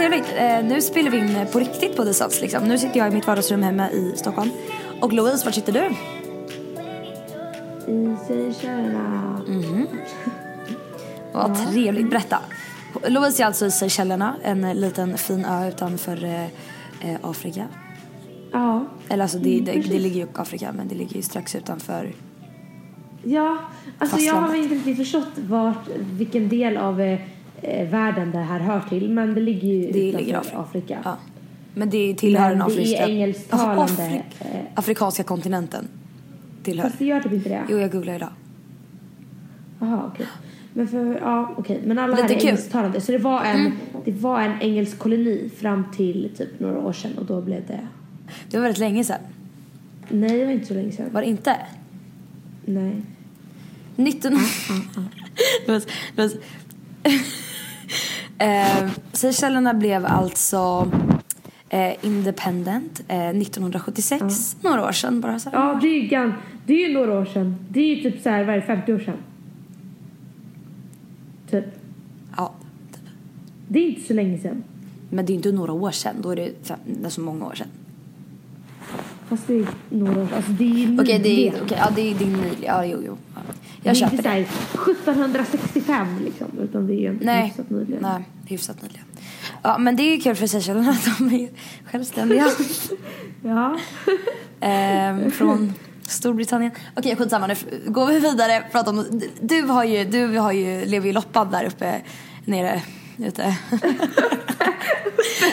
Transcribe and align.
trevligt. 0.00 0.32
Eh, 0.36 0.64
nu 0.64 0.80
spelar 0.80 1.10
vi 1.10 1.18
in 1.18 1.46
på 1.52 1.58
riktigt 1.58 1.96
på 1.96 2.04
Dissans 2.04 2.40
liksom. 2.40 2.64
Nu 2.64 2.78
sitter 2.78 2.98
jag 2.98 3.08
i 3.12 3.14
mitt 3.14 3.26
vardagsrum 3.26 3.62
hemma 3.62 3.90
i 3.90 4.12
Stockholm. 4.16 4.50
Och 5.00 5.12
Louise, 5.12 5.44
var 5.44 5.52
sitter 5.52 5.72
du? 5.72 5.84
I 7.92 8.16
Seychellerna. 8.26 9.40
Vad 11.32 11.70
trevligt, 11.72 12.10
berätta. 12.10 12.38
Louise 13.08 13.42
är 13.42 13.46
alltså 13.46 13.66
i 13.66 13.70
Seychellerna, 13.70 14.36
en 14.42 14.72
liten 14.80 15.18
fin 15.18 15.44
ö 15.44 15.68
utanför 15.68 16.24
eh, 16.24 16.44
eh, 17.10 17.18
Afrika. 17.22 17.66
Ja. 18.52 18.86
Eller 19.08 19.22
alltså 19.22 19.38
det, 19.38 19.52
Mm, 19.58 19.64
det, 19.64 19.72
det 19.72 19.98
ligger 19.98 20.16
ju 20.16 20.22
i 20.22 20.26
Afrika 20.34 20.72
men 20.72 20.88
det 20.88 20.94
ligger 20.94 21.16
ju 21.16 21.22
strax 21.22 21.54
utanför. 21.54 22.12
Ja, 23.22 23.58
alltså 23.98 24.18
jag 24.18 24.34
har 24.34 24.40
Fastlandet. 24.40 24.72
inte 24.72 24.74
riktigt 24.74 24.96
förstått 24.96 25.38
vart, 25.48 25.88
vilken 25.96 26.48
del 26.48 26.76
av 26.76 27.00
eh, 27.00 27.12
eh, 27.12 27.18
världen 27.90 28.30
det 28.30 28.38
här 28.38 28.60
hör 28.60 28.80
till. 28.88 29.10
Men 29.10 29.34
det 29.34 29.40
ligger 29.40 29.68
ju 29.68 29.92
Det 29.92 30.08
utanför 30.08 30.18
ligger 30.26 30.38
Afrika. 30.38 30.58
Afrika. 30.58 30.98
Ja. 31.04 31.16
Men 31.74 31.90
det 31.90 32.14
tillhör 32.14 32.48
Men 32.48 32.58
den 32.58 32.68
det 32.68 32.74
är 32.74 32.76
afrikanska... 32.76 33.08
engelsktalande, 33.08 33.82
Alltså, 33.82 34.02
Afri- 34.02 34.22
eh, 34.40 34.46
afrikanska 34.74 35.22
kontinenten. 35.22 35.88
Tillhör. 36.62 36.84
Fast 36.88 36.98
det 36.98 37.04
gör 37.04 37.20
typ 37.20 37.32
inte 37.32 37.48
det. 37.48 37.62
Jo, 37.68 37.78
jag 37.78 37.92
googlar 37.92 38.14
idag. 38.14 38.28
Jaha, 39.80 40.10
okej. 40.14 40.26
Men 40.72 40.88
för, 40.88 41.18
ja, 41.20 41.54
okej. 41.56 41.80
Men 41.84 41.98
alla 41.98 42.10
Lite 42.16 42.22
här 42.22 42.30
är 42.30 42.34
kul. 42.34 42.40
Mm. 42.42 42.48
engelsktalande. 42.48 43.00
Så 43.00 43.12
det 43.12 43.18
var, 43.18 43.44
en, 43.44 43.72
det 44.04 44.12
var 44.12 44.40
en 44.40 44.60
engelsk 44.62 44.98
koloni 44.98 45.50
fram 45.60 45.84
till 45.96 46.30
typ 46.38 46.60
några 46.60 46.78
år 46.78 46.92
sedan 46.92 47.18
och 47.18 47.24
då 47.26 47.40
blev 47.42 47.66
det... 47.66 47.80
Det 48.50 48.56
var 48.56 48.62
väldigt 48.62 48.78
länge 48.78 49.04
sedan. 49.04 49.20
Nej, 50.08 50.38
det 50.38 50.44
var 50.44 50.52
inte 50.52 50.66
så 50.66 50.74
länge 50.74 50.92
sedan. 50.92 51.06
Var 51.12 51.20
det 51.20 51.28
inte? 51.28 51.56
Nej. 52.64 53.02
19... 53.96 54.32
det 55.66 55.72
var, 55.72 55.82
det 56.16 56.22
var... 56.22 56.30
eh, 58.40 58.90
Seychellerna 59.12 59.74
blev 59.74 60.06
alltså 60.06 60.90
eh, 61.68 62.04
independent 62.04 63.00
eh, 63.08 63.28
1976. 63.28 64.56
Några 64.62 64.84
år 64.88 64.92
sedan 64.92 65.20
bara. 65.20 65.38
Så 65.38 65.50
här. 65.50 65.58
Ja, 65.58 65.78
det 65.82 65.88
är 65.88 66.02
ju, 66.02 66.08
gan, 66.08 66.34
det 66.66 66.72
är 66.72 66.88
ju 66.88 66.94
några 66.94 67.18
år 67.20 67.24
sedan. 67.24 67.56
Det 67.68 67.80
är 67.80 67.96
ju 67.96 68.10
typ 68.10 68.22
så 68.22 68.30
här, 68.30 68.44
vad 68.44 68.54
är 68.54 68.60
det, 68.60 68.66
50 68.66 68.92
år 68.92 68.98
sedan? 68.98 69.16
Typ. 71.50 71.64
Ja. 72.36 72.52
Det 73.68 73.78
är 73.78 73.88
inte 73.88 74.06
så 74.06 74.14
länge 74.14 74.38
sedan. 74.38 74.62
Men 75.10 75.26
det 75.26 75.32
är 75.32 75.34
inte 75.34 75.52
några 75.52 75.72
år 75.72 75.90
sedan. 75.90 76.16
Då 76.22 76.30
är 76.30 76.36
det, 76.36 76.52
fem, 76.62 76.78
det 76.84 77.06
är 77.06 77.10
så 77.10 77.20
många 77.20 77.46
år 77.46 77.54
sedan. 77.54 77.68
Fast 79.28 79.46
det 79.46 79.54
är 79.54 79.66
några 79.90 80.22
år 80.22 80.28
Alltså 80.36 80.52
det 80.52 80.64
är 80.64 80.68
ju 80.68 81.00
Okej, 81.00 81.18
det 81.18 81.48
är, 81.48 81.62
okay, 81.62 81.78
ja, 81.78 81.88
det 81.94 82.00
är, 82.00 82.14
är 82.14 82.26
nyligen. 82.26 82.62
Ja, 82.62 82.84
jo, 82.84 82.98
jo. 83.06 83.16
Ja. 83.34 83.39
Det 83.82 83.88
Jag 83.88 83.96
är 83.96 84.02
inte 84.04 84.16
det. 84.16 84.22
så 84.22 84.28
här 84.28 84.40
1765 84.40 86.18
liksom. 86.24 86.46
Utan 86.62 86.86
det 86.86 87.06
är 87.06 87.18
Nej, 87.20 87.46
hyfsat 87.46 87.70
nyligen. 87.70 88.02
nej, 88.02 88.22
hyfsat 88.46 88.82
nyligen. 88.82 89.04
Ja, 89.62 89.78
men 89.78 89.96
det 89.96 90.02
är 90.02 90.10
ju 90.16 90.20
kul 90.20 90.36
för 90.36 90.46
Seychellerna 90.46 90.90
att 90.90 91.18
de 91.18 91.34
är 91.34 91.48
självständiga. 91.90 92.46
Ja. 93.44 93.76
ehm, 94.60 95.30
från 95.30 95.74
Storbritannien. 96.02 96.70
Okej, 96.96 97.16
skitsamma 97.16 97.46
nu 97.46 97.54
går 97.86 98.06
vi 98.06 98.18
vidare. 98.20 98.64
Prata 98.72 98.90
om, 98.90 99.20
du 99.40 99.62
har 99.62 99.84
ju, 99.84 100.04
du 100.04 100.38
har 100.38 100.52
ju, 100.52 100.84
lever 100.84 101.06
ju 101.06 101.12
loppad 101.12 101.50
där 101.52 101.64
uppe, 101.64 102.00
nere, 102.44 102.82
ute. 103.18 103.56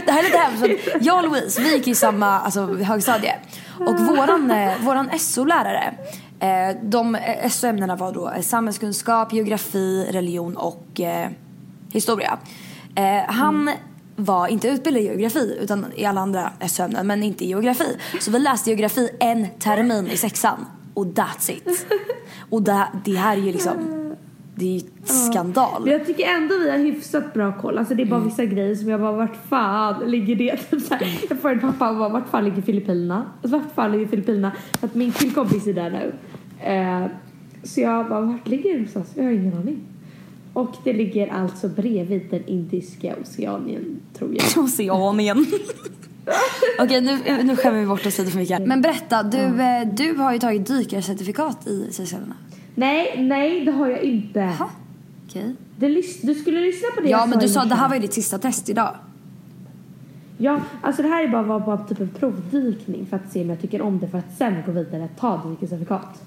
det 0.06 0.12
här 0.12 0.20
är 0.20 0.24
lite 0.24 0.38
hemskt. 0.38 0.88
Jag 1.02 1.18
och 1.18 1.24
Louise, 1.32 1.62
vi 1.62 1.74
gick 1.76 1.88
i 1.88 1.96
samma 1.96 2.40
alltså, 2.40 2.74
högstadie. 2.74 3.36
Och 3.80 4.00
våran, 4.00 4.52
eh, 4.52 4.72
våran 4.82 5.10
SO-lärare, 5.20 5.94
de 6.84 7.16
eh, 7.16 7.50
SO-ämnena 7.50 7.96
var 7.96 8.14
då 8.14 8.30
eh, 8.30 8.42
samhällskunskap, 8.42 9.34
geografi, 9.34 10.08
religion 10.12 10.58
och 10.58 11.00
eh, 11.02 11.30
historia. 11.92 12.38
Eh, 12.96 13.04
han 13.34 13.70
var 14.16 14.48
inte 14.48 14.68
utbildad 14.68 15.04
i 15.04 15.06
geografi 15.06 15.58
utan 15.62 15.86
i 15.96 16.06
alla 16.06 16.22
andra 16.22 16.52
SO-ämnen 16.68 17.08
men 17.08 17.24
inte 17.24 17.46
i 17.46 17.48
geografi. 17.48 17.98
Så 18.20 18.32
vi 18.32 18.40
läste 18.40 18.70
geografi 18.70 19.10
en 19.20 19.48
termin 19.60 20.08
i 20.08 20.18
sexan 20.18 20.66
och 20.94 21.06
that's 21.06 21.52
it. 21.52 21.88
Och 22.50 22.62
det, 22.62 22.88
det 23.06 23.16
här 23.16 23.38
är 23.38 23.42
ju 23.42 23.52
liksom, 23.52 23.74
det 24.56 24.66
är 24.66 24.74
ju 24.74 24.82
skandal. 25.06 25.82
Men 25.84 25.92
jag 25.94 26.06
tycker 26.06 26.28
ändå 26.28 26.60
vi 26.60 26.70
har 26.70 26.78
hyfsat 26.78 27.34
bra 27.34 27.54
koll. 27.62 27.78
Alltså 27.78 27.94
det 27.96 28.04
är 28.04 28.06
bara 28.06 28.16
Mm. 28.16 28.30
vissa 28.30 28.46
grejer 28.46 28.76
som 28.76 28.90
jag 28.90 29.00
bara, 29.02 29.12
vart 29.12 29.48
fan 29.50 30.12
ligger 30.12 30.36
det? 30.36 30.58
Typ 30.58 30.82
så 30.88 30.94
här, 30.94 31.20
jag 31.30 31.40
frågade 31.40 31.62
pappa, 31.62 31.94
bara, 31.94 32.10
vart 32.10 32.30
fan 32.30 32.46
ligger 32.46 32.62
Filippinerna? 32.62 33.26
Alltså, 33.42 33.58
vart 33.58 33.76
fan 33.76 33.92
ligger 33.92 34.08
Filippinerna? 34.08 34.52
Att 34.82 34.96
min 34.96 35.12
killkompis 35.12 35.68
är 35.68 35.74
där 35.74 35.90
nu. 35.90 36.14
Eh, 36.64 37.06
så 37.64 37.82
jag 37.82 38.10
bara, 38.10 38.22
vart 38.22 38.48
ligger 38.48 38.70
det 38.70 38.76
någonstans? 38.76 39.08
Jag 39.16 39.24
har 39.24 39.32
ingen 39.32 39.54
aning. 39.58 39.78
Och 40.54 40.76
det 40.84 40.94
ligger 40.94 41.28
alltså 41.28 41.68
bredvid 41.70 42.22
den 42.30 42.48
indiska 42.48 43.16
oceanien, 43.22 44.00
tror 44.18 44.36
jag. 44.36 44.64
Oceanien. 44.64 45.46
Okej, 46.80 47.02
nu, 47.02 47.44
nu 47.44 47.56
skämmer 47.56 47.80
vi 47.80 47.86
bort 47.86 48.06
oss 48.06 48.18
lite 48.18 48.32
för 48.32 48.40
mycket. 48.40 48.66
Men 48.68 48.82
berätta, 48.82 49.24
du, 49.24 49.38
eh, 49.38 49.88
du 49.94 50.14
har 50.14 50.34
ju 50.34 50.40
tagit 50.40 50.68
dykarcertifikat 50.68 51.68
i 51.68 51.88
Seychellerna. 51.92 52.36
Nej, 52.76 53.16
nej 53.18 53.66
det 53.66 53.72
har 53.72 53.88
jag 53.88 54.02
inte. 54.04 54.40
Jaha, 54.40 54.70
okej. 55.30 55.56
Lys- 55.80 56.20
du 56.22 56.36
skulle 56.36 56.60
lyssna 56.62 56.88
på 56.96 57.02
det 57.02 57.10
Ja, 57.10 57.18
jag 57.20 57.30
men 57.30 57.40
sa 57.40 57.46
du 57.46 57.54
sa 57.54 57.60
morse. 57.60 57.70
det 57.70 57.76
här 57.76 57.88
var 57.90 57.96
ju 57.96 58.02
ditt 58.02 58.14
sista 58.14 58.38
test 58.38 58.70
idag. 58.70 58.96
Ja, 60.38 60.62
alltså 60.82 61.02
det 61.02 61.08
här 61.08 61.24
är 61.24 61.28
bara, 61.28 61.60
bara 61.60 61.78
typ 61.78 62.00
en 62.00 62.10
provdykning 62.10 63.06
för 63.06 63.18
att 63.18 63.32
se 63.32 63.42
om 63.42 63.50
jag 63.50 63.62
tycker 63.62 63.82
om 63.82 64.00
det 64.00 64.08
för 64.08 64.18
att 64.18 64.34
sen 64.38 64.56
gå 64.66 64.72
vidare 64.72 65.04
och 65.04 65.20
ta 65.20 65.42
dykarcertifikat. 65.50 66.24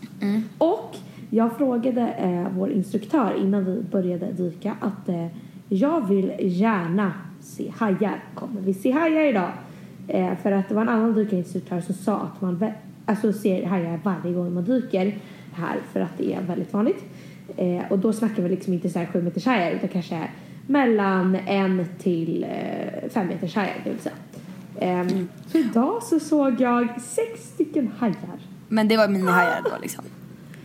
Och 0.58 0.96
jag 1.30 1.56
frågade 1.56 2.08
eh, 2.08 2.46
vår 2.56 2.70
instruktör 2.70 3.34
innan 3.42 3.64
vi 3.64 3.82
började 3.82 4.32
dyka 4.32 4.76
att 4.80 5.08
eh, 5.08 5.26
jag 5.68 6.08
vill 6.08 6.32
gärna 6.38 7.12
se 7.40 7.72
hajar. 7.76 8.24
Kommer 8.34 8.60
vi 8.60 8.74
se 8.74 8.90
hajar 8.92 9.24
idag? 9.24 9.50
Eh, 10.08 10.36
för 10.42 10.52
att 10.52 10.68
det 10.68 10.74
var 10.74 10.82
en 10.82 10.88
annan 10.88 11.14
dykarinstruktör 11.14 11.80
som 11.80 11.94
sa 11.94 12.16
att 12.16 12.40
man 12.40 12.64
alltså 13.06 13.32
ser 13.32 13.66
hajar 13.66 14.00
varje 14.02 14.34
gång 14.34 14.54
man 14.54 14.64
dyker 14.64 15.18
här 15.52 15.76
för 15.92 16.00
att 16.00 16.18
det 16.18 16.34
är 16.34 16.42
väldigt 16.42 16.72
vanligt. 16.72 17.04
Eh, 17.56 17.82
och 17.90 17.98
då 17.98 18.12
snackar 18.12 18.42
vi 18.42 18.48
liksom 18.48 18.72
inte 18.72 18.90
så 18.90 18.98
här 18.98 19.06
sju 19.06 19.22
meters 19.22 19.46
hajar 19.46 19.70
utan 19.70 19.88
kanske 19.88 20.28
mellan 20.70 21.34
en 21.34 21.84
till 21.98 22.44
eh, 22.44 23.10
fem 23.10 23.26
meters 23.26 23.54
hajar 23.54 23.74
det 23.84 23.90
vill 23.90 24.00
säga. 24.00 24.14
Ehm, 24.80 25.28
Så 25.46 25.58
idag 25.58 26.02
så 26.02 26.20
såg 26.20 26.60
jag 26.60 27.00
sex 27.00 27.42
stycken 27.54 27.90
hajar. 27.98 28.38
Men 28.68 28.88
det 28.88 28.96
var 28.96 29.08
minihajar 29.08 29.60
då 29.64 29.70
liksom. 29.82 30.04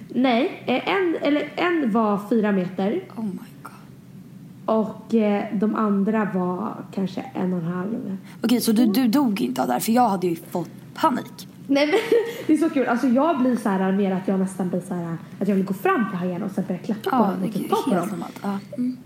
Nej, 0.10 0.64
eh, 0.66 0.90
en, 0.90 1.16
eller 1.22 1.50
en 1.56 1.92
var 1.92 2.20
fyra 2.30 2.52
meter 2.52 3.04
Oh 3.16 3.26
my 3.26 3.32
god. 3.64 3.74
och 4.66 5.14
eh, 5.14 5.44
de 5.54 5.76
andra 5.76 6.28
var 6.34 6.76
kanske 6.94 7.22
en 7.34 7.54
och 7.54 7.60
en 7.60 7.66
halv. 7.66 8.18
Okej, 8.44 8.62
så 8.62 8.72
du, 8.72 8.86
du 8.86 9.08
dog 9.08 9.42
inte 9.42 9.62
av 9.62 9.68
det 9.68 9.74
här? 9.74 9.80
För 9.80 9.92
jag 9.92 10.10
hade 10.10 10.28
ju 10.28 10.36
fått 10.36 10.70
panik. 10.94 11.48
Nej 11.68 11.86
men 11.86 11.96
det 12.48 12.54
är 12.54 12.58
så 12.58 12.70
kul. 12.70 12.88
Alltså 12.88 13.08
jag 13.08 13.40
blir 13.40 13.56
så 13.56 13.70
här 13.70 13.92
mer 13.92 14.12
att 14.12 14.28
jag 14.28 14.40
nästan 14.40 14.70
blir 14.70 14.82
så 14.82 14.94
här 14.94 15.18
att 15.40 15.48
jag 15.48 15.56
vill 15.56 15.66
gå 15.66 15.74
fram 15.74 16.10
till 16.10 16.20
hajarna 16.20 16.46
och 16.46 16.52
sen 16.52 16.64
börja 16.68 16.80
klappa 16.80 17.10
på 17.10 17.16
Ja, 17.16 17.32
dem 17.32 17.44
och 17.44 17.54
typ 17.54 17.70
ta 17.70 17.76
på 17.76 17.96
dem. 17.96 18.24
Ja. 18.42 18.60
Mm. 18.78 18.98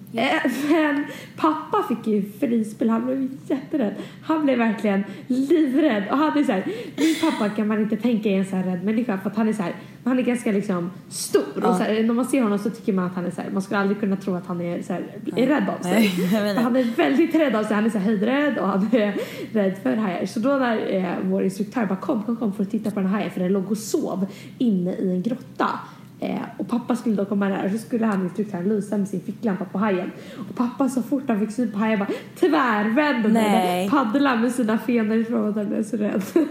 Men 0.69 1.05
pappa 1.37 1.83
fick 1.87 2.07
ju 2.07 2.31
frispel, 2.39 2.89
han 2.89 3.05
blev 3.05 3.29
jätterädd. 3.47 3.95
Han 4.21 4.45
blev 4.45 4.57
verkligen 4.57 5.03
livrädd. 5.27 6.03
Och 6.11 6.17
han 6.17 6.37
är 6.37 6.43
så 6.43 6.51
här, 6.51 6.63
min 6.97 7.15
pappa 7.21 7.49
kan 7.49 7.67
man 7.67 7.81
inte 7.81 7.97
tänka 7.97 8.29
är 8.29 8.39
en 8.39 8.45
så 8.45 8.55
här 8.55 8.63
rädd 8.63 8.83
människa 8.83 9.17
för 9.17 9.29
att 9.29 9.35
han 9.35 9.49
är 9.49 9.53
så 9.53 9.63
här, 9.63 9.73
han 10.03 10.19
är 10.19 10.23
ganska 10.23 10.51
liksom 10.51 10.91
stor. 11.09 11.65
Och 11.65 11.75
så 11.75 11.83
här, 11.83 12.03
när 12.03 12.13
man 12.13 12.25
ser 12.25 12.41
honom 12.41 12.59
så 12.59 12.69
tycker 12.69 12.93
man 12.93 13.05
att 13.05 13.15
han 13.15 13.25
är 13.25 13.31
så 13.31 13.41
här, 13.41 13.49
man 13.51 13.61
skulle 13.61 13.79
aldrig 13.79 13.99
kunna 13.99 14.15
tro 14.15 14.35
att 14.35 14.47
han 14.47 14.61
är, 14.61 14.81
så 14.81 14.93
här, 14.93 15.03
är 15.35 15.47
rädd 15.47 15.69
av 15.69 15.83
sig. 15.83 16.13
Nej, 16.31 16.55
han 16.63 16.75
är 16.75 16.83
väldigt 16.83 17.35
rädd 17.35 17.55
av 17.55 17.63
sig, 17.63 17.75
han 17.75 17.85
är 17.85 17.89
så 17.89 17.97
här 17.97 18.05
höjdrädd 18.05 18.57
och 18.57 18.67
han 18.67 18.89
är 18.91 19.17
rädd 19.53 19.77
för 19.83 19.95
hajar. 19.95 20.25
Så 20.25 20.39
då 20.39 20.49
när 20.49 20.93
eh, 20.95 21.13
vår 21.23 21.43
instruktör 21.43 21.85
bara 21.85 21.99
kom, 21.99 22.23
kom, 22.23 22.35
kom 22.35 22.53
för 22.53 22.63
att 22.63 22.71
titta 22.71 22.91
på 22.91 22.99
den 22.99 23.09
här 23.09 23.17
hajen 23.17 23.31
för 23.31 23.39
den 23.39 23.53
låg 23.53 23.71
och 23.71 23.77
sov 23.77 24.25
inne 24.57 24.93
i 24.93 25.11
en 25.11 25.21
grotta. 25.21 25.69
Eh, 26.21 26.39
och 26.57 26.67
pappa 26.67 26.95
skulle 26.95 27.15
då 27.15 27.25
komma 27.25 27.49
där 27.49 27.65
och 27.65 27.71
så 27.71 27.77
skulle 27.77 28.05
han 28.05 28.23
instruktören 28.23 28.69
lysa 28.69 28.97
med 28.97 29.07
sin 29.07 29.21
ficklampa 29.21 29.65
på 29.65 29.77
hajen. 29.77 30.11
Och 30.49 30.55
pappa 30.55 30.89
så 30.89 31.03
fort 31.03 31.23
han 31.27 31.39
fick 31.39 31.51
syn 31.51 31.71
på 31.71 31.77
hajen 31.77 31.99
bara 31.99 32.09
tvärvände 32.39 33.29
Nej. 33.29 33.89
paddla 33.89 34.35
med 34.35 34.51
sina 34.51 34.77
fenor 34.77 35.17
ifrån 35.17 35.49
att 35.49 35.55
han 35.55 35.69
blev 35.69 35.83
så 35.83 35.97
rädd. 35.97 36.23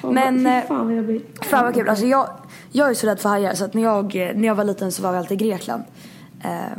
Och 0.00 0.14
Men, 0.14 0.44
bara, 0.44 0.58
eh, 0.58 0.64
fan 0.66 0.86
vad 0.86 0.96
jag 0.96 1.04
blir... 1.04 1.20
Fan 1.42 1.64
vad 1.64 1.74
kul. 1.74 1.88
Alltså 1.88 2.06
jag, 2.06 2.28
jag 2.72 2.90
är 2.90 2.94
så 2.94 3.06
rädd 3.06 3.20
för 3.20 3.28
hajar 3.28 3.54
så 3.54 3.64
att 3.64 3.74
när 3.74 3.82
jag, 3.82 4.14
när 4.14 4.46
jag 4.46 4.54
var 4.54 4.64
liten 4.64 4.92
så 4.92 5.02
var 5.02 5.12
vi 5.12 5.18
alltid 5.18 5.42
i 5.42 5.44
Grekland. 5.44 5.82
Eh, 6.42 6.78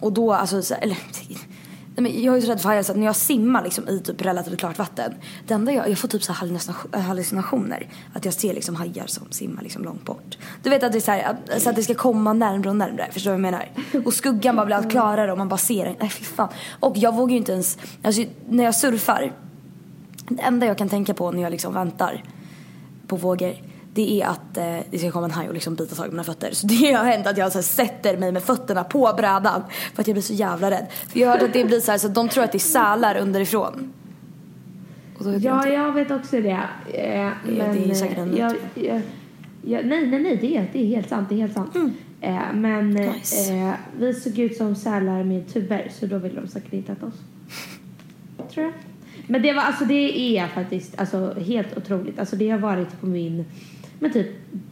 och 0.00 0.12
då, 0.12 0.32
alltså, 0.32 0.62
så, 0.62 0.74
eller, 0.74 0.98
nej, 1.98 2.12
men 2.12 2.22
jag 2.22 2.36
är 2.36 2.40
så 2.40 2.50
rädd 2.50 2.60
för 2.60 2.68
hajar 2.68 2.82
så 2.82 2.92
att 2.92 2.98
när 2.98 3.06
jag 3.06 3.16
simmar 3.16 3.64
liksom, 3.64 3.88
i 3.88 4.00
typ 4.00 4.22
relativt 4.22 4.58
klart 4.58 4.78
vatten. 4.78 5.14
Det 5.46 5.54
enda 5.54 5.72
jag, 5.72 5.90
jag 5.90 5.98
får 5.98 6.08
typ 6.08 6.22
så 6.22 6.32
här 6.32 6.60
eh, 6.92 7.00
hallucinationer. 7.00 7.88
Att 8.14 8.24
jag 8.24 8.34
ser 8.34 8.54
liksom 8.54 8.76
hajar 8.76 9.06
som 9.06 9.30
simmar 9.30 9.62
liksom 9.62 9.84
långt 9.84 10.04
bort. 10.04 10.38
Du 10.62 10.70
vet 10.70 10.82
att 10.82 10.92
det 10.92 10.98
är 10.98 11.00
så, 11.00 11.10
här, 11.10 11.22
att, 11.22 11.62
så 11.62 11.70
att 11.70 11.76
det 11.76 11.82
ska 11.82 11.94
komma 11.94 12.32
närmre 12.32 12.70
och 12.70 12.76
närmre, 12.76 13.08
Förstår 13.12 13.30
du 13.30 13.42
vad 13.42 13.46
jag 13.46 13.52
menar? 13.52 14.04
Och 14.06 14.14
skuggan 14.14 14.56
bara 14.56 14.66
blir 14.66 14.76
allt 14.76 14.90
klarare 14.90 15.32
och 15.32 15.38
man 15.38 15.48
bara 15.48 15.58
ser 15.58 15.84
den. 15.84 15.94
Nej 16.00 16.08
fy 16.08 16.24
fan. 16.24 16.48
Och 16.80 16.96
jag 16.96 17.14
vågar 17.14 17.30
ju 17.30 17.36
inte 17.38 17.52
ens, 17.52 17.78
alltså 18.02 18.22
när 18.48 18.64
jag 18.64 18.74
surfar. 18.74 19.32
Det 20.28 20.42
enda 20.42 20.66
jag 20.66 20.78
kan 20.78 20.88
tänka 20.88 21.14
på 21.14 21.32
när 21.32 21.42
jag 21.42 21.50
liksom 21.50 21.74
väntar 21.74 22.24
på 23.06 23.16
vågor 23.16 23.54
det 23.98 24.22
är 24.22 24.26
att 24.26 24.56
eh, 24.56 24.78
det 24.90 24.98
ska 24.98 25.10
komma 25.10 25.24
en 25.24 25.30
haj 25.30 25.48
och 25.48 25.54
liksom 25.54 25.74
bita 25.74 25.94
tag 25.94 26.06
i 26.06 26.10
mina 26.10 26.24
fötter. 26.24 26.50
Så 26.52 26.66
det 26.66 26.92
har 26.92 27.04
hänt 27.04 27.26
att 27.26 27.38
jag 27.38 27.52
så 27.52 27.58
här, 27.58 27.62
sätter 27.62 28.16
mig 28.16 28.32
med 28.32 28.42
fötterna 28.42 28.84
på 28.84 29.14
brädan 29.16 29.62
för 29.94 30.00
att 30.02 30.06
jag 30.08 30.14
blir 30.14 30.22
så 30.22 30.32
jävla 30.32 30.70
rädd. 30.70 30.86
För 31.08 31.20
jag 31.20 31.28
har 31.28 31.34
hört 31.34 31.42
att 31.42 31.52
det 31.52 31.64
blir 31.64 31.80
så 31.80 31.90
här, 31.90 31.98
så 31.98 32.08
de 32.08 32.28
tror 32.28 32.44
att 32.44 32.52
det 32.52 32.58
är 32.58 32.60
sälar 32.60 33.16
underifrån. 33.18 33.92
Jag 35.20 35.38
Ja, 35.38 35.56
inte. 35.56 35.68
jag 35.68 35.92
vet 35.92 36.10
också 36.10 36.40
det. 36.40 36.50
Eh, 36.94 37.30
men, 37.46 37.76
det 37.76 37.90
är 37.90 37.94
säkert 37.94 38.18
en 38.18 38.32
eh, 38.34 38.38
jag, 38.38 38.52
myt. 38.52 38.60
jag, 38.74 39.00
jag, 39.62 39.86
Nej, 39.86 40.06
nej, 40.06 40.20
nej, 40.22 40.36
det 40.40 40.56
är, 40.56 40.70
det 40.72 40.82
är 40.82 40.86
helt 40.86 41.08
sant. 41.08 41.28
Det 41.28 41.34
är 41.34 41.38
helt 41.38 41.54
sant. 41.54 41.76
Eh, 42.20 42.36
men 42.54 42.96
eh, 42.96 43.02
Mm. 43.02 43.12
Nice. 43.12 43.52
eh, 43.52 43.72
vi 43.98 44.14
såg 44.14 44.38
ut 44.38 44.56
som 44.56 44.74
sälar 44.74 45.24
med 45.24 45.52
tuber 45.52 45.88
så 46.00 46.06
då 46.06 46.18
ville 46.18 46.40
de 46.40 46.48
säkert 46.48 46.72
inte 46.72 46.92
äta 46.92 47.06
oss. 47.06 47.14
Tror 48.54 48.64
jag. 48.66 48.72
Men 49.26 49.42
det 49.42 49.52
var 49.52 49.62
alltså 49.62 49.84
det 49.84 50.18
är 50.38 50.46
faktiskt 50.46 51.00
alltså, 51.00 51.34
helt 51.40 51.76
otroligt. 51.76 52.18
Alltså 52.18 52.36
det 52.36 52.50
har 52.50 52.58
varit 52.58 53.00
på 53.00 53.06
min 53.06 53.44
men 53.98 54.12
typ 54.12 54.26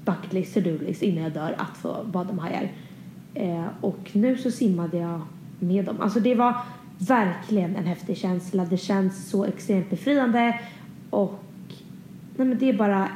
bucket 0.05 0.32
list, 0.32 0.55
to-do 0.55 0.78
list 0.78 1.02
innan 1.02 1.25
jag 1.25 1.32
dör 1.32 1.55
att 1.58 1.76
få 1.76 2.05
bada 2.05 2.32
med 2.32 2.44
hajar. 2.44 2.73
Eh, 3.34 3.67
och 3.81 4.11
nu 4.12 4.37
så 4.37 4.50
simmade 4.50 4.96
jag 4.96 5.20
med 5.58 5.84
dem. 5.84 6.00
Alltså 6.00 6.20
det 6.20 6.34
var 6.34 6.56
verkligen 6.99 7.76
en 7.76 7.87
häftig 7.87 8.17
känsla. 8.17 8.64
Det 8.64 8.76
känns 8.76 9.31
så 9.31 9.44
extremt 9.44 9.90
befriande 9.90 10.61
och 11.11 11.43
nej 12.37 12.49
men 12.49 12.58
det 12.58 12.69
är 12.69 12.73
bara 12.73 13.08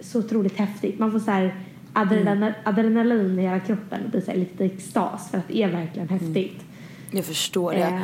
så 0.00 0.18
otroligt 0.18 0.56
häftigt. 0.56 0.98
Man 0.98 1.12
får 1.12 1.18
så 1.18 1.30
här 1.30 1.54
adrenalin, 1.92 2.52
adrenalin 2.64 3.38
i 3.38 3.42
hela 3.42 3.60
kroppen 3.60 4.04
och 4.04 4.10
blir 4.10 4.20
så 4.20 4.32
lite 4.32 4.64
extas 4.64 5.30
för 5.30 5.38
att 5.38 5.48
det 5.48 5.62
är 5.62 5.68
verkligen 5.68 6.08
häftigt. 6.08 6.64
Jag 7.10 7.24
förstår 7.24 7.72
det. 7.72 7.80
Eh, 7.80 8.00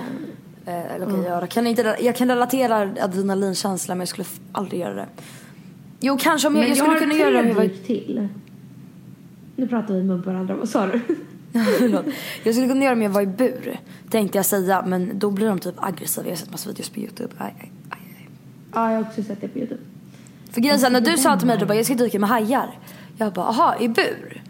Eh, 0.70 0.94
eller 0.94 1.08
okej, 1.08 1.24
jag, 1.24 1.50
kan 1.50 1.66
inte, 1.66 1.96
jag 2.00 2.16
kan 2.16 2.28
relatera 2.28 2.76
adrenalinkänslan 3.00 3.98
men 3.98 4.02
jag 4.02 4.08
skulle 4.08 4.26
aldrig 4.52 4.80
göra 4.80 4.94
det. 4.94 5.06
Jo, 6.00 6.16
kanske 6.20 6.48
om 6.48 6.54
jag, 6.54 6.60
men 6.60 6.68
jag 6.68 6.76
skulle 6.76 6.92
har 6.92 6.98
kunna 6.98 7.14
göra 7.14 7.30
det 7.30 7.40
om 7.40 7.48
jag 7.48 7.54
var 7.54 7.62
dyk 7.62 7.86
till. 7.86 8.28
Nu 9.56 9.68
pratar 9.68 9.94
vi 9.94 10.08
på 10.08 10.30
varandra. 10.30 10.54
Vad 10.54 10.68
sa 10.68 10.86
du? 10.86 11.00
Jag 12.44 12.54
skulle 12.54 12.68
kunna 12.68 12.84
göra 12.84 12.94
det 12.94 12.98
om 12.98 13.02
jag 13.02 13.10
var 13.10 13.22
i 13.22 13.26
bur, 13.26 13.80
tänkte 14.10 14.38
jag 14.38 14.46
säga. 14.46 14.82
Men 14.86 15.18
då 15.18 15.30
blir 15.30 15.46
de 15.46 15.58
typ 15.58 15.74
aggressiva. 15.76 16.26
Jag 16.26 16.32
har 16.32 16.36
sett 16.36 16.50
massa 16.50 16.68
videos 16.68 16.88
på 16.88 17.00
YouTube. 17.00 17.34
Aj, 17.38 17.54
aj, 17.58 17.72
aj. 17.90 18.28
Ja, 18.74 18.90
jag 18.90 18.98
har 18.98 19.02
också 19.02 19.22
sett 19.22 19.40
det 19.40 19.48
på 19.48 19.58
Youtube. 19.58 19.80
För 20.50 20.60
grejen 20.60 20.92
när 20.92 21.00
du 21.00 21.16
sa 21.16 21.38
till 21.38 21.46
mig 21.46 21.58
du 21.58 21.66
bara, 21.66 21.74
jag 21.74 21.84
ska 21.84 21.94
dyka 21.94 22.18
med 22.18 22.28
hajar. 22.28 22.78
Jag 23.16 23.32
bara, 23.32 23.46
aha, 23.46 23.76
i 23.80 23.88
bur? 23.88 24.42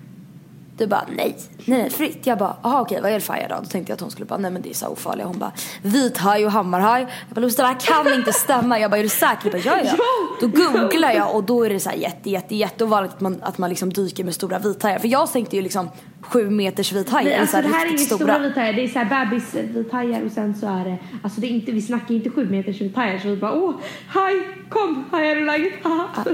Du 0.80 0.86
bara, 0.86 1.04
nej, 1.16 1.36
nej, 1.64 1.90
fritt. 1.90 2.26
Jag 2.26 2.38
bara, 2.38 2.56
aha 2.62 2.80
okej, 2.80 3.00
vad 3.02 3.10
är 3.10 3.14
det 3.14 3.20
för 3.20 3.46
då? 3.48 3.54
Då 3.62 3.66
tänkte 3.66 3.90
jag 3.90 3.94
att 3.94 4.00
hon 4.00 4.10
skulle 4.10 4.26
bara, 4.26 4.38
nej 4.38 4.50
men 4.50 4.62
det 4.62 4.70
är 4.70 4.74
så 4.74 4.86
ofarliga. 4.86 5.26
Hon 5.26 5.38
bara, 5.38 5.52
vithaj 5.82 6.46
och 6.46 6.52
hammarhaj. 6.52 7.06
Jag 7.28 7.34
bara, 7.34 7.46
det 7.48 7.62
här 7.62 7.80
kan 7.80 8.14
inte 8.14 8.32
stämma. 8.32 8.80
Jag 8.80 8.90
bara, 8.90 8.98
är 8.98 9.02
du 9.02 9.08
säker? 9.08 9.40
Jag 9.44 9.52
bara, 9.52 9.62
ja 9.62 9.78
ja. 9.84 9.96
Då 10.40 10.46
googlar 10.46 11.12
jag 11.12 11.34
och 11.34 11.44
då 11.44 11.64
är 11.64 11.70
det 11.70 11.80
så 11.80 11.90
här 11.90 11.96
jätte, 11.96 12.30
jätte, 12.30 12.54
jätteovanligt 12.54 13.14
att 13.14 13.20
man, 13.20 13.42
att 13.42 13.58
man 13.58 13.70
liksom 13.70 13.92
dyker 13.92 14.24
med 14.24 14.34
stora 14.34 14.58
vithajar. 14.58 14.98
För 14.98 15.08
jag 15.08 15.32
tänkte 15.32 15.56
ju 15.56 15.62
liksom 15.62 15.88
sju 16.20 16.50
meters 16.50 16.92
vithajar. 16.92 17.24
Nej, 17.24 17.38
alltså 17.38 17.56
så 17.56 17.62
det 17.62 17.68
här 17.68 17.86
är 17.86 17.90
inga 17.90 17.98
stora 17.98 18.38
vithajar. 18.38 18.72
Det 18.72 18.84
är 18.84 18.88
såhär 18.88 19.24
bebisvithajar 19.26 20.22
och 20.22 20.32
sen 20.32 20.54
så 20.54 20.66
är 20.66 20.84
det, 20.84 20.98
alltså 21.22 21.40
det 21.40 21.46
är 21.46 21.50
inte, 21.50 21.72
vi 21.72 21.82
snackar 21.82 22.14
inte 22.14 22.30
sju 22.30 22.44
meters 22.50 22.80
vithajar 22.80 23.18
så 23.18 23.28
vi 23.28 23.36
bara 23.36 23.52
åh, 23.52 23.74
haj, 24.08 24.48
kom, 24.68 25.04
hajar 25.10 25.34
du 25.34 25.44
läget? 25.44 25.72
Ah, 25.82 25.88
ah, 25.88 26.24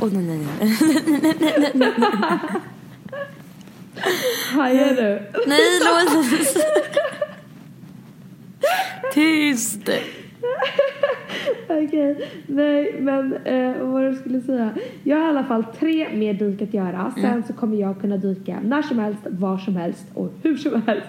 Åh 0.00 0.08
nej, 0.12 0.38
nej, 0.60 0.76
nej. 1.74 1.92
Hajar 4.54 4.88
du? 4.96 5.40
Nej, 5.46 5.60
Louise. 6.14 6.60
Tyst. 9.14 9.90
Okej, 11.68 12.28
nej 12.46 12.94
men 13.00 13.32
eh, 13.44 13.72
vad 13.82 14.06
jag 14.06 14.16
skulle 14.16 14.40
säga. 14.40 14.70
Jag 15.04 15.16
har 15.16 15.24
i 15.24 15.28
alla 15.28 15.44
fall 15.44 15.64
tre 15.78 16.08
mer 16.14 16.34
dyk 16.34 16.62
att 16.62 16.74
göra. 16.74 17.12
Sen 17.20 17.42
så 17.46 17.52
kommer 17.52 17.76
jag 17.76 18.00
kunna 18.00 18.16
dyka 18.16 18.58
när 18.64 18.82
som 18.82 18.98
helst, 18.98 19.20
var 19.24 19.58
som 19.58 19.76
helst 19.76 20.04
och 20.14 20.32
hur 20.42 20.56
som 20.56 20.82
helst. 20.86 21.08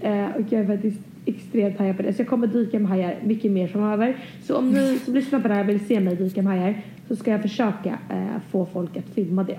Eh, 0.00 0.24
och 0.24 0.40
jag 0.50 0.60
är 0.60 0.66
faktiskt 0.66 1.00
extremt 1.26 1.78
taggad 1.78 1.96
på 1.96 2.02
det. 2.02 2.12
Så 2.12 2.20
jag 2.20 2.28
kommer 2.28 2.46
dyka 2.46 2.78
med 2.78 2.88
hajar 2.88 3.14
mycket 3.24 3.50
mer 3.50 3.68
framöver. 3.68 4.16
Så 4.42 4.56
om 4.56 4.70
ni 4.70 4.98
som 4.98 5.14
lyssnar 5.14 5.40
på 5.40 5.48
det 5.48 5.54
här 5.54 5.64
vill 5.64 5.86
se 5.86 6.00
mig 6.00 6.16
dyka 6.16 6.42
med 6.42 6.58
hajar 6.58 6.82
så 7.08 7.16
ska 7.16 7.30
jag 7.30 7.42
försöka 7.42 7.98
eh, 8.10 8.40
få 8.50 8.66
folk 8.72 8.96
att 8.96 9.14
filma 9.14 9.44
det. 9.44 9.58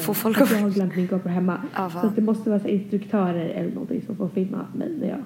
Få 0.00 0.14
folk 0.14 0.36
för 0.36 0.44
att- 0.44 0.50
Jag 0.50 0.58
har 0.58 0.70
glömt 0.70 0.96
min 0.96 1.06
GoPro 1.06 1.28
hemma. 1.28 1.60
Fan. 1.74 1.90
så 1.90 2.06
det 2.14 2.22
måste 2.22 2.50
vara 2.50 2.60
så 2.60 2.68
instruktörer 2.68 3.48
eller 3.48 3.70
någonting 3.70 4.02
som 4.06 4.16
får 4.16 4.28
filma 4.28 4.66
mig 4.74 4.92
när 5.00 5.08
jag 5.08 5.18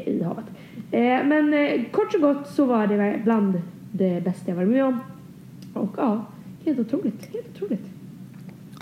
är 0.00 0.08
i 0.08 0.22
havet. 0.22 0.44
Eh, 0.90 1.00
men 1.00 1.54
eh, 1.54 1.82
kort 1.90 2.14
och 2.14 2.20
gott 2.20 2.48
så 2.54 2.64
var 2.64 2.86
det 2.86 3.20
bland 3.24 3.60
det 3.92 4.24
bästa 4.24 4.42
jag 4.46 4.54
varit 4.56 4.68
med 4.68 4.84
om. 4.84 5.00
Och 5.74 5.94
ja, 5.96 6.24
helt 6.64 6.78
otroligt. 6.78 7.28
Helt 7.32 7.46
otroligt. 7.56 7.86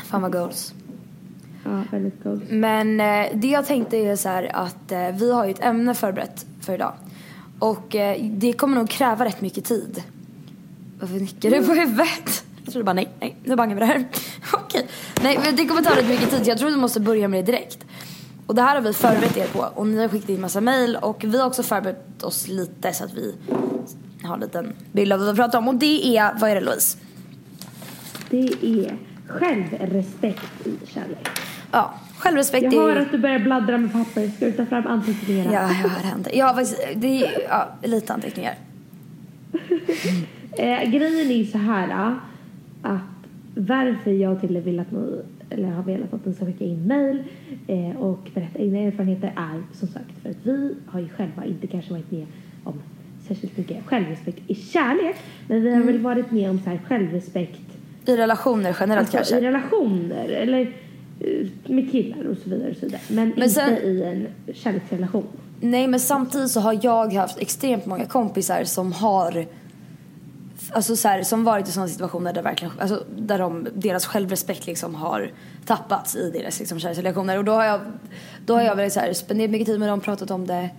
Fan 0.04 0.22
vad 0.22 0.32
goals. 0.32 0.74
Ja, 1.64 1.82
väldigt 1.90 2.22
goals. 2.24 2.42
Men 2.48 3.00
eh, 3.00 3.26
det 3.34 3.48
jag 3.48 3.66
tänkte 3.66 3.96
är 3.96 4.16
så 4.16 4.28
här 4.28 4.50
att 4.56 4.92
eh, 4.92 5.08
vi 5.20 5.32
har 5.32 5.44
ju 5.44 5.50
ett 5.50 5.64
ämne 5.64 5.94
förberett 5.94 6.46
för 6.60 6.74
idag. 6.74 6.92
Och 7.58 7.94
eh, 7.96 8.22
det 8.30 8.52
kommer 8.52 8.76
nog 8.76 8.88
kräva 8.90 9.24
rätt 9.24 9.40
mycket 9.40 9.64
tid. 9.64 10.02
Varför 11.00 11.14
nickar 11.14 11.50
du 11.50 11.66
på 11.66 11.72
huvudet? 11.72 12.44
Jag 12.64 12.72
trodde 12.72 12.84
bara 12.84 12.92
nej, 12.92 13.08
nej, 13.20 13.36
nu 13.44 13.56
bangar 13.56 13.74
vi 13.74 13.80
det 13.80 13.86
här. 13.86 14.04
Okej. 14.52 14.86
Nej, 15.22 15.40
men 15.44 15.56
det 15.56 15.64
kommer 15.64 15.82
ta 15.82 15.96
rätt 15.96 16.08
mycket 16.08 16.30
tid 16.30 16.44
så 16.44 16.50
jag 16.50 16.58
tror 16.58 16.70
vi 16.70 16.76
måste 16.76 17.00
börja 17.00 17.28
med 17.28 17.44
det 17.44 17.52
direkt. 17.52 17.86
Och 18.46 18.54
det 18.54 18.62
här 18.62 18.74
har 18.74 18.82
vi 18.82 18.92
förberett 18.92 19.36
er 19.36 19.46
på 19.46 19.58
och 19.74 19.86
ni 19.86 20.00
har 20.00 20.08
skickat 20.08 20.28
in 20.28 20.40
massa 20.40 20.60
mail 20.60 20.96
och 20.96 21.24
vi 21.24 21.38
har 21.38 21.46
också 21.46 21.62
förberett 21.62 22.22
oss 22.22 22.48
lite 22.48 22.92
så 22.92 23.04
att 23.04 23.14
vi 23.14 23.34
har 24.22 24.34
en 24.34 24.40
liten 24.40 24.72
bild 24.92 25.12
av 25.12 25.18
vad 25.18 25.28
vi 25.28 25.36
pratar 25.36 25.58
om. 25.58 25.68
Och 25.68 25.74
det 25.74 26.16
är, 26.16 26.34
vad 26.40 26.50
är 26.50 26.54
det 26.54 26.60
Louise? 26.60 26.98
Det 28.30 28.48
är 28.62 28.96
självrespekt 29.26 30.66
i 30.66 30.86
kärlek. 30.86 31.28
Ja, 31.72 31.94
självrespekt 32.18 32.64
Jag 32.64 32.74
är 32.74 32.94
hör 32.94 32.96
att 32.96 33.12
du 33.12 33.18
börjar 33.18 33.38
bladdra 33.38 33.78
med 33.78 33.92
papper. 33.92 34.28
Ska 34.36 34.46
du 34.46 34.52
ta 34.52 34.66
fram 34.66 34.86
anteckningarna? 34.86 35.52
Ja, 35.52 35.70
jag. 36.24 36.36
Jag 36.36 36.46
har 36.46 36.54
faktiskt, 36.54 36.80
det 36.94 37.24
är 37.24 37.42
ja, 37.48 37.68
lite 37.82 38.12
anteckningar. 38.12 38.54
Eh, 40.52 40.90
grejen 40.90 41.30
är 41.30 41.44
så 41.44 41.58
här 41.58 42.20
att 42.82 43.00
varför 43.54 44.10
jag 44.10 44.32
och 44.32 44.40
Tilde 44.40 44.60
vill 44.60 44.80
att 44.80 44.92
ni, 44.92 45.20
eller 45.50 45.68
har 45.68 45.82
velat 45.82 46.14
att 46.14 46.26
ni 46.26 46.34
ska 46.34 46.46
skicka 46.46 46.64
in 46.64 46.86
mail 46.86 47.22
eh, 47.66 47.96
och 47.96 48.30
berätta 48.34 48.58
egna 48.58 48.78
erfarenheter 48.78 49.32
är 49.36 49.62
som 49.76 49.88
sagt 49.88 50.18
för 50.22 50.30
att 50.30 50.36
vi 50.42 50.74
har 50.86 51.00
ju 51.00 51.08
själva 51.08 51.44
inte 51.44 51.66
kanske 51.66 51.92
varit 51.92 52.10
med 52.10 52.26
om 52.64 52.74
särskilt 53.28 53.56
mycket 53.56 53.84
självrespekt 53.86 54.40
i 54.46 54.54
kärlek 54.54 55.16
men 55.48 55.62
vi 55.62 55.74
har 55.74 55.82
väl 55.82 55.98
varit 55.98 56.30
med 56.30 56.50
om 56.50 56.58
så 56.64 56.70
här 56.70 56.80
självrespekt 56.88 57.60
I 58.06 58.16
relationer 58.16 58.76
generellt 58.80 59.14
alltså, 59.14 59.16
kanske. 59.16 59.38
i 59.38 59.40
relationer 59.48 60.28
eller 60.28 60.60
eh, 61.20 61.46
med 61.72 61.90
killar 61.92 62.24
och 62.24 62.36
så 62.36 62.50
vidare 62.50 62.70
och 62.70 62.76
så 62.76 62.86
vidare 62.86 63.00
men, 63.08 63.28
Men 63.28 63.28
inte 63.42 63.48
sen- 63.48 63.76
i 63.84 64.02
en 64.02 64.54
kärleksrelation. 64.54 65.26
Nej 65.60 65.86
men 65.88 66.00
samtidigt 66.00 66.50
så 66.50 66.60
har 66.60 66.78
jag 66.82 67.12
haft 67.12 67.38
extremt 67.38 67.86
många 67.86 68.04
kompisar 68.06 68.64
som 68.64 68.92
har 68.92 69.46
Alltså 70.72 70.96
så 70.96 71.08
här, 71.08 71.22
som 71.22 71.44
varit 71.44 71.68
i 71.68 71.72
sådana 71.72 71.88
situationer 71.88 72.32
där 72.32 72.42
verkligen, 72.42 72.72
alltså 72.80 73.04
där 73.16 73.38
de, 73.38 73.68
deras 73.74 74.06
självrespekt 74.06 74.66
liksom 74.66 74.94
har 74.94 75.32
tappats 75.66 76.16
i 76.16 76.30
deras 76.30 76.58
liksom 76.58 76.80
kärleksrelationer 76.80 77.38
och 77.38 77.44
då 77.44 77.52
har 77.52 77.64
jag, 77.64 77.80
då 78.46 78.54
har 78.54 78.62
jag 78.62 78.76
väl 78.76 78.90
så 78.90 79.00
här 79.00 79.12
spenderat 79.12 79.50
mycket 79.50 79.66
tid 79.66 79.80
med 79.80 79.88
dem, 79.88 80.00
pratat 80.00 80.30
om 80.30 80.46
det 80.46 80.70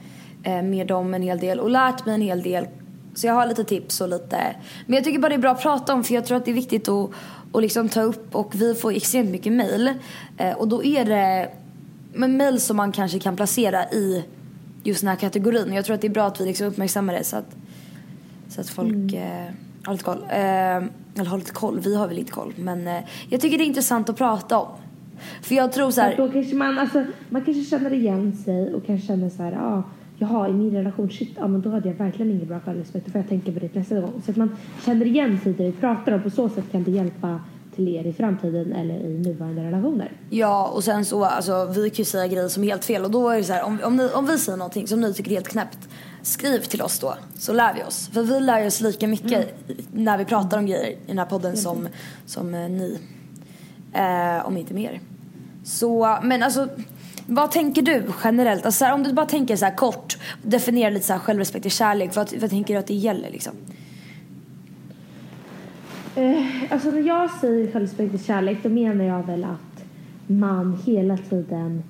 eh, 0.44 0.62
med 0.62 0.88
dem 0.88 1.14
en 1.14 1.22
hel 1.22 1.40
del 1.40 1.60
och 1.60 1.70
lärt 1.70 2.06
mig 2.06 2.16
en 2.16 2.22
hel 2.22 2.42
del. 2.42 2.68
Så 3.14 3.28
jag 3.28 3.34
har 3.34 3.46
lite 3.46 3.64
tips 3.64 4.02
och 4.02 4.10
lite, 4.10 4.56
men 4.86 4.96
jag 4.96 5.04
tycker 5.04 5.20
bara 5.20 5.30
det 5.30 5.36
är 5.36 5.40
bra 5.40 5.52
att 5.52 5.62
prata 5.62 5.94
om 5.94 6.04
för 6.04 6.14
jag 6.14 6.26
tror 6.26 6.38
att 6.38 6.46
det 6.46 6.52
är 6.52 6.56
viktigt 6.56 6.88
att, 6.90 7.10
att 7.54 7.62
liksom 7.62 7.90
ta 7.90 8.02
upp 8.02 8.36
och 8.36 8.56
vi 8.56 8.76
får 8.76 8.92
extremt 8.92 9.30
mycket 9.30 9.54
mail 9.54 9.94
eh, 10.38 10.54
och 10.54 10.68
då 10.68 10.84
är 10.84 11.06
det 11.06 11.50
men 12.14 12.38
mail 12.38 12.62
som 12.62 12.78
man 12.78 12.92
kanske 12.92 13.20
kan 13.20 13.36
placera 13.36 13.92
i 13.92 14.26
just 14.84 15.02
den 15.02 15.08
här 15.08 15.16
kategorin. 15.16 15.74
Jag 15.74 15.86
tror 15.86 15.96
att 15.96 16.02
det 16.02 16.08
är 16.08 16.12
bra 16.12 16.28
att 16.28 16.42
vi 16.42 16.46
liksom 16.46 16.68
uppmärksammar 16.68 17.14
det 17.14 17.24
så 17.24 17.38
att, 17.38 17.56
så 18.50 18.62
att 18.62 18.70
folk 18.70 19.14
eh, 19.14 19.52
har 19.84 19.94
lite 19.94 20.04
koll. 20.04 20.24
Eh, 20.30 20.76
eller 21.16 21.26
har 21.26 21.38
lite 21.38 21.52
koll, 21.52 21.80
vi 21.80 21.96
har 21.96 22.08
väl 22.08 22.18
inte 22.18 22.32
koll. 22.32 22.54
Men 22.58 22.88
eh, 22.88 23.04
jag 23.30 23.42
tycker 23.42 23.58
det 23.58 23.64
är 23.64 23.66
intressant 23.66 24.10
att 24.10 24.18
prata 24.18 24.58
om. 24.58 24.68
För 25.42 25.56
jag 25.56 25.72
tror 25.72 25.92
så 25.92 26.02
här, 26.02 26.18
då 26.18 26.30
kanske 26.30 26.56
man, 26.56 26.80
alltså, 26.80 27.04
man 27.30 27.46
kanske 27.46 27.64
känner 27.64 27.94
igen 27.94 28.38
sig 28.46 28.74
och 28.74 28.86
kanske 28.86 29.08
känner 29.08 29.30
så 29.30 29.44
här, 29.44 29.54
ah, 29.54 29.84
jaha 30.18 30.50
i 30.50 30.54
min 30.54 30.72
relation, 30.72 31.10
shit, 31.10 31.32
ja 31.36 31.48
men 31.48 31.62
då 31.62 31.70
hade 31.70 31.90
jag 31.90 31.96
verkligen 31.96 32.32
ingen 32.32 32.48
bra 32.48 32.60
självrespekt, 32.60 33.06
då 33.06 33.12
får 33.12 33.22
jag 33.22 33.30
tänka 33.30 33.52
på 33.52 33.60
det 33.60 33.76
nästa 33.76 34.02
gång. 34.02 34.22
Så 34.26 34.32
att 34.32 34.38
man 34.38 34.58
känner 34.86 35.06
igen 35.06 35.40
sig 35.44 35.54
det 35.54 35.64
vi 35.64 35.72
pratar 35.72 36.12
om, 36.12 36.22
på 36.22 36.30
så 36.30 36.50
sätt 36.50 36.66
kan 36.72 36.84
det 36.84 36.92
hjälpa 36.92 37.40
till 37.76 37.88
er 37.88 38.08
i 38.08 38.14
framtiden 38.14 38.74
eller 38.74 38.96
i 38.96 39.18
nuvarande 39.18 39.64
relationer. 39.64 40.12
Ja 40.30 40.72
och 40.76 40.84
sen 40.84 41.06
så, 41.06 41.26
alltså 41.26 41.74
vi 41.76 41.90
kan 41.90 41.98
ju 41.98 42.06
säga 42.06 42.28
grejer 42.28 42.48
som 42.48 42.64
är 42.64 42.68
helt 42.68 42.86
fel 42.86 43.06
och 43.06 43.12
då 43.12 43.30
är 43.30 43.38
det 43.38 43.44
så 43.44 43.54
här, 43.54 43.64
om, 43.64 43.80
om, 43.84 43.96
ni, 43.96 44.10
om 44.14 44.26
vi 44.26 44.38
säger 44.38 44.58
någonting 44.58 44.88
som 44.88 45.02
ni 45.02 45.14
tycker 45.14 45.32
är 45.32 45.36
helt 45.36 45.48
knäppt 45.48 45.90
Skriv 46.24 46.60
till 46.60 46.82
oss 46.82 47.00
då, 47.00 47.16
så 47.38 47.54
lär 47.54 47.74
vi 47.74 47.84
oss. 47.84 48.10
För 48.14 48.24
vi 48.24 48.40
lär 48.40 48.68
oss 48.68 48.82
lika 48.82 49.08
mycket 49.08 49.56
när 49.94 50.18
vi 50.18 50.26
pratar 50.26 50.58
om 50.58 50.66
grejer 50.66 50.90
i 50.90 50.98
den 51.08 51.18
här 51.18 51.26
podden 51.26 51.58
som, 51.58 51.88
som 52.26 52.54
eh, 52.54 52.70
ni. 52.70 53.00
Eh, 53.94 54.46
om 54.46 54.58
inte 54.58 54.74
mer. 54.74 55.00
Så, 55.64 56.18
men 56.24 56.44
alltså 56.44 56.68
vad 57.26 57.52
tänker 57.52 57.82
du 57.82 58.04
generellt? 58.24 58.66
Alltså, 58.66 58.86
här, 58.86 58.94
om 58.94 59.04
du 59.04 59.14
bara 59.14 59.26
tänker 59.26 59.56
så 59.56 59.66
här 59.66 59.76
kort, 59.76 60.18
definiera 60.44 60.90
lite 60.90 61.06
så 61.06 61.14
här 61.14 61.20
självrespekt 61.20 61.66
och 61.66 61.72
kärlek. 61.72 62.16
Vad, 62.16 62.34
vad 62.38 62.50
tänker 62.50 62.74
du 62.74 62.80
att 62.80 62.88
det 62.88 62.94
gäller 62.94 63.30
liksom? 63.30 63.54
Eh, 66.16 66.46
alltså 66.70 66.92
när 66.92 67.02
jag 67.02 67.32
säger 67.32 67.72
självrespekt 67.72 68.14
och 68.14 68.20
kärlek 68.20 68.58
då 68.64 68.70
menar 68.70 69.06
jag 69.06 69.28
väl 69.28 69.44
att 69.44 69.84
man 70.28 70.82
hela 70.86 71.18
tiden 71.18 71.84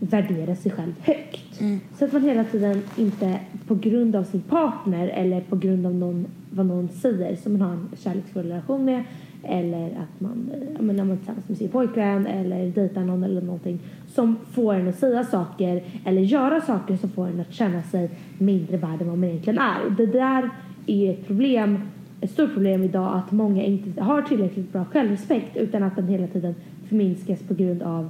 värderar 0.00 0.54
sig 0.54 0.72
själv 0.72 0.94
högt. 1.02 1.47
Mm. 1.60 1.80
Så 1.98 2.04
att 2.04 2.12
man 2.12 2.22
hela 2.22 2.44
tiden 2.44 2.82
inte 2.96 3.40
på 3.66 3.74
grund 3.74 4.16
av 4.16 4.24
sin 4.24 4.40
partner 4.40 5.08
eller 5.08 5.40
på 5.40 5.56
grund 5.56 5.86
av 5.86 5.94
någon, 5.94 6.26
vad 6.50 6.66
någon 6.66 6.88
säger 6.88 7.36
som 7.36 7.52
man 7.52 7.60
har 7.60 7.72
en 7.72 7.88
kärleksfull 7.96 8.46
relation 8.46 8.84
med 8.84 9.04
eller 9.42 9.86
att 9.86 10.20
man, 10.20 10.50
men 10.80 10.96
när 10.96 11.04
man 11.04 11.10
är 11.10 11.16
tillsammans 11.16 11.48
med 11.48 11.58
sin 11.58 11.68
pojkvän 11.68 12.26
eller 12.26 12.70
dejtar 12.70 13.04
någon 13.04 13.24
eller 13.24 13.42
någonting 13.42 13.78
som 14.06 14.36
får 14.52 14.74
en 14.74 14.88
att 14.88 14.98
säga 14.98 15.24
saker 15.24 15.82
eller 16.04 16.22
göra 16.22 16.60
saker 16.60 16.96
som 16.96 17.10
får 17.10 17.26
en 17.26 17.40
att 17.40 17.52
känna 17.52 17.82
sig 17.82 18.10
mindre 18.38 18.76
värd 18.76 19.00
än 19.00 19.08
vad 19.08 19.18
man 19.18 19.28
egentligen 19.28 19.58
är. 19.58 19.86
Och 19.86 19.92
det 19.92 20.06
där 20.06 20.50
är 20.86 21.10
ett 21.10 21.26
problem, 21.26 21.78
ett 22.20 22.30
stort 22.30 22.54
problem 22.54 22.82
idag 22.82 23.16
att 23.16 23.32
många 23.32 23.62
inte 23.62 24.02
har 24.02 24.22
tillräckligt 24.22 24.72
bra 24.72 24.84
självrespekt 24.84 25.56
utan 25.56 25.82
att 25.82 25.96
den 25.96 26.08
hela 26.08 26.26
tiden 26.26 26.54
förminskas 26.88 27.42
på 27.42 27.54
grund 27.54 27.82
av 27.82 28.08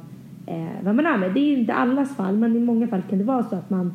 eh, 0.48 0.84
vad 0.84 0.94
man 0.94 1.06
är 1.06 1.18
med. 1.18 1.34
Det 1.34 1.40
är 1.40 1.58
inte 1.58 1.74
allas 1.74 2.16
fall 2.16 2.36
men 2.36 2.56
i 2.56 2.60
många 2.60 2.88
fall 2.88 3.02
kan 3.10 3.18
det 3.18 3.24
vara 3.24 3.44
så 3.44 3.56
att 3.56 3.70
man 3.70 3.94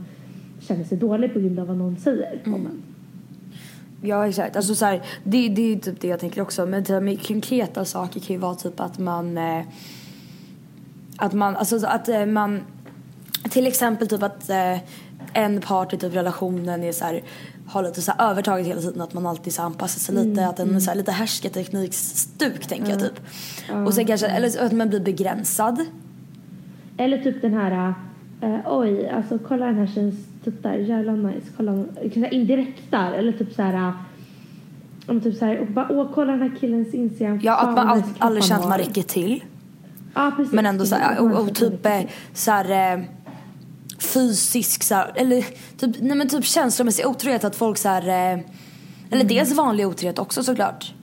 känner 0.60 0.84
sig 0.84 0.98
dålig 0.98 1.34
på 1.34 1.40
grund 1.40 1.60
av 1.60 1.68
vad 1.68 1.78
någon 1.78 1.98
säger 1.98 2.42
om 2.46 2.54
en. 2.54 2.84
Ja 4.02 4.28
exakt, 4.28 4.56
alltså 4.56 4.76
så 4.76 4.86
här, 4.86 5.02
det, 5.24 5.50
det 5.50 5.74
är 5.74 5.80
typ 5.80 6.02
det 6.02 6.08
jag 6.08 6.20
tänker 6.20 6.42
också. 6.42 6.66
Men 6.66 6.84
typ, 6.84 7.04
med 7.04 7.28
konkreta 7.28 7.86
saker 7.86 8.20
kan 8.20 8.34
ju 8.34 8.38
vara 8.38 8.56
typ 8.56 8.80
att 8.80 9.00
man 9.00 9.38
eh, 9.38 9.64
Att 11.18 11.34
man, 11.34 11.56
alltså 11.56 11.86
att 11.86 12.10
eh, 12.10 12.26
man 12.26 12.62
Till 13.50 13.68
exempel 13.68 14.08
typ 14.08 14.24
att 14.24 14.50
eh, 14.50 14.78
en 15.34 15.62
part 15.62 15.94
i 15.94 15.98
typ 15.98 16.16
relationen 16.16 16.84
är 16.84 16.92
så 16.92 17.06
här, 17.06 17.22
har 17.68 17.84
lite 17.84 18.02
så 18.02 18.12
här 18.12 18.32
övertaget 18.32 18.68
hela 18.68 18.82
tiden 18.82 19.02
att 19.02 19.14
man 19.14 19.26
alltid 19.26 19.54
så 19.54 19.62
anpassar 19.62 20.00
sig 20.00 20.16
lite. 20.16 20.48
Att 20.48 20.60
en 20.60 20.82
så 20.82 20.90
här, 20.90 20.98
lite 20.98 21.12
härskarteknikstuk 21.12 22.68
tänker 22.68 22.90
jag 22.90 23.00
typ. 23.00 23.20
Och 23.86 23.94
sen 23.94 24.06
kanske, 24.06 24.28
eller 24.28 24.66
att 24.66 24.72
man 24.72 24.90
blir 24.90 25.00
begränsad. 25.00 25.86
Eller 26.98 27.18
typ 27.18 27.42
den 27.42 27.54
här, 27.54 27.94
eh, 28.42 28.60
oj, 28.66 29.10
alltså 29.10 29.40
kolla 29.48 29.66
den 29.66 29.76
här 29.76 29.88
tjejens 29.88 30.16
tuttar, 30.44 30.74
jävla 30.74 31.12
nice. 31.12 31.48
Kolla, 31.58 31.84
så 32.14 32.20
här 32.20 32.34
indirekt 32.34 32.92
där. 32.92 33.12
Eller 33.12 33.32
typ 33.32 33.54
så 33.54 33.62
här, 33.62 33.94
om 35.08 35.22
typ 35.22 35.36
så 35.36 35.46
här, 35.46 35.60
och 35.60 35.68
bara, 35.68 35.88
åh 35.90 36.08
kolla 36.14 36.32
den 36.32 36.42
här 36.42 36.58
killens 36.60 36.94
Instagram. 36.94 37.40
Ja 37.44 37.58
att 37.60 37.76
man 37.76 37.88
all, 37.90 38.04
aldrig 38.18 38.44
känner 38.44 38.62
att 38.62 38.70
man 38.70 38.78
räcker 38.78 39.04
till. 39.04 39.44
Ja, 40.14 40.32
precis. 40.36 40.54
Men 40.54 40.66
ändå 40.66 40.86
så 40.86 40.96
här, 40.96 41.20
och, 41.22 41.42
och 41.42 41.56
typ 41.56 41.86
eh, 41.86 42.02
så 42.34 42.52
här, 42.52 42.96
eh, 42.98 43.04
fysisk 44.00 44.84
så 44.84 44.96
här, 44.96 45.12
eller 45.16 45.46
typ, 45.78 45.96
nej 46.02 46.18
men 46.18 46.30
typ 46.30 46.46
känslomässig 46.46 47.08
otrohet 47.08 47.44
att 47.44 47.56
folk 47.56 47.78
så 47.78 47.90
här, 47.90 48.08
eh, 48.08 48.40
eller 49.12 49.24
dels 49.24 49.54
vanlig 49.56 49.88
otrohet 49.88 50.20
också 50.20 50.44
såklart. 50.44 50.94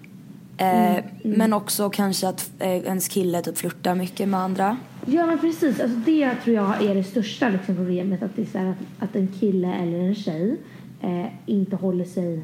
Eh, 0.56 1.04
Men 1.24 1.52
också 1.52 1.90
kanske 1.90 2.28
att 2.28 2.50
eh, 2.58 2.68
ens 2.68 3.08
kille 3.08 3.42
typ 3.42 3.58
flörtar 3.58 3.94
mycket 3.94 4.28
med 4.28 4.40
andra. 4.40 4.76
Ja 5.06 5.26
men 5.26 5.38
precis, 5.38 5.80
alltså 5.80 5.96
det 5.96 6.34
tror 6.34 6.56
jag 6.56 6.82
är 6.82 6.94
det 6.94 7.04
största 7.04 7.48
liksom, 7.48 7.76
problemet. 7.76 8.22
Att, 8.22 8.36
det 8.36 8.42
är 8.42 8.46
så 8.46 8.58
här, 8.58 8.70
att, 8.70 8.78
att 8.98 9.16
en 9.16 9.28
kille 9.28 9.74
eller 9.74 9.98
en 9.98 10.14
tjej 10.14 10.56
eh, 11.00 11.26
inte 11.46 11.76
håller 11.76 12.04
sig 12.04 12.42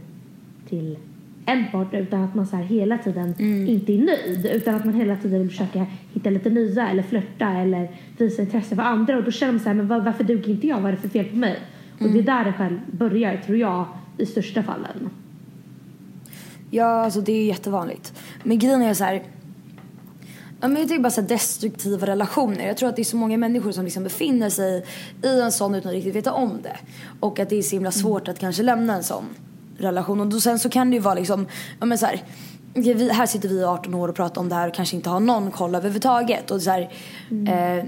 till 0.68 0.96
en 1.46 1.64
partner 1.72 2.00
utan 2.00 2.24
att 2.24 2.34
man 2.34 2.46
så 2.46 2.56
här 2.56 2.64
hela 2.64 2.98
tiden 2.98 3.34
inte 3.68 3.92
är 3.92 3.98
nöjd. 3.98 4.46
Utan 4.46 4.74
att 4.74 4.84
man 4.84 4.94
hela 4.94 5.16
tiden 5.16 5.40
vill 5.40 5.50
försöka 5.50 5.86
hitta 6.14 6.30
lite 6.30 6.50
nya 6.50 6.88
eller 6.88 7.02
flörta 7.02 7.48
eller 7.52 7.90
visa 8.18 8.42
intresse 8.42 8.74
för 8.74 8.82
andra. 8.82 9.16
Och 9.16 9.24
då 9.24 9.30
känner 9.30 9.52
man 9.52 9.60
så 9.60 9.68
här, 9.68 9.74
men 9.74 9.88
var, 9.88 10.00
varför 10.00 10.24
duger 10.24 10.50
inte 10.50 10.66
jag? 10.66 10.80
Vad 10.80 10.86
är 10.86 10.96
det 10.96 11.02
för 11.02 11.08
fel 11.08 11.24
på 11.24 11.36
mig? 11.36 11.58
Och 12.00 12.08
det 12.08 12.18
är 12.18 12.22
där 12.22 12.44
det 12.44 12.52
själv 12.52 12.78
börjar 12.90 13.36
tror 13.36 13.58
jag 13.58 13.86
i 14.18 14.26
största 14.26 14.62
fallen. 14.62 15.10
Ja, 16.70 17.04
alltså 17.04 17.20
det 17.20 17.32
är 17.32 17.44
jättevanligt. 17.46 18.22
Men 18.42 18.58
grejen 18.58 18.82
är 18.82 18.94
så 18.94 19.04
här. 19.04 19.22
Ja, 20.60 20.68
men 20.68 20.76
jag 20.76 20.88
tycker 20.88 21.02
bara 21.02 21.10
så 21.10 21.20
destruktiva 21.20 22.06
relationer. 22.06 22.66
Jag 22.66 22.76
tror 22.76 22.88
att 22.88 22.96
det 22.96 23.02
är 23.02 23.04
så 23.04 23.16
många 23.16 23.36
människor 23.36 23.72
som 23.72 23.84
liksom 23.84 24.02
befinner 24.02 24.50
sig 24.50 24.84
i 25.22 25.40
en 25.40 25.52
sån 25.52 25.74
utan 25.74 25.88
att 25.88 25.94
riktigt 25.94 26.14
veta 26.14 26.32
om 26.32 26.62
det. 26.62 26.76
Och 27.20 27.38
att 27.38 27.48
det 27.48 27.56
är 27.56 27.62
så 27.62 27.76
himla 27.76 27.92
svårt 27.92 28.28
att 28.28 28.38
kanske 28.38 28.62
lämna 28.62 28.94
en 28.94 29.04
sån 29.04 29.24
relation. 29.78 30.20
Och 30.20 30.26
då, 30.26 30.40
sen 30.40 30.58
så 30.58 30.68
kan 30.68 30.90
det 30.90 30.94
ju 30.94 31.00
vara 31.00 31.14
liksom, 31.14 31.46
ja 31.80 31.86
men 31.86 31.98
så 31.98 32.06
här, 32.06 32.22
vi, 32.74 33.12
här 33.12 33.26
sitter 33.26 33.48
vi 33.48 33.54
i 33.54 33.64
18 33.64 33.94
år 33.94 34.08
och 34.08 34.14
pratar 34.14 34.40
om 34.40 34.48
det 34.48 34.54
här 34.54 34.68
och 34.68 34.74
kanske 34.74 34.96
inte 34.96 35.10
har 35.10 35.20
någon 35.20 35.50
koll 35.50 35.74
överhuvudtaget. 35.74 36.50
Och 36.50 36.62
så 36.62 36.70
här, 36.70 36.90
eh, 37.48 37.84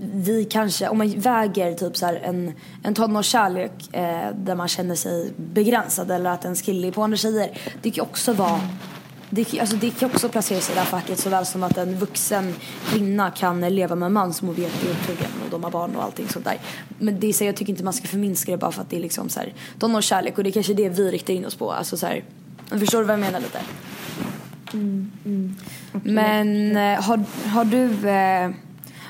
vi 0.00 0.44
kanske, 0.44 0.88
om 0.88 0.98
man 0.98 1.10
väger 1.10 1.74
typ 1.74 1.96
så 1.96 2.06
en, 2.06 2.52
en 2.82 2.94
tonårskärlek 2.94 3.94
eh, 3.94 4.34
där 4.34 4.54
man 4.54 4.68
känner 4.68 4.94
sig 4.94 5.32
begränsad 5.36 6.10
eller 6.10 6.30
att 6.30 6.44
ens 6.44 6.62
kille 6.62 6.88
är 6.88 6.92
på 6.92 7.02
andra 7.02 7.16
tjejer. 7.16 7.58
Det 7.82 7.90
kan 7.90 7.96
ju 7.96 8.02
också 8.02 8.32
vara 8.32 8.60
det, 9.30 9.60
alltså 9.60 9.76
det 9.76 9.90
kan 9.90 10.10
också 10.10 10.28
placera 10.28 10.60
sig 10.60 10.72
i 10.72 10.74
det 10.74 10.80
här 10.80 10.86
facket 10.86 11.18
såväl 11.18 11.46
som 11.46 11.62
att 11.62 11.78
en 11.78 11.98
vuxen 11.98 12.54
kvinna 12.86 13.30
kan 13.30 13.60
leva 13.60 13.94
med 13.94 14.06
en 14.06 14.12
man 14.12 14.34
som 14.34 14.48
hon 14.48 14.56
vet 14.56 14.84
är 14.84 14.90
otrogen 14.90 15.30
och 15.44 15.50
de 15.50 15.64
har 15.64 15.70
barn 15.70 15.96
och 15.96 16.02
allting 16.02 16.28
sånt 16.28 16.44
där. 16.44 16.58
Men 16.98 17.20
det 17.20 17.26
är 17.26 17.32
så, 17.32 17.44
jag 17.44 17.56
tycker 17.56 17.72
inte 17.72 17.84
man 17.84 17.92
ska 17.92 18.08
förminska 18.08 18.52
det 18.52 18.58
bara 18.58 18.72
för 18.72 18.82
att 18.82 18.90
det 18.90 18.96
är 18.96 19.00
liksom 19.00 19.28
så 19.28 19.40
här 19.40 19.54
tonårskärlek 19.78 20.38
och 20.38 20.44
det 20.44 20.50
är 20.50 20.52
kanske 20.52 20.74
det 20.74 20.88
vi 20.88 21.10
riktar 21.10 21.34
in 21.34 21.44
oss 21.44 21.54
på. 21.54 21.72
Alltså 21.72 21.96
så 21.96 22.06
här, 22.06 22.24
förstår 22.68 22.98
du 22.98 23.04
vad 23.04 23.14
jag 23.14 23.20
menar 23.20 23.40
lite? 23.40 23.60
Men 26.02 26.76
eh, 26.76 27.02
har, 27.02 27.24
har 27.48 27.64
du 27.64 28.08
eh, 28.08 28.50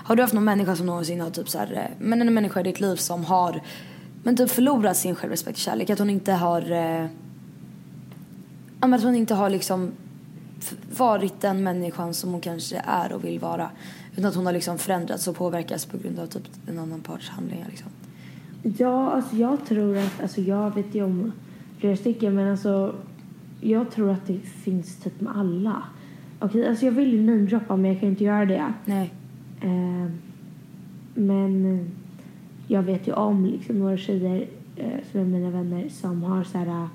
har 0.08 0.16
du 0.16 0.22
haft 0.22 0.34
någon 0.34 0.44
människa 0.44 0.76
som 0.76 0.86
någonsin 0.86 1.20
har 1.20 1.30
typ 1.30 1.48
så 1.48 1.58
här, 1.58 1.72
eh, 1.72 1.96
men 1.98 2.22
en 2.22 2.34
människa 2.34 2.60
i 2.60 2.62
ditt 2.62 2.80
liv 2.80 2.96
som 2.96 3.24
har 3.24 3.62
men 4.22 4.36
typ 4.36 4.50
förlorat 4.50 4.96
sin 4.96 5.14
självrespekt 5.14 5.56
och 5.56 5.62
kärlek? 5.62 5.90
Att 5.90 5.98
hon 5.98 6.10
inte 6.10 6.32
har 6.32 6.72
eh, 6.72 7.06
att 8.80 9.02
hon 9.02 9.14
inte 9.14 9.34
har 9.34 9.50
liksom 9.50 9.92
varit 10.98 11.40
den 11.40 11.62
människan 11.62 12.14
som 12.14 12.30
hon 12.30 12.40
kanske 12.40 12.82
är 12.86 13.12
och 13.12 13.24
vill 13.24 13.38
vara. 13.38 13.70
Utan 14.12 14.24
att 14.24 14.34
hon 14.34 14.46
har 14.46 14.52
liksom 14.52 14.78
förändrats 14.78 15.28
och 15.28 15.36
påverkats 15.36 15.86
på 15.86 15.98
grund 15.98 16.18
av 16.18 16.26
typ 16.26 16.42
en 16.66 16.78
annan 16.78 17.00
parts 17.00 17.28
handlingar 17.28 17.66
liksom. 17.68 17.88
Ja, 18.62 19.10
alltså 19.10 19.36
jag 19.36 19.66
tror 19.66 19.96
att, 19.96 20.22
alltså 20.22 20.40
jag 20.40 20.74
vet 20.74 20.94
ju 20.94 21.04
om 21.04 21.32
flera 21.78 21.96
stycken 21.96 22.34
men 22.34 22.50
alltså 22.50 22.94
jag 23.60 23.90
tror 23.90 24.10
att 24.10 24.26
det 24.26 24.38
finns 24.38 24.96
typ 24.96 25.20
med 25.20 25.36
alla. 25.36 25.82
Okej, 26.38 26.68
alltså 26.68 26.84
jag 26.84 26.92
vill 26.92 27.12
ju 27.12 27.22
namedroppa 27.22 27.76
men 27.76 27.90
jag 27.90 28.00
kan 28.00 28.08
inte 28.08 28.24
göra 28.24 28.44
det. 28.44 28.72
Nej. 28.84 29.12
Eh, 29.60 30.10
men 31.14 31.80
jag 32.66 32.82
vet 32.82 33.08
ju 33.08 33.12
om 33.12 33.46
liksom 33.46 33.78
några 33.78 33.96
tjejer 33.96 34.48
eh, 34.76 35.00
som 35.12 35.20
är 35.20 35.24
mina 35.24 35.50
vänner 35.50 35.88
som 35.88 36.22
har 36.22 36.44
så 36.44 36.58
här 36.58 36.88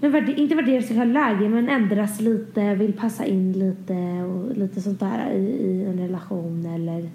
men 0.00 0.38
inte 0.38 0.54
värderar 0.54 0.82
sig 0.82 0.96
själv 0.96 1.12
lägre 1.12 1.48
men 1.48 1.68
ändras 1.68 2.20
lite, 2.20 2.74
vill 2.74 2.92
passa 2.92 3.24
in 3.24 3.52
lite 3.52 3.94
och 4.22 4.56
lite 4.56 4.80
sånt 4.80 5.00
där 5.00 5.30
i, 5.30 5.38
i 5.38 5.84
en 5.84 5.98
relation 5.98 6.66
eller 6.66 7.10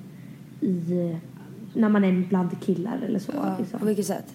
i 0.61 1.15
när 1.73 1.89
man 1.89 2.03
är 2.03 2.11
bland 2.29 2.61
killar 2.61 2.99
eller 3.07 3.19
så. 3.19 3.31
Ja, 3.35 3.55
liksom. 3.59 3.79
på 3.79 3.85
vilket 3.85 4.05
sätt? 4.05 4.33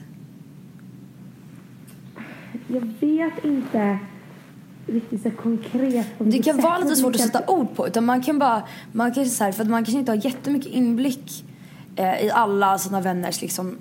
Jag 2.68 2.80
vet 3.00 3.44
inte 3.44 3.98
riktigt 4.86 5.22
så 5.22 5.30
konkret 5.30 6.18
på 6.18 6.24
Det 6.24 6.42
kan 6.42 6.54
sätt, 6.54 6.64
vara 6.64 6.78
lite 6.78 6.96
svårt 6.96 7.14
att 7.14 7.20
sätta 7.20 7.50
ord 7.52 7.74
på. 7.74 7.86
Utan 7.86 8.04
man 8.04 8.22
kan 8.22 8.38
bara, 8.38 8.62
man 8.92 9.14
kan 9.14 9.26
så 9.26 9.44
här, 9.44 9.52
för 9.52 9.62
att 9.62 9.70
man 9.70 9.84
kanske 9.84 9.98
inte 9.98 10.12
har 10.12 10.24
jättemycket 10.24 10.72
inblick 10.72 11.44
eh, 11.96 12.26
i 12.26 12.30
alla 12.30 12.78
sina 12.78 13.00
vänners 13.00 13.42
liksom 13.42 13.76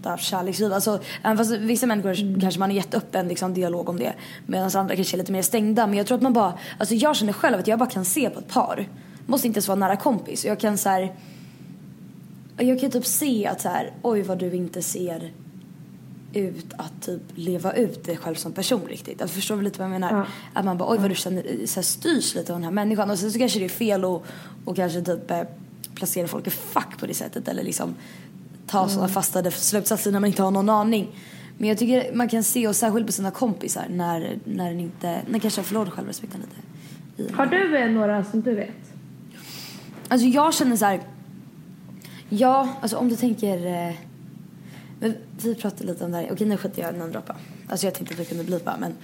privata 0.00 0.18
kärleksliv. 0.18 0.72
Alltså, 0.72 1.00
även 1.22 1.36
fast 1.36 1.50
vissa 1.50 1.86
människor 1.86 2.40
kanske 2.40 2.60
man 2.60 2.70
är 2.70 2.74
jätteöppen 2.74 3.28
liksom, 3.28 3.54
dialog 3.54 3.88
om 3.88 3.98
det. 3.98 4.14
Medan 4.46 4.70
andra 4.74 4.96
kanske 4.96 5.16
är 5.16 5.18
lite 5.18 5.32
mer 5.32 5.42
stängda. 5.42 5.86
Men 5.86 5.96
jag 5.96 6.06
tror 6.06 6.16
att 6.16 6.22
man 6.22 6.32
bara, 6.32 6.54
alltså 6.78 6.94
jag 6.94 7.16
känner 7.16 7.32
själv 7.32 7.58
att 7.58 7.66
jag 7.66 7.78
bara 7.78 7.90
kan 7.90 8.04
se 8.04 8.30
på 8.30 8.38
ett 8.38 8.48
par. 8.48 8.88
Måste 9.26 9.46
inte 9.46 9.58
ens 9.58 9.68
vara 9.68 9.78
nära 9.78 9.96
kompis. 9.96 10.44
Jag 10.44 10.60
kan 10.60 10.78
så 10.78 10.88
här, 10.88 11.14
jag 12.56 12.80
kan 12.80 12.90
typ 12.90 13.06
se 13.06 13.46
att 13.46 13.60
så 13.60 13.68
här, 13.68 13.92
oj 14.02 14.22
vad 14.22 14.38
du 14.38 14.52
inte 14.54 14.82
ser 14.82 15.32
ut 16.32 16.72
att 16.78 17.02
typ 17.02 17.22
leva 17.34 17.72
ut 17.72 18.04
dig 18.04 18.16
själv 18.16 18.34
som 18.34 18.52
person 18.52 18.80
riktigt. 18.88 19.22
Alltså, 19.22 19.34
förstår 19.34 19.56
du 19.56 19.62
lite 19.62 19.78
vad 19.78 19.84
jag 19.84 20.00
menar? 20.00 20.12
Ja. 20.12 20.26
Att 20.52 20.64
man 20.64 20.78
bara 20.78 20.92
oj 20.92 20.98
vad 20.98 21.10
du 21.10 21.14
känner, 21.14 21.66
så 21.66 21.74
här, 21.74 21.82
styrs 21.82 22.34
lite 22.34 22.52
av 22.52 22.58
den 22.58 22.64
här 22.64 22.70
människan. 22.70 23.10
Och 23.10 23.18
sen 23.18 23.32
så 23.32 23.38
kanske 23.38 23.58
det 23.58 23.64
är 23.64 23.68
fel 23.68 24.04
att 24.04 24.22
och 24.64 24.76
kanske 24.76 25.02
typ 25.02 25.30
eh, 25.30 25.42
placera 25.94 26.28
folk 26.28 26.46
i 26.46 26.50
fack 26.50 26.98
på 26.98 27.06
det 27.06 27.14
sättet. 27.14 27.48
Eller 27.48 27.62
liksom 27.62 27.94
ta 28.70 28.88
sådana 28.88 29.08
fastade 29.08 29.50
slutsatser 29.50 30.12
när 30.12 30.20
man 30.20 30.28
inte 30.28 30.42
har 30.42 30.50
någon 30.50 30.68
aning. 30.68 31.08
Men 31.58 31.68
jag 31.68 31.78
tycker 31.78 32.14
man 32.14 32.28
kan 32.28 32.42
se, 32.42 32.68
och 32.68 32.76
särskilt 32.76 33.06
på 33.06 33.12
sina 33.12 33.30
kompisar, 33.30 33.86
när, 33.90 34.38
när 34.44 34.70
den 34.70 34.80
inte, 34.80 35.22
när 35.28 35.38
kanske 35.38 35.60
har 35.60 35.64
förlorat 35.64 35.92
självrespekten 35.92 36.40
lite. 36.40 37.34
Har 37.34 37.46
du 37.46 37.78
eh, 37.78 37.90
några 37.90 38.24
som 38.24 38.40
du 38.40 38.54
vet? 38.54 38.70
Alltså 40.08 40.26
jag 40.26 40.54
känner 40.54 40.76
så 40.76 40.84
här. 40.84 41.00
Ja, 42.28 42.68
alltså 42.80 42.96
om 42.96 43.08
du 43.08 43.16
tänker. 43.16 43.66
Eh, 43.66 45.12
vi 45.42 45.54
pratade 45.54 45.84
lite 45.92 46.04
om 46.04 46.10
det 46.10 46.16
här. 46.16 46.28
Okej 46.32 46.46
nu 46.46 46.56
skiter 46.56 46.82
jag 46.82 46.94
i 46.94 46.98
namedroppa. 46.98 47.36
Alltså 47.68 47.86
jag 47.86 47.94
tänkte 47.94 48.14
att 48.14 48.20
vi 48.20 48.24
kunde 48.24 48.44
blipa 48.44 48.76
men. 48.80 48.94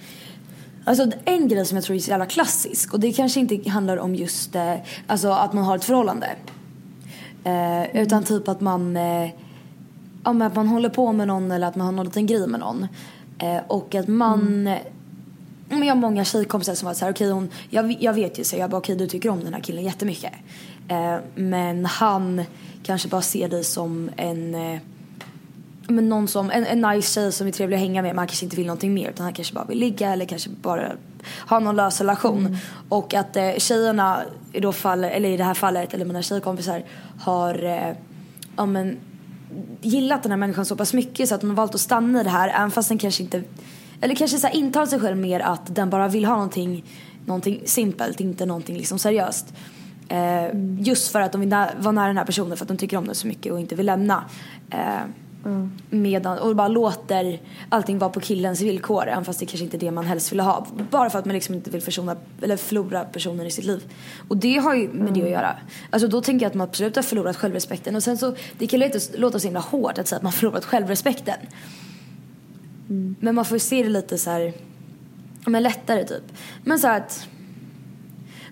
Alltså 0.85 1.11
en 1.25 1.47
grej 1.47 1.65
som 1.65 1.77
jag 1.77 1.85
tror 1.85 1.95
är 1.95 1.99
så 1.99 2.09
jävla 2.09 2.25
klassisk 2.25 2.93
och 2.93 2.99
det 2.99 3.13
kanske 3.13 3.39
inte 3.39 3.69
handlar 3.69 3.97
om 3.97 4.15
just 4.15 4.55
eh, 4.55 4.75
alltså 5.07 5.29
att 5.29 5.53
man 5.53 5.63
har 5.63 5.75
ett 5.75 5.83
förhållande. 5.83 6.35
Eh, 7.43 8.01
utan 8.01 8.23
typ 8.23 8.47
att 8.47 8.61
man 8.61 8.97
ja, 10.23 10.33
men 10.33 10.47
att 10.47 10.55
man 10.55 10.67
håller 10.67 10.89
på 10.89 11.11
med 11.11 11.27
någon 11.27 11.51
eller 11.51 11.67
att 11.67 11.75
man 11.75 11.85
har 11.85 11.91
någon 11.91 12.05
liten 12.05 12.25
grej 12.25 12.47
med 12.47 12.59
någon. 12.59 12.87
Eh, 13.39 13.61
och 13.67 13.95
att 13.95 14.07
man 14.07 14.69
men 15.69 15.83
jag 15.83 15.95
har 15.95 16.01
många 16.01 16.25
tjejkompisar 16.25 16.75
som 16.75 16.85
var 16.85 16.93
så 16.93 17.05
här, 17.05 17.11
okej 17.11 17.31
hon, 17.31 17.49
jag, 17.69 17.97
jag 17.99 18.13
vet 18.13 18.39
ju 18.39 18.43
så 18.43 18.55
jag 18.55 18.69
bara 18.69 18.77
okej 18.77 18.95
du 18.95 19.07
tycker 19.07 19.29
om 19.29 19.43
den 19.43 19.53
här 19.53 19.61
killen 19.61 19.83
jättemycket. 19.83 20.33
Eh, 20.87 21.15
men 21.35 21.85
han 21.85 22.43
kanske 22.83 23.07
bara 23.07 23.21
ser 23.21 23.49
dig 23.49 23.63
som 23.63 24.09
en 24.17 24.55
eh, 24.55 24.79
men 25.89 26.09
någon 26.09 26.27
som, 26.27 26.51
en, 26.51 26.65
en 26.65 26.81
nice 26.81 27.13
tjej 27.13 27.31
som 27.31 27.47
är 27.47 27.51
trevlig 27.51 27.75
att 27.75 27.81
hänga 27.81 28.01
med 28.01 28.09
men 28.09 28.17
han 28.17 28.27
kanske 28.27 28.45
inte 28.45 28.55
vill 28.55 28.65
någonting 28.65 28.93
mer 28.93 29.09
utan 29.09 29.23
han 29.23 29.33
kanske 29.33 29.53
bara 29.53 29.65
vill 29.65 29.79
ligga 29.79 30.13
eller 30.13 30.25
kanske 30.25 30.49
bara 30.49 30.91
ha 31.49 31.59
någon 31.59 31.75
lös 31.75 32.01
relation. 32.01 32.45
Mm. 32.45 32.57
Och 32.89 33.13
att 33.13 33.35
eh, 33.35 33.51
tjejerna 33.57 34.21
i, 34.53 34.59
då 34.59 34.73
fall, 34.73 35.03
eller 35.03 35.29
i 35.29 35.37
det 35.37 35.43
här 35.43 35.53
fallet, 35.53 35.93
eller 35.93 36.05
mina 36.05 36.21
tjejkompisar 36.21 36.83
har 37.19 37.63
eh, 37.63 37.95
ja, 38.55 38.65
men, 38.65 38.97
gillat 39.81 40.23
den 40.23 40.31
här 40.31 40.37
människan 40.37 40.65
så 40.65 40.75
pass 40.75 40.93
mycket 40.93 41.29
så 41.29 41.35
att 41.35 41.41
hon 41.41 41.49
har 41.49 41.57
valt 41.57 41.75
att 41.75 41.81
stanna 41.81 42.21
i 42.21 42.23
det 42.23 42.29
här 42.29 42.49
även 42.49 42.71
fast 42.71 42.89
den 42.89 42.97
kanske 42.97 43.23
inte 43.23 43.43
eller 44.01 44.15
kanske 44.15 44.37
så 44.37 44.47
här 44.47 44.55
intalar 44.55 44.85
sig 44.85 44.99
själv 44.99 45.17
mer 45.17 45.39
att 45.39 45.75
den 45.75 45.89
bara 45.89 46.07
vill 46.07 46.25
ha 46.25 46.33
någonting, 46.33 46.83
någonting 47.25 47.61
simpelt, 47.65 48.19
inte 48.19 48.45
någonting 48.45 48.77
liksom 48.77 48.99
seriöst. 48.99 49.53
Eh. 50.09 50.45
Just 50.79 51.11
för 51.11 51.21
att 51.21 51.31
de 51.31 51.41
vill 51.41 51.49
vara 51.49 51.91
nära 51.91 52.07
den 52.07 52.17
här 52.17 52.25
personen 52.25 52.57
för 52.57 52.65
att 52.65 52.67
de 52.67 52.77
tycker 52.77 52.97
om 52.97 53.05
den 53.05 53.15
så 53.15 53.27
mycket 53.27 53.51
och 53.51 53.59
inte 53.59 53.75
vill 53.75 53.85
lämna. 53.85 54.23
Eh, 54.69 55.01
mm. 55.47 55.71
medan, 55.89 56.39
och 56.39 56.55
bara 56.55 56.67
låter 56.67 57.39
allting 57.69 57.97
vara 57.97 58.09
på 58.09 58.19
killens 58.19 58.61
villkor 58.61 59.07
även 59.07 59.25
fast 59.25 59.39
det 59.39 59.45
kanske 59.45 59.63
inte 59.63 59.77
är 59.77 59.79
det 59.79 59.91
man 59.91 60.05
helst 60.05 60.31
vill 60.31 60.39
ha. 60.39 60.67
Bara 60.91 61.09
för 61.09 61.19
att 61.19 61.25
man 61.25 61.33
liksom 61.33 61.55
inte 61.55 61.69
vill 61.69 61.81
försona, 61.81 62.15
eller 62.41 62.57
förlora 62.57 63.03
personen 63.03 63.45
i 63.45 63.51
sitt 63.51 63.65
liv. 63.65 63.83
Och 64.27 64.37
det 64.37 64.57
har 64.57 64.75
ju 64.75 64.87
med 64.87 65.01
mm. 65.01 65.13
det 65.13 65.23
att 65.23 65.29
göra. 65.29 65.55
Alltså 65.89 66.07
då 66.07 66.21
tänker 66.21 66.45
jag 66.45 66.49
att 66.49 66.55
man 66.55 66.67
absolut 66.67 66.95
har 66.95 67.03
förlorat 67.03 67.37
självrespekten. 67.37 67.95
Och 67.95 68.03
sen 68.03 68.17
så, 68.17 68.35
det 68.57 68.67
kan 68.67 68.79
låta, 68.79 68.99
låta 69.17 69.39
så 69.39 69.47
himla 69.47 69.59
hårt 69.59 69.97
att 69.97 70.07
säga 70.07 70.17
att 70.17 70.23
man 70.23 70.31
förlorat 70.31 70.65
självrespekten. 70.65 71.39
Mm. 72.89 73.15
Men 73.19 73.35
man 73.35 73.45
får 73.45 73.57
se 73.57 73.83
det 73.83 73.89
lite 73.89 74.17
så 74.17 74.29
här, 74.29 74.53
men 75.45 75.63
lättare 75.63 76.03
typ. 76.03 76.23
Men 76.63 76.79
så 76.79 76.87
att, 76.87 77.27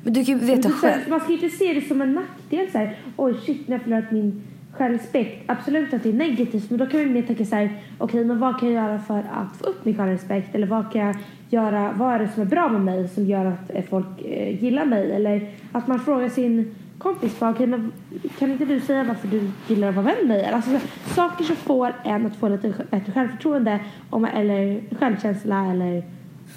men 0.04 0.14
du 0.14 0.26
kan 0.26 0.40
ju 0.40 0.46
veta 0.46 0.72
själv. 0.72 1.10
Man 1.10 1.20
ska 1.20 1.30
ju 1.30 1.36
inte 1.36 1.58
se 1.58 1.74
det 1.74 1.88
som 1.88 2.02
en 2.02 2.14
nackdel 2.14 2.72
så 2.72 2.78
här, 2.78 3.00
oj 3.18 3.36
shit, 3.46 3.68
har 3.68 3.74
jag 3.74 3.84
förlorat 3.84 4.12
min 4.12 4.44
självrespekt. 4.78 5.44
Absolut 5.50 5.94
att 5.94 6.04
det 6.04 6.10
är 6.10 6.14
negativt, 6.14 6.70
men 6.70 6.80
då 6.80 6.86
kan 6.86 7.00
man 7.00 7.14
mer 7.14 7.22
tänka 7.22 7.46
så 7.46 7.56
här, 7.56 7.66
okej, 7.66 8.06
okay, 8.06 8.26
men 8.26 8.40
vad 8.40 8.60
kan 8.60 8.74
jag 8.74 8.84
göra 8.84 9.00
för 9.00 9.20
att 9.20 9.58
få 9.58 9.66
upp 9.66 9.86
min 9.86 9.98
självrespekt? 9.98 10.56
Eller 10.56 10.68
vad 10.68 10.92
kan 10.92 11.02
jag 11.02 11.16
göra, 11.50 11.94
vad 11.98 12.14
är 12.14 12.20
det 12.20 12.28
som 12.28 12.42
är 12.42 12.48
bra 12.48 12.70
med 12.70 12.82
mig 12.82 13.08
som 13.08 13.26
gör 13.26 13.46
att 13.46 13.70
eh, 13.70 13.84
folk 13.90 14.22
eh, 14.26 14.64
gillar 14.64 14.86
mig? 14.86 15.12
Eller 15.12 15.50
att 15.72 15.88
man 15.88 16.00
frågar 16.00 16.30
sin 16.30 16.76
kompis 16.98 17.40
bara, 17.40 17.52
okay, 17.52 17.68
men 17.68 17.92
kan 18.40 18.52
inte 18.52 18.66
du 18.66 18.80
säga 18.80 19.04
varför 19.04 19.28
du 19.28 19.52
gillar 19.68 19.90
att 19.90 19.96
vara 19.96 20.06
vän 20.06 20.16
med 20.20 20.28
mig? 20.28 20.46
Alltså, 20.46 20.80
saker 21.16 21.44
som 21.44 21.56
får 21.56 21.94
en 22.04 22.26
att 22.26 22.36
få 22.36 22.48
lite 22.48 22.74
bättre 22.92 23.12
självförtroende 23.12 23.80
om, 24.10 24.26
eller 24.26 24.82
självkänsla 25.00 25.72
eller 25.72 26.04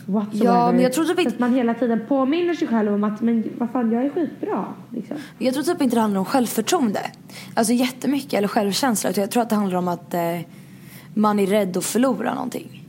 whatsoever. 0.09 0.45
Ja, 0.45 0.73
men 0.73 0.81
jag 0.81 0.93
tror 0.93 1.05
typ 1.05 1.19
inte... 1.19 1.31
att 1.31 1.39
man 1.39 1.55
hela 1.55 1.75
tiden 1.75 2.01
påminner 2.09 2.55
sig 2.55 2.69
själv 2.69 2.95
om 2.95 3.05
att 3.05 3.21
men 3.21 3.45
vad 3.59 3.71
fan, 3.71 3.93
jag 3.93 4.05
är 4.05 4.11
skitbra. 4.11 4.65
Liksom. 4.91 5.17
Jag 5.39 5.55
tror 5.55 5.65
typ 5.65 5.83
inte 5.83 5.97
det 5.97 6.01
handlar 6.01 6.19
om 6.19 6.25
självförtroende. 6.25 7.01
Alltså 7.55 7.73
jättemycket, 7.73 8.33
eller 8.33 8.49
självkänsla. 8.49 9.11
Jag 9.17 9.31
tror 9.31 9.43
att 9.43 9.51
det 9.51 9.57
handlar 9.57 9.79
om 9.79 9.89
att 9.89 10.15
eh, 10.15 10.21
man 11.15 11.39
är 11.39 11.47
rädd 11.47 11.77
att 11.77 11.85
förlora 11.85 12.35
någonting. 12.35 12.85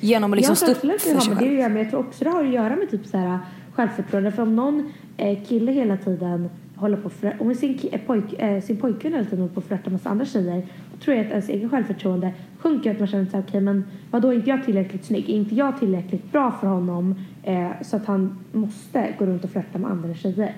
Genom 0.00 0.32
att 0.32 0.36
liksom 0.36 0.56
stå 0.56 0.70
upp 0.70 0.80
för 0.80 0.98
sig 0.98 1.20
själv. 1.20 1.38
Det, 1.38 1.68
men 1.68 1.76
jag 1.76 1.90
tror 1.90 2.00
också 2.00 2.24
det 2.24 2.30
har 2.30 2.44
att 2.44 2.52
göra 2.52 2.76
med 2.76 2.90
typ 2.90 3.06
så 3.06 3.16
här 3.16 3.38
självförtroende. 3.72 4.32
För 4.32 4.42
om 4.42 4.56
någon 4.56 4.92
eh, 5.16 5.44
kille 5.44 5.72
hela 5.72 5.96
tiden 5.96 6.50
håller 6.76 6.96
på 6.96 7.08
att 7.08 7.40
om 7.40 7.54
sin, 7.54 7.88
eh, 7.92 8.00
pojk, 8.00 8.32
eh, 8.32 8.62
sin 8.62 8.76
pojkvän 8.76 9.12
hela 9.12 9.24
tiden 9.24 9.38
håller 9.38 9.54
på 9.54 9.60
att 9.60 9.66
flörta 9.66 9.90
med 9.90 10.00
andra 10.04 10.24
tjejer 10.24 10.66
tror 11.04 11.16
jag 11.16 11.26
att 11.26 11.30
ens 11.30 11.48
egen 11.48 11.70
självförtroende 11.70 12.32
sjunker. 12.58 12.90
Att 12.90 12.98
man 12.98 13.08
känner 13.08 13.24
såhär, 13.24 13.42
okej 13.42 13.48
okay, 13.48 13.60
men 13.60 13.84
vadå 14.10 14.28
är 14.28 14.34
inte 14.34 14.50
jag 14.50 14.64
tillräckligt 14.64 15.04
snygg? 15.04 15.30
Är 15.30 15.34
inte 15.34 15.54
jag 15.54 15.78
tillräckligt 15.78 16.32
bra 16.32 16.58
för 16.60 16.66
honom 16.66 17.14
eh, 17.42 17.70
så 17.82 17.96
att 17.96 18.06
han 18.06 18.38
måste 18.52 19.14
gå 19.18 19.26
runt 19.26 19.44
och 19.44 19.50
flörta 19.50 19.78
med 19.78 19.90
andra 19.90 20.14
tjejer? 20.14 20.56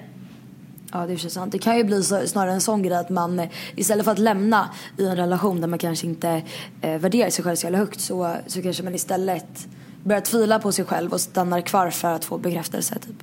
Ja 0.92 1.06
det 1.06 1.12
är 1.12 1.16
sant. 1.16 1.52
Det 1.52 1.58
kan 1.58 1.76
ju 1.76 1.84
bli 1.84 2.02
så, 2.02 2.26
snarare 2.26 2.52
en 2.52 2.60
sån 2.60 2.82
grej 2.82 2.96
att 2.96 3.10
man 3.10 3.38
eh, 3.38 3.48
istället 3.76 4.04
för 4.04 4.12
att 4.12 4.18
lämna 4.18 4.68
i 4.98 5.06
en 5.06 5.16
relation 5.16 5.60
där 5.60 5.68
man 5.68 5.78
kanske 5.78 6.06
inte 6.06 6.42
eh, 6.80 6.98
värderar 6.98 7.30
sig 7.30 7.44
själv 7.44 7.56
så 7.56 7.66
jävla 7.66 7.78
högt 7.78 8.00
så, 8.00 8.36
så 8.46 8.62
kanske 8.62 8.82
man 8.82 8.94
istället 8.94 9.68
börjar 10.04 10.20
tvivla 10.20 10.58
på 10.58 10.72
sig 10.72 10.84
själv 10.84 11.12
och 11.12 11.20
stannar 11.20 11.60
kvar 11.60 11.90
för 11.90 12.08
att 12.08 12.24
få 12.24 12.38
bekräftelse 12.38 12.94
typ. 12.94 13.22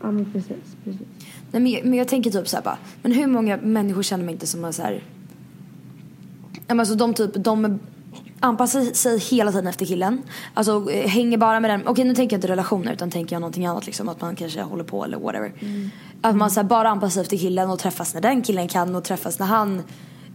Ja 0.00 0.10
men 0.10 0.32
precis, 0.32 0.76
precis. 0.84 1.06
Nej, 1.50 1.62
men, 1.62 1.66
jag, 1.66 1.84
men 1.84 1.94
jag 1.94 2.08
tänker 2.08 2.30
typ 2.30 2.48
såhär 2.48 2.64
bara, 2.64 2.78
men 3.02 3.12
hur 3.12 3.26
många 3.26 3.56
människor 3.56 4.02
känner 4.02 4.24
man 4.24 4.34
inte 4.34 4.46
som 4.46 4.64
är 4.64 5.02
såhär 6.66 6.80
Alltså 6.80 6.94
de 6.94 7.14
typ, 7.14 7.30
de 7.34 7.78
anpassar 8.40 8.82
sig 8.82 9.18
hela 9.18 9.52
tiden 9.52 9.66
efter 9.66 9.86
killen. 9.86 10.22
Alltså 10.54 10.90
eh, 10.90 11.08
hänger 11.08 11.38
bara 11.38 11.60
med 11.60 11.70
den. 11.70 11.88
Okej 11.88 12.04
nu 12.04 12.14
tänker 12.14 12.36
jag 12.36 12.38
inte 12.38 12.48
relationer 12.48 12.92
utan 12.92 13.10
tänker 13.10 13.36
jag 13.36 13.40
någonting 13.40 13.66
annat 13.66 13.86
liksom. 13.86 14.08
Att 14.08 14.20
man 14.20 14.36
kanske 14.36 14.62
håller 14.62 14.84
på 14.84 15.04
eller 15.04 15.18
whatever. 15.18 15.52
Mm. 15.60 15.90
Att 16.20 16.36
man 16.36 16.50
så 16.50 16.62
bara 16.62 16.88
anpassar 16.88 17.12
sig 17.14 17.22
efter 17.22 17.36
killen 17.36 17.70
och 17.70 17.78
träffas 17.78 18.14
när 18.14 18.20
den 18.20 18.42
killen 18.42 18.68
kan 18.68 18.94
och 18.94 19.04
träffas 19.04 19.38
när 19.38 19.46
han 19.46 19.82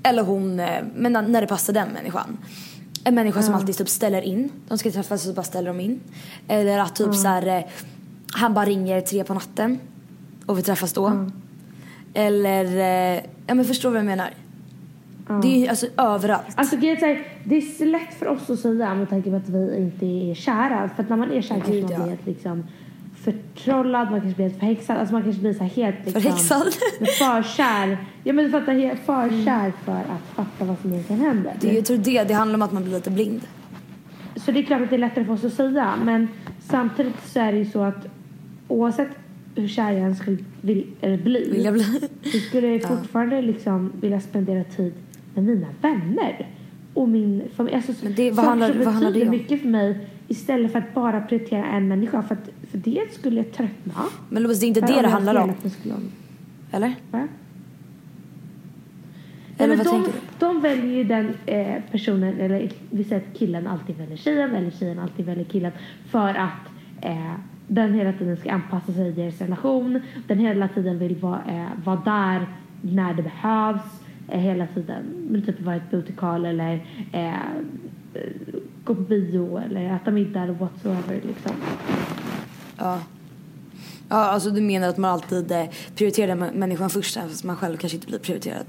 eller 0.03 0.23
hon, 0.23 0.59
eh, 0.59 0.83
men 0.95 1.13
när 1.13 1.41
det 1.41 1.47
passar 1.47 1.73
den 1.73 1.89
människan. 1.89 2.37
En 3.03 3.15
människa 3.15 3.39
mm. 3.39 3.45
som 3.45 3.55
alltid 3.55 3.77
typ 3.77 3.89
ställer 3.89 4.21
in. 4.21 4.49
De 4.67 4.77
ska 4.77 4.91
träffas 4.91 5.21
och 5.21 5.27
så 5.27 5.33
bara 5.33 5.43
ställer 5.43 5.67
de 5.67 5.79
in. 5.79 5.99
Eller 6.47 6.79
att 6.79 6.95
typ 6.95 7.05
mm. 7.05 7.17
så 7.17 7.27
här, 7.27 7.47
eh, 7.47 7.63
han 8.33 8.53
bara 8.53 8.65
ringer 8.65 9.01
tre 9.01 9.23
på 9.23 9.33
natten 9.33 9.79
och 10.45 10.57
vi 10.57 10.61
träffas 10.61 10.93
då. 10.93 11.07
Mm. 11.07 11.31
Eller, 12.13 12.65
ja 13.47 13.53
men 13.53 13.65
förstår 13.65 13.89
du 13.89 13.93
vad 13.93 13.99
jag 13.99 14.05
menar? 14.05 14.33
Mm. 15.29 15.41
Det 15.41 15.65
är 15.65 15.69
alltså 15.69 15.87
överallt. 15.97 16.53
Alltså, 16.55 16.75
det, 16.75 16.91
är 16.91 16.95
så 16.95 17.05
här, 17.05 17.27
det 17.43 17.57
är 17.57 17.61
så 17.61 17.85
lätt 17.85 18.13
för 18.13 18.27
oss 18.27 18.49
att 18.49 18.59
säga 18.59 18.95
med 18.95 19.09
tanke 19.09 19.29
på 19.29 19.35
att 19.35 19.49
vi 19.49 19.77
inte 19.77 20.05
är 20.05 20.35
kära. 20.35 20.89
För 20.95 21.03
att 21.03 21.09
när 21.09 21.17
man 21.17 21.31
är 21.31 21.41
kär 21.41 21.55
kanske 21.55 21.73
man 21.73 21.85
blir 21.85 21.97
helt 21.97 22.25
liksom 22.25 22.63
förtrollad, 23.23 24.11
man 24.11 24.21
kanske 24.21 24.35
blir 24.35 24.45
helt 24.45 24.59
förhäxad. 24.59 24.97
Alltså 24.97 25.13
man 25.13 25.23
kanske 25.23 25.41
blir 25.41 25.53
så 25.53 25.63
här 25.63 25.69
helt 25.69 26.05
liksom, 26.05 26.21
Förhäxad? 26.21 26.73
för 27.19 27.43
kär. 27.43 27.97
Ja 28.23 28.33
men 28.33 28.45
du 28.45 28.51
fattar, 28.51 28.73
helt 28.73 28.99
för 28.99 29.23
mm. 29.23 29.71
för 29.85 29.91
att 29.91 30.35
fatta 30.35 30.65
vad 30.65 30.79
som 30.81 30.91
egentligen 30.91 31.21
händer. 31.21 31.53
Det, 31.59 31.73
jag 31.73 31.85
tror 31.85 31.97
det, 31.97 32.23
det 32.23 32.33
handlar 32.33 32.55
om 32.55 32.61
att 32.61 32.71
man 32.71 32.83
blir 32.83 32.93
lite 32.93 33.11
blind. 33.11 33.41
Så 34.35 34.51
det 34.51 34.59
är 34.59 34.63
klart 34.63 34.81
att 34.81 34.89
det 34.89 34.95
är 34.95 34.99
lättare 34.99 35.25
för 35.25 35.33
oss 35.33 35.43
att 35.43 35.53
säga. 35.53 35.93
Men 36.03 36.27
samtidigt 36.59 37.27
så 37.27 37.39
är 37.39 37.51
det 37.51 37.57
ju 37.57 37.65
så 37.65 37.83
att 37.83 38.07
oavsett 38.67 39.09
hur 39.55 39.67
kär 39.67 39.91
jag 39.91 40.01
än 40.01 40.15
skulle 40.15 40.37
eller 41.01 41.17
bli. 41.17 41.49
Vill 41.51 41.65
jag 41.65 41.73
bli? 41.73 41.83
Så 42.23 42.37
skulle 42.37 42.67
jag 42.67 42.83
fortfarande 42.83 43.41
liksom 43.41 43.91
vilja 44.01 44.21
spendera 44.21 44.63
tid 44.63 44.93
med 45.33 45.43
mina 45.43 45.67
vänner 45.81 46.47
och 46.93 47.09
min 47.09 47.43
familj. 47.55 47.75
Alltså, 47.75 47.93
Men 48.03 48.15
det, 48.15 48.31
vad 48.31 48.45
handlar, 48.45 48.73
vad 48.73 48.87
handlar 48.87 49.11
det 49.11 49.23
om? 49.23 49.29
mycket 49.29 49.61
för 49.61 49.67
mig 49.67 50.07
istället 50.27 50.71
för 50.71 50.79
att 50.79 50.93
bara 50.93 51.21
prioritera 51.21 51.65
en 51.65 51.87
människa. 51.87 52.23
För, 52.23 52.35
att, 52.35 52.49
för 52.71 52.77
det 52.77 53.13
skulle 53.13 53.37
jag 53.37 53.51
tröttna. 53.51 53.93
Men 54.29 54.43
Louise, 54.43 54.61
det 54.61 54.65
är 54.65 54.67
inte 54.67 54.81
det 54.81 55.01
det 55.01 55.07
handlar 55.07 55.35
om. 55.35 55.53
Eller? 56.71 56.95
Va? 57.11 57.27
Eller 59.57 59.77
vad 59.77 59.85
de, 59.85 59.89
tänker 59.89 60.11
du? 60.11 60.19
De 60.39 60.61
väljer 60.61 60.97
ju 60.97 61.03
den 61.03 61.33
eh, 61.45 61.81
personen, 61.91 62.39
eller 62.39 62.71
vi 62.89 63.03
säger 63.03 63.21
att 63.21 63.37
killen 63.37 63.67
alltid 63.67 63.97
väljer 63.97 64.17
tjejen 64.17 64.55
eller 64.55 64.71
tjejen 64.71 64.99
alltid 64.99 65.25
väljer 65.25 65.45
killen 65.45 65.71
för 66.09 66.29
att 66.29 66.69
eh, 67.01 67.33
den 67.67 67.93
hela 67.93 68.13
tiden 68.13 68.37
ska 68.37 68.51
anpassa 68.51 68.93
sig 68.93 69.07
i 69.07 69.11
deras 69.11 69.41
relation. 69.41 70.01
Den 70.27 70.39
hela 70.39 70.67
tiden 70.67 70.99
vill 70.99 71.15
vara, 71.15 71.41
eh, 71.47 71.83
vara 71.83 72.01
där 72.05 72.47
när 72.81 73.13
det 73.13 73.23
behövs 73.23 73.81
eh, 73.81 74.00
hela 74.39 74.67
tiden. 74.67 75.03
Men 75.29 75.45
typ 75.45 75.61
vara 75.61 75.75
ett 75.75 75.91
booty 75.91 76.13
call 76.13 76.45
eller 76.45 76.85
eh, 77.11 77.33
gå 78.83 78.95
på 78.95 79.01
bio 79.01 79.57
eller 79.57 79.95
äta 79.95 80.11
middag 80.11 80.43
eller 80.43 80.53
whatsoever 80.53 81.21
liksom. 81.27 81.55
Ja. 82.77 82.99
Ja, 84.09 84.17
alltså 84.17 84.49
du 84.49 84.61
menar 84.61 84.87
att 84.87 84.97
man 84.97 85.11
alltid 85.11 85.51
eh, 85.51 85.65
prioriterar 85.95 86.35
människan 86.35 86.89
först 86.89 87.15
fast 87.15 87.43
man 87.43 87.55
själv 87.55 87.77
kanske 87.77 87.95
inte 87.95 88.07
blir 88.07 88.19
prioriterad? 88.19 88.65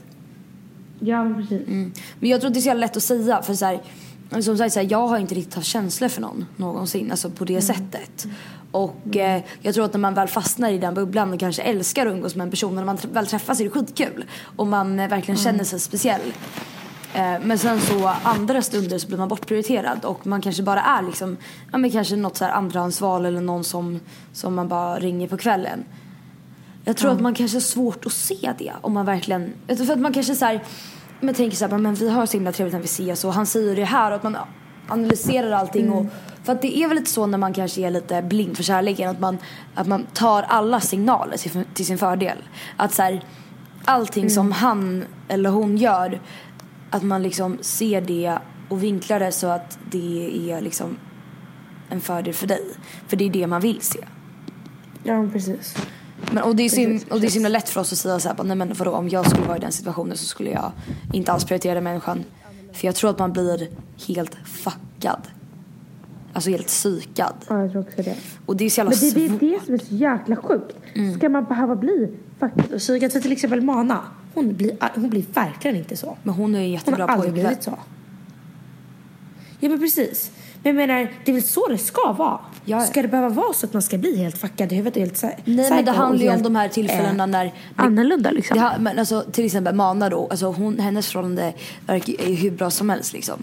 Ja, 1.01 1.35
precis. 1.37 1.69
Mm. 1.69 1.93
Men 2.21 2.31
jag 2.31 2.41
tror 2.41 2.49
att 2.49 2.55
det 2.55 2.61
är 2.61 2.63
så 2.63 2.75
lätt 2.75 2.97
att 2.97 3.03
säga 3.03 3.43
för 3.43 3.55
så 3.55 3.65
här, 3.65 3.81
som 4.41 4.59
sagt, 4.59 4.73
så 4.73 4.81
här, 4.81 4.89
jag 4.91 5.09
har 5.09 5.19
inte 5.19 5.35
riktigt 5.35 5.55
haft 5.55 5.67
känslor 5.67 6.09
för 6.09 6.21
någon 6.21 6.45
någonsin, 6.57 7.11
alltså 7.11 7.31
på 7.31 7.45
det 7.45 7.53
mm. 7.53 7.63
sättet. 7.63 8.27
Och 8.73 8.97
mm. 9.05 9.37
eh, 9.37 9.43
jag 9.61 9.75
tror 9.75 9.85
att 9.85 9.93
när 9.93 10.01
man 10.01 10.15
väl 10.15 10.29
fastnar 10.29 10.71
i 10.71 10.79
den 10.79 10.95
bubblan 10.95 11.33
och 11.33 11.41
kanske 11.41 11.63
älskar 11.63 12.07
att 12.07 12.13
umgås 12.13 12.35
med 12.35 12.45
en 12.45 12.51
person, 12.51 12.75
när 12.75 12.85
man 12.85 12.99
väl 13.13 13.27
träffas 13.27 13.61
är 13.61 13.65
det 13.65 13.71
skitkul. 13.71 14.25
Och 14.57 14.67
man 14.67 15.01
eh, 15.01 15.09
verkligen 15.09 15.41
mm. 15.41 15.45
känner 15.45 15.65
sig 15.65 15.81
speciell. 15.81 16.33
Eh, 17.15 17.35
men 17.43 17.59
sen 17.59 17.81
så 17.81 18.13
andra 18.23 18.63
stunder 18.63 18.99
så 18.99 19.07
blir 19.07 19.19
man 19.19 19.29
bortprioriterad 19.29 20.05
och 20.05 20.27
man 20.27 20.41
kanske 20.41 20.63
bara 20.63 20.83
är 20.83 21.03
liksom, 21.03 21.37
ja 21.73 21.79
men 21.79 21.91
kanske 21.91 22.17
något 22.17 22.37
så 22.37 22.45
här 22.45 22.53
andrahandsval 22.53 23.27
eller 23.27 23.41
någon 23.41 23.65
som, 23.65 24.01
som 24.33 24.55
man 24.55 24.69
bara 24.69 24.99
ringer 24.99 25.29
på 25.29 25.37
kvällen. 25.37 25.85
Jag 26.85 26.97
tror 26.97 27.11
mm. 27.11 27.17
att 27.17 27.23
man 27.23 27.35
kanske 27.35 27.57
har 27.57 27.63
svårt 27.63 28.07
att 28.07 28.13
se 28.13 28.53
det 28.59 28.73
om 28.81 28.93
man 28.93 29.07
verkligen, 29.07 29.53
för 29.67 29.93
att 29.93 29.99
man 29.99 30.13
kanske 30.13 30.35
så 30.35 30.45
här, 30.45 30.65
men 31.21 31.35
tänker 31.35 31.57
så 31.57 31.67
här, 31.67 31.79
men 31.79 31.95
vi 31.95 32.09
har 32.09 32.27
så 32.27 32.33
himla 32.37 32.53
trevligt 32.53 32.73
när 32.73 32.81
vi 32.81 32.85
ses 32.85 33.25
och 33.25 33.35
han 33.35 33.47
säger 33.47 33.77
det 33.77 33.85
här 33.85 34.11
och 34.11 34.17
att 34.17 34.23
man 34.23 34.37
analyserar 34.89 35.51
allting 35.51 35.87
mm. 35.87 35.99
och 35.99 36.07
för 36.45 36.53
att 36.53 36.63
det 36.63 36.79
är 36.79 36.89
väl 36.89 36.97
lite 36.97 37.11
så 37.11 37.27
när 37.27 37.39
man 37.39 37.53
kanske 37.53 37.81
är 37.81 37.91
lite 37.91 38.23
blind 38.23 38.57
för 38.57 38.63
kärleken 38.63 39.11
att 39.11 39.21
man, 39.21 39.39
att 39.75 39.87
man 39.87 40.07
tar 40.15 40.43
alla 40.43 40.81
signaler 40.81 41.37
till, 41.37 41.65
till 41.75 41.87
sin 41.87 41.99
fördel. 41.99 42.39
Att 42.77 42.95
så 42.95 43.03
här, 43.03 43.25
allting 43.85 44.23
mm. 44.23 44.35
som 44.35 44.53
han 44.53 45.05
eller 45.29 45.51
hon 45.51 45.77
gör 45.77 46.21
att 46.91 47.03
man 47.03 47.23
liksom 47.23 47.59
ser 47.61 48.01
det 48.01 48.39
och 48.69 48.83
vinklar 48.83 49.21
det 49.21 49.33
så 49.33 49.47
att 49.47 49.79
det 49.91 50.51
är 50.51 50.61
liksom 50.61 50.97
en 51.89 52.01
fördel 52.01 52.35
för 52.35 52.47
dig. 52.47 52.63
För 53.09 53.17
det 53.17 53.25
är 53.25 53.31
det 53.31 53.47
man 53.47 53.61
vill 53.61 53.81
se. 53.81 53.99
Ja, 55.03 55.29
precis. 55.33 55.77
Men, 56.33 56.43
och, 56.43 56.57
det 56.57 56.63
är 56.63 56.69
så, 56.69 56.77
Precis, 56.77 57.09
och 57.09 57.21
det 57.21 57.27
är 57.27 57.29
så 57.29 57.35
himla 57.35 57.49
lätt 57.49 57.69
för 57.69 57.81
oss 57.81 57.93
att 57.93 57.99
säga 57.99 58.21
så 58.21 58.29
här, 58.29 58.45
nej 58.45 58.57
men 58.57 58.75
vadå, 58.75 58.91
om 58.91 59.09
jag 59.09 59.31
skulle 59.31 59.47
vara 59.47 59.57
i 59.57 59.61
den 59.61 59.73
situationen 59.73 60.17
så 60.17 60.25
skulle 60.25 60.51
jag 60.51 60.73
inte 61.13 61.33
alls 61.33 61.45
prioritera 61.45 61.75
den 61.75 61.85
människan. 61.85 62.25
För 62.73 62.87
jag 62.87 62.95
tror 62.95 63.11
att 63.11 63.19
man 63.19 63.33
blir 63.33 63.69
helt 64.07 64.37
fuckad. 64.45 65.29
Alltså 66.33 66.51
helt 66.51 66.67
psykad. 66.67 67.35
Ja, 67.49 67.61
jag 67.63 67.73
tror 67.73 67.83
också 67.83 68.03
det. 68.03 68.17
Och 68.47 68.57
det 68.57 68.65
är 68.65 68.71
så 68.71 68.81
jävla 68.81 68.91
Men 68.91 69.01
det, 69.01 69.39
det 69.39 69.47
är 69.47 69.51
det 69.59 69.65
som 69.65 69.75
är 69.75 69.79
så 69.79 69.95
jäkla 69.95 70.37
sjukt. 70.37 70.77
Mm. 70.95 71.15
Ska 71.19 71.29
man 71.29 71.45
behöva 71.45 71.77
bli 71.77 72.09
och 72.41 72.79
psykad? 72.79 73.13
För 73.13 73.21
till 73.21 73.33
exempel 73.33 73.61
Mana, 73.63 74.01
hon 74.35 74.55
blir, 74.57 74.77
hon 74.95 75.11
blir 75.11 75.25
verkligen 75.35 75.77
inte 75.77 75.97
så. 75.97 76.17
Men 76.23 76.35
hon 76.35 76.55
är 76.55 76.59
en 76.59 76.65
Hon 76.65 76.73
jättebra 76.73 77.03
har 77.05 77.09
aldrig 77.09 77.33
pojkvän. 77.33 77.47
blivit 77.51 77.63
så. 77.65 77.79
Ja 79.61 79.69
men 79.69 79.79
precis. 79.81 80.31
Men 80.63 80.77
jag 80.77 80.89
menar, 80.89 81.11
det 81.25 81.31
är 81.31 81.35
väl 81.35 81.43
så 81.43 81.69
det 81.69 81.79
ska 81.79 82.13
vara? 82.13 82.39
Ja. 82.65 82.81
Ska 82.81 83.03
det 83.03 83.09
behöva 83.09 83.29
vara 83.29 83.53
så 83.53 83.67
att 83.67 83.73
man 83.73 83.83
ska 83.83 83.99
bli 83.99 84.17
helt 84.17 84.39
fuckad 84.39 84.73
i 84.73 84.75
huvudet 84.75 84.97
och 84.97 85.01
helt 85.03 85.17
så- 85.17 85.31
Nej 85.45 85.71
men 85.71 85.85
det 85.85 85.91
handlar 85.91 86.25
ju 86.25 86.31
om 86.37 86.43
de 86.43 86.57
här 86.57 86.69
tillfällena 86.69 87.25
eh, 87.25 87.31
när 87.31 87.53
Annorlunda 87.77 88.31
liksom. 88.31 88.59
Det 88.59 88.73
men 88.81 88.99
alltså, 88.99 89.25
till 89.33 89.45
exempel 89.47 89.75
Mana 89.75 90.09
då, 90.09 90.29
alltså 90.31 90.47
hon, 90.47 90.79
hennes 90.79 91.07
förhållande 91.13 91.53
är 91.87 92.29
ju 92.29 92.35
hur 92.35 92.51
bra 92.51 92.71
som 92.71 92.91
helst 92.91 93.13
liksom. 93.13 93.43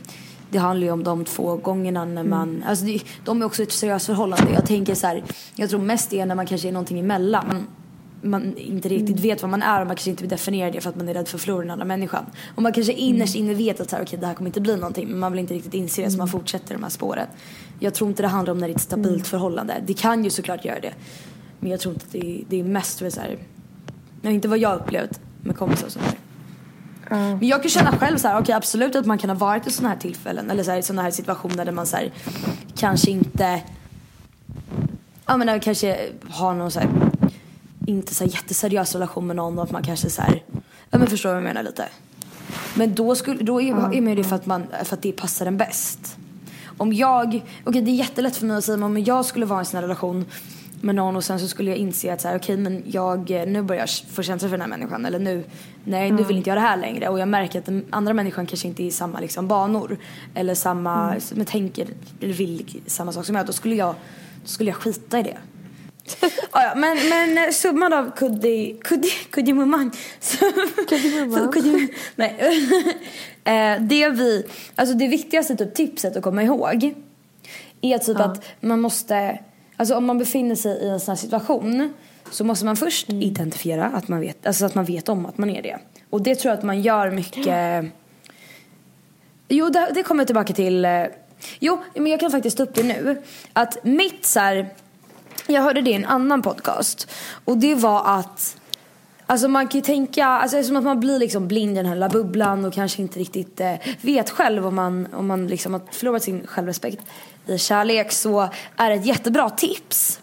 Det 0.51 0.57
handlar 0.57 0.85
ju 0.87 0.91
om 0.93 1.03
de 1.03 1.25
två 1.25 1.55
gångerna 1.55 2.05
när 2.05 2.21
Mm. 2.21 2.29
man, 2.29 2.63
alltså 2.67 2.85
det, 2.85 3.01
de 3.25 3.41
är 3.41 3.45
också 3.45 3.63
ett 3.63 3.71
seriöst 3.71 4.05
förhållande. 4.05 4.51
Jag 4.53 4.65
tänker 4.65 4.95
så 4.95 5.07
här, 5.07 5.23
jag 5.55 5.69
tror 5.69 5.79
mest 5.79 6.09
det 6.09 6.19
är 6.19 6.25
när 6.25 6.35
man 6.35 6.45
kanske 6.45 6.67
är 6.67 6.71
någonting 6.71 6.99
emellan. 6.99 7.45
Man, 7.47 7.65
man 8.31 8.57
inte 8.57 8.89
riktigt 8.89 9.09
Mm. 9.09 9.21
vet 9.21 9.41
vad 9.41 9.51
man 9.51 9.61
är 9.61 9.81
och 9.81 9.87
man 9.87 9.95
kanske 9.95 10.09
inte 10.09 10.23
vill 10.23 10.29
definiera 10.29 10.71
det 10.71 10.81
för 10.81 10.89
att 10.89 10.95
man 10.95 11.09
är 11.09 11.13
rädd 11.13 11.27
för 11.27 11.37
att 11.37 11.41
förlora 11.41 11.61
den 11.61 11.71
andra 11.71 11.85
människan. 11.85 12.25
Och 12.55 12.61
man 12.63 12.73
kanske 12.73 12.93
innerst 12.93 13.35
Mm. 13.35 13.47
inne 13.49 13.57
vet 13.57 13.79
att 13.81 13.89
så 13.89 13.95
här, 13.95 14.03
okej, 14.03 14.19
det 14.19 14.27
här 14.27 14.33
kommer 14.33 14.49
inte 14.49 14.61
bli 14.61 14.75
någonting 14.75 15.07
men 15.07 15.19
man 15.19 15.31
vill 15.31 15.39
inte 15.39 15.53
riktigt 15.53 15.73
inse 15.73 16.01
det 16.01 16.11
så 16.11 16.17
man 16.17 16.27
fortsätter 16.27 16.73
de 16.73 16.83
här 16.83 16.89
spåren. 16.89 17.27
Jag 17.79 17.93
tror 17.93 18.09
inte 18.09 18.21
det 18.23 18.27
handlar 18.27 18.51
om 18.51 18.57
när 18.59 18.67
det 18.67 18.71
är 18.73 18.75
ett 18.75 18.81
stabilt 18.81 19.13
Mm. 19.13 19.23
förhållande. 19.25 19.73
Det 19.85 19.93
kan 19.93 20.23
ju 20.23 20.29
såklart 20.29 20.65
göra 20.65 20.79
det. 20.79 20.93
Men 21.59 21.71
jag 21.71 21.79
tror 21.79 21.93
inte 21.93 22.05
att 22.05 22.11
det 22.11 22.19
är, 22.39 22.43
det 22.49 22.59
är 22.59 22.63
mest 22.63 22.99
för 22.99 23.09
så 23.09 23.21
här, 23.21 23.37
inte 24.23 24.47
vad 24.47 24.57
jag 24.59 24.75
upplevt 24.79 25.19
med 25.43 25.55
kompisar 25.57 25.85
och 25.87 25.91
sådär. 27.09 27.35
Men 27.39 27.47
jag 27.47 27.61
kan 27.61 27.69
känna 27.69 27.97
själv 27.97 28.17
så 28.17 28.27
här, 28.27 28.41
okej 28.41 28.55
absolut 28.55 28.95
att 28.95 29.05
man 29.05 29.17
kan 29.17 29.29
ha 29.29 29.37
varit 29.37 29.67
i 29.67 29.71
sådana 29.71 29.93
här 29.93 30.01
tillfällen 30.01 30.51
eller 30.51 30.63
så 30.63 30.71
här, 30.71 30.81
sådana 30.81 31.01
här 31.01 31.11
situationer 31.11 31.65
där 31.65 31.71
man 31.71 31.85
så 31.85 31.97
här, 31.97 32.11
kanske 32.75 33.11
inte, 33.11 33.61
ja 35.25 35.37
men 35.37 35.47
där 35.47 35.59
kanske 35.59 36.09
har 36.29 36.53
någon 36.53 36.71
så 36.71 36.79
här, 36.79 36.89
inte 37.85 38.15
så 38.15 38.23
här 38.23 38.31
jätteseriös 38.31 38.93
relation 38.93 39.27
med 39.27 39.35
någon 39.35 39.57
och 39.57 39.63
att 39.63 39.71
man 39.71 39.83
kanske 39.83 40.09
så 40.09 40.21
här, 40.21 40.43
ja 40.89 40.97
men 40.97 41.07
förstår 41.07 41.29
vad 41.29 41.37
jag 41.37 41.43
menar 41.43 41.63
lite. 41.63 41.85
Men 42.75 42.95
då, 42.95 43.15
skulle, 43.15 43.43
då 43.43 43.61
är, 43.61 43.69
är 43.69 44.01
man 44.01 44.09
ju 44.09 44.15
det 44.15 44.23
för 44.23 44.35
att, 44.35 44.45
man, 44.45 44.67
för 44.83 44.95
att 44.95 45.01
det 45.01 45.11
passar 45.11 45.45
en 45.45 45.57
bäst. 45.57 46.17
Om 46.77 46.93
jag, 46.93 47.41
okej 47.63 47.81
det 47.81 47.91
är 47.91 47.95
jättelätt 47.95 48.37
för 48.37 48.45
mig 48.45 48.57
att 48.57 48.63
säga 48.63 48.77
men 48.77 48.83
om 48.83 49.03
jag 49.03 49.25
skulle 49.25 49.45
vara 49.45 49.59
i 49.59 49.61
en 49.61 49.65
sån 49.65 49.75
här 49.75 49.81
relation 49.81 50.25
med 50.81 50.95
någon 50.95 51.15
och 51.15 51.23
sen 51.23 51.39
så 51.39 51.47
skulle 51.47 51.69
jag 51.69 51.77
inse 51.77 52.13
att 52.13 52.21
så 52.21 52.27
här, 52.27 52.37
okej 52.37 52.57
men 52.57 52.83
jag, 52.85 53.29
nu 53.29 53.61
börjar 53.61 53.81
jag 53.81 53.89
få 53.89 54.23
känsla 54.23 54.49
för 54.49 54.57
den 54.57 54.61
här 54.61 54.77
människan 54.77 55.05
eller 55.05 55.19
nu, 55.19 55.43
nej 55.83 56.11
nu 56.11 56.23
vill 56.23 56.37
inte 56.37 56.49
jag 56.49 56.57
det 56.57 56.61
här 56.61 56.77
längre 56.77 57.09
och 57.09 57.19
jag 57.19 57.27
märker 57.27 57.59
att 57.59 57.65
den 57.65 57.85
andra 57.89 58.13
människan 58.13 58.45
kanske 58.45 58.67
inte 58.67 58.83
är 58.83 58.85
i 58.87 58.91
samma 58.91 59.19
liksom 59.19 59.47
banor 59.47 59.97
eller 60.35 60.55
samma, 60.55 61.15
men 61.33 61.45
tänker 61.45 61.87
eller 62.21 62.33
vill 62.33 62.81
samma 62.87 63.11
sak 63.11 63.25
som 63.25 63.35
jag, 63.35 63.45
då 63.45 63.53
skulle 63.53 63.75
jag, 63.75 63.95
då 64.41 64.47
skulle 64.47 64.69
jag 64.69 64.77
skita 64.77 65.19
i 65.19 65.23
det. 65.23 65.37
Ah, 66.51 66.63
ja, 66.63 66.73
men, 66.75 66.97
men 67.09 67.37
eh, 67.37 67.51
summan 67.51 67.93
av 67.93 68.11
kuddi, 68.15 68.79
kuddi, 68.83 69.09
kuddimumman. 69.31 69.91
Kuddimumman. 70.89 71.51
Kuddi- 71.53 71.93
Nej. 72.15 72.35
Eh, 73.43 73.81
det 73.81 74.09
vi, 74.09 74.45
alltså 74.75 74.95
det 74.95 75.07
viktigaste 75.07 75.55
typ 75.55 75.73
tipset 75.75 76.17
att 76.17 76.23
komma 76.23 76.43
ihåg 76.43 76.93
är 77.81 77.97
typ 77.97 78.19
att 78.19 78.45
man 78.61 78.81
måste, 78.81 79.39
alltså 79.79 79.95
om 79.95 80.05
man 80.05 80.17
befinner 80.17 80.55
sig 80.55 80.71
i 80.71 80.89
en 80.89 80.99
sån 80.99 81.11
här 81.11 81.17
situation 81.17 81.93
så 82.31 82.43
måste 82.43 82.65
man 82.65 82.75
först 82.75 83.09
identifiera 83.09 83.85
att 83.85 84.07
man 84.07 84.19
vet, 84.19 84.45
alltså 84.45 84.65
att 84.65 84.75
man 84.75 84.85
vet 84.85 85.09
om 85.09 85.25
att 85.25 85.37
man 85.37 85.49
är 85.49 85.61
det. 85.61 85.77
Och 86.09 86.21
det 86.21 86.35
tror 86.35 86.51
jag 86.51 86.57
att 86.57 86.63
man 86.63 86.81
gör 86.81 87.11
mycket 87.11 87.91
Jo, 89.51 89.69
det, 89.69 89.91
det 89.93 90.03
kommer 90.03 90.21
jag 90.21 90.27
tillbaka 90.27 90.53
till. 90.53 90.87
Jo, 91.59 91.79
men 91.95 92.07
jag 92.07 92.19
kan 92.19 92.31
faktiskt 92.31 92.57
ta 92.57 92.63
upp 92.63 92.75
det 92.75 92.83
nu. 92.83 93.21
Att 93.53 93.83
mitt 93.83 94.25
så 94.25 94.39
här, 94.39 94.69
jag 95.47 95.61
hörde 95.61 95.81
det 95.81 95.89
i 95.89 95.93
en 95.93 96.05
annan 96.05 96.41
podcast. 96.41 97.11
Och 97.45 97.57
det 97.57 97.75
var 97.75 98.19
att, 98.19 98.57
alltså 99.29 99.47
man 99.47 99.67
kan 99.67 99.79
ju 99.79 99.85
tänka, 99.85 100.25
alltså 100.25 100.55
det 100.57 100.61
är 100.61 100.63
som 100.63 100.75
att 100.75 100.83
man 100.83 100.99
blir 100.99 101.19
liksom 101.19 101.47
blind 101.47 101.71
i 101.71 101.75
den 101.75 101.85
här 101.85 101.95
lilla 101.95 102.09
bubblan 102.09 102.65
och 102.65 102.73
kanske 102.73 103.01
inte 103.01 103.19
riktigt 103.19 103.59
eh, 103.61 103.75
vet 104.01 104.29
själv 104.29 104.67
om 104.67 104.75
man, 104.75 105.07
om 105.13 105.27
man 105.27 105.47
liksom 105.47 105.73
har 105.73 105.81
förlorat 105.91 106.23
sin 106.23 106.47
självrespekt 106.47 107.01
i 107.45 107.57
kärlek 107.57 108.11
så 108.11 108.49
är 108.75 108.89
det 108.89 108.95
ett 108.95 109.05
jättebra 109.05 109.49
tips 109.49 110.19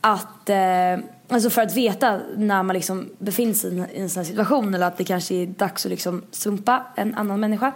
att, 0.00 0.48
eh, 0.50 0.98
alltså 1.28 1.50
för 1.50 1.62
att 1.62 1.76
veta 1.76 2.20
när 2.36 2.62
man 2.62 2.74
liksom 2.76 3.10
befinner 3.18 3.54
sig 3.54 3.74
i 3.74 3.78
en- 3.78 3.86
en 3.94 4.10
sån 4.10 4.20
här 4.20 4.28
situation 4.30 4.74
eller 4.74 4.86
att 4.86 4.96
det 4.98 5.04
kanske 5.04 5.34
är 5.34 5.46
dags 5.46 5.86
att 5.86 5.90
liksom 5.90 6.22
sumpa 6.30 6.86
en 6.96 7.14
annan 7.14 7.40
människa. 7.40 7.72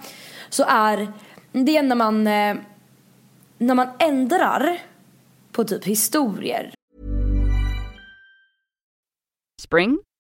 Så 0.49 0.65
är 0.69 1.13
det 1.53 1.83
när 1.83 1.95
man, 1.97 2.27
eh, 2.27 2.57
när 3.59 3.75
man 3.75 3.89
ändrar 3.99 4.79
på 5.53 5.65
typ 5.65 5.85
historier. 5.85 6.71
Spring? 9.63 9.99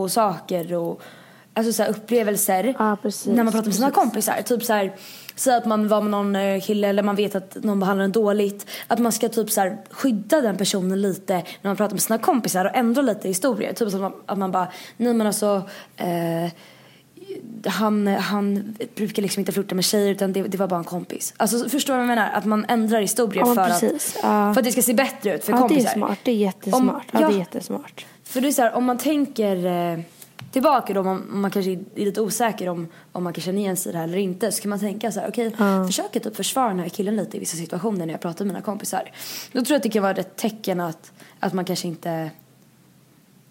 Och 0.00 0.10
saker 0.12 0.74
och 0.74 1.02
alltså 1.54 1.72
så 1.72 1.82
här 1.82 1.90
upplevelser 1.90 2.74
Ja, 2.78 2.96
precis, 3.02 3.26
när 3.26 3.44
man 3.44 3.52
pratar 3.52 3.66
med 3.66 3.74
sina 3.74 3.86
precis. 3.90 4.02
kompisar. 4.02 4.42
Typ 4.42 4.64
så 4.64 4.72
här, 4.72 4.92
säg 5.36 5.54
att 5.54 5.66
man 5.66 5.88
var 5.88 6.00
med 6.00 6.10
någon 6.10 6.36
eh, 6.36 6.60
kille 6.60 6.88
eller 6.88 7.02
man 7.02 7.16
vet 7.16 7.34
att 7.34 7.56
någon 7.64 7.80
behandlar 7.80 8.04
en 8.04 8.12
dåligt. 8.12 8.66
Att 8.86 8.98
man 8.98 9.12
ska 9.12 9.28
typ 9.28 9.50
så 9.50 9.60
här 9.60 9.76
skydda 9.90 10.40
den 10.40 10.56
personen 10.56 11.02
lite 11.02 11.34
när 11.34 11.68
man 11.70 11.76
pratar 11.76 11.94
med 11.94 12.02
sina 12.02 12.18
kompisar 12.18 12.64
och 12.64 12.76
ändra 12.76 13.02
lite 13.02 13.28
historier. 13.28 13.72
Typ 13.72 13.90
så 13.90 13.96
att 13.96 14.02
man, 14.02 14.12
att 14.26 14.38
man 14.38 14.52
bara, 14.52 14.68
nej 14.96 15.14
men 15.14 15.26
alltså 15.26 15.62
eh, 15.96 16.52
han, 17.66 18.06
han 18.06 18.76
brukar 18.94 19.22
liksom 19.22 19.40
inte 19.40 19.52
flirta 19.52 19.74
med 19.74 19.84
tjejer 19.84 20.10
utan 20.12 20.32
det, 20.32 20.42
det 20.42 20.58
var 20.58 20.66
bara 20.68 20.78
en 20.78 20.84
kompis. 20.84 21.34
Alltså 21.36 21.68
förstår 21.68 21.94
du 21.94 21.98
vad 22.00 22.08
jag 22.10 22.16
menar? 22.16 22.30
Att 22.32 22.44
man 22.44 22.64
ändrar 22.68 23.00
historier 23.00 23.44
Ja, 23.46 23.54
för, 23.54 23.64
precis. 23.66 24.16
att, 24.16 24.22
Ja. 24.22 24.54
för 24.54 24.60
att 24.60 24.64
det 24.64 24.72
ska 24.72 24.82
se 24.82 24.94
bättre 24.94 25.34
ut 25.34 25.44
för 25.44 25.52
Ja, 25.52 25.56
det 25.56 25.60
kompisar. 25.62 25.90
är 25.90 25.94
smart. 25.94 26.18
Det 26.24 26.30
är 26.30 26.34
jättesmart. 26.36 26.82
Om- 26.82 27.00
ja, 27.12 27.18
det 27.18 27.22
ja. 27.24 27.30
är 27.30 27.38
jättesmart. 27.38 28.06
För 28.32 28.40
det 28.40 28.48
är 28.48 28.52
så 28.52 28.62
här, 28.62 28.72
om 28.72 28.84
man 28.84 28.98
tänker 28.98 29.66
eh, 29.66 29.98
tillbaka 30.52 30.94
då, 30.94 31.00
om 31.00 31.06
man, 31.06 31.26
man 31.28 31.50
kanske 31.50 31.72
är 31.72 31.78
lite 31.94 32.20
osäker 32.20 32.68
om, 32.68 32.88
om 33.12 33.24
man 33.24 33.32
kan 33.32 33.42
känna 33.42 33.58
igen 33.58 33.76
sig 33.76 33.90
i 33.90 33.92
det 33.92 33.98
här 33.98 34.04
eller 34.04 34.18
inte. 34.18 34.52
Så 34.52 34.62
kan 34.62 34.68
man 34.68 34.80
tänka 34.80 35.12
så 35.12 35.20
här, 35.20 35.28
okej, 35.28 35.56
försök 35.86 36.16
att 36.16 36.22
typ 36.22 36.36
försvara 36.36 36.68
den 36.68 36.78
här 36.78 36.88
killen 36.88 37.16
lite 37.16 37.36
i 37.36 37.40
vissa 37.40 37.56
situationer 37.56 38.06
när 38.06 38.12
jag 38.12 38.20
pratar 38.20 38.44
med 38.44 38.54
mina 38.54 38.64
kompisar. 38.64 39.10
Då 39.52 39.60
tror 39.60 39.70
jag 39.70 39.76
att 39.76 39.82
det 39.82 39.88
kan 39.88 40.02
vara 40.02 40.12
ett 40.12 40.36
tecken 40.36 40.80
att, 40.80 41.12
att 41.40 41.52
man 41.52 41.64
kanske 41.64 41.88
inte, 41.88 42.30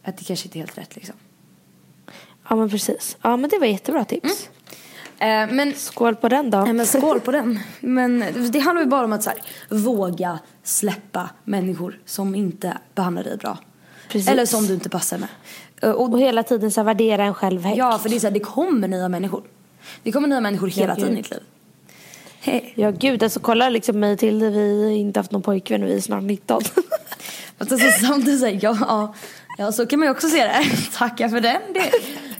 att 0.04 0.18
det 0.18 0.24
kanske 0.24 0.48
inte 0.48 0.58
är 0.58 0.60
helt 0.60 0.78
rätt 0.78 0.96
liksom. 0.96 1.16
Ja, 2.50 2.56
men 2.56 2.70
precis. 2.70 3.18
Ja, 3.22 3.38
men 3.38 3.50
det 3.50 3.60
var 3.60 3.68
jättebra 3.68 4.06
tips. 4.06 4.50
Eh, 5.20 5.52
men 5.52 5.74
Skål 5.74 6.16
på 6.16 6.30
den 6.30 6.50
då. 6.50 6.62
Nej 6.62 6.74
men 6.74 6.86
skål 6.86 7.20
på 7.20 7.32
den. 7.32 7.60
Men 7.80 8.26
det 8.52 8.60
handlar 8.60 8.84
ju 8.84 8.90
bara 8.90 9.06
om 9.06 9.14
att 9.14 9.24
så 9.24 9.30
här, 9.30 9.40
våga 9.70 10.40
släppa 10.64 11.30
människor 11.44 12.00
som 12.06 12.36
inte 12.36 12.78
behandlar 12.96 13.24
dig 13.24 13.38
bra. 13.38 13.58
Precis. 14.12 14.28
Eller 14.30 14.46
som 14.46 14.68
du 14.68 14.74
inte 14.74 14.90
passar 14.90 15.18
med. 15.18 15.30
Eh, 15.82 15.90
Och, 15.90 16.10
Och 16.14 16.20
hela 16.20 16.44
tiden 16.44 16.72
så 16.72 16.84
värdera 16.84 17.24
en 17.24 17.34
själv 17.34 17.64
högt. 17.64 17.78
ja, 17.78 18.00
för 18.00 18.10
det 18.10 18.16
är 18.16 18.20
så 18.20 18.28
här, 18.28 18.34
det 18.34 18.40
kommer 18.40 18.88
nya 18.88 19.10
människor. 19.10 19.44
Det 20.04 20.12
kommer 20.12 20.28
nya 20.28 20.42
människor 20.42 20.68
hela 20.68 20.96
gud. 20.96 21.04
tiden 21.04 21.18
i 21.18 21.22
ditt 21.22 21.32
liv. 21.32 21.40
Hej. 22.40 22.74
Ja 22.76 22.92
gud, 22.92 23.24
alltså 23.24 23.40
kolla 23.40 23.70
liksom 23.70 24.00
mig 24.00 24.18
till 24.18 24.40
det. 24.40 24.50
Vi 24.50 24.84
har 24.84 24.92
inte 24.92 25.20
haft 25.20 25.32
någon 25.32 25.42
pojkvän 25.42 25.84
och 25.84 25.90
vi 25.90 25.96
är 25.96 26.00
snart 26.02 26.24
19. 26.24 26.62
Fast 27.58 27.72
alltså, 27.72 28.06
samtidigt 28.06 28.40
säger 28.40 28.60
ja, 28.64 28.78
ja, 28.82 29.14
ja, 29.58 29.72
så 29.72 29.86
kan 29.86 30.00
man 30.00 30.08
ju 30.08 30.12
också 30.12 30.30
se 30.30 30.44
det. 30.44 30.64
Tacka 30.98 31.30
för 31.30 31.40
den. 31.42 31.62
Det. 31.74 31.92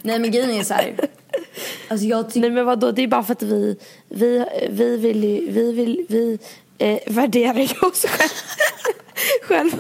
Nej 0.02 0.20
men 0.20 0.32
grejen 0.32 0.50
är 0.52 0.64
så 0.64 0.74
här. 0.74 0.96
Alltså 1.88 2.06
jag 2.06 2.36
Nej 2.36 2.50
men 2.50 2.66
vadå, 2.66 2.92
det 2.92 3.02
är 3.04 3.08
bara 3.08 3.24
för 3.24 3.34
att 3.34 3.44
vi, 3.44 3.78
vi, 4.10 4.46
vi 4.70 4.98
vill 4.98 5.24
ju, 5.24 5.52
vi 5.52 5.72
vill, 5.72 6.06
vi 6.10 6.40
eh, 6.78 6.98
värderar 7.08 7.60
ju 7.60 7.88
oss 7.88 8.06
själva, 8.06 8.34
själva, 9.48 9.78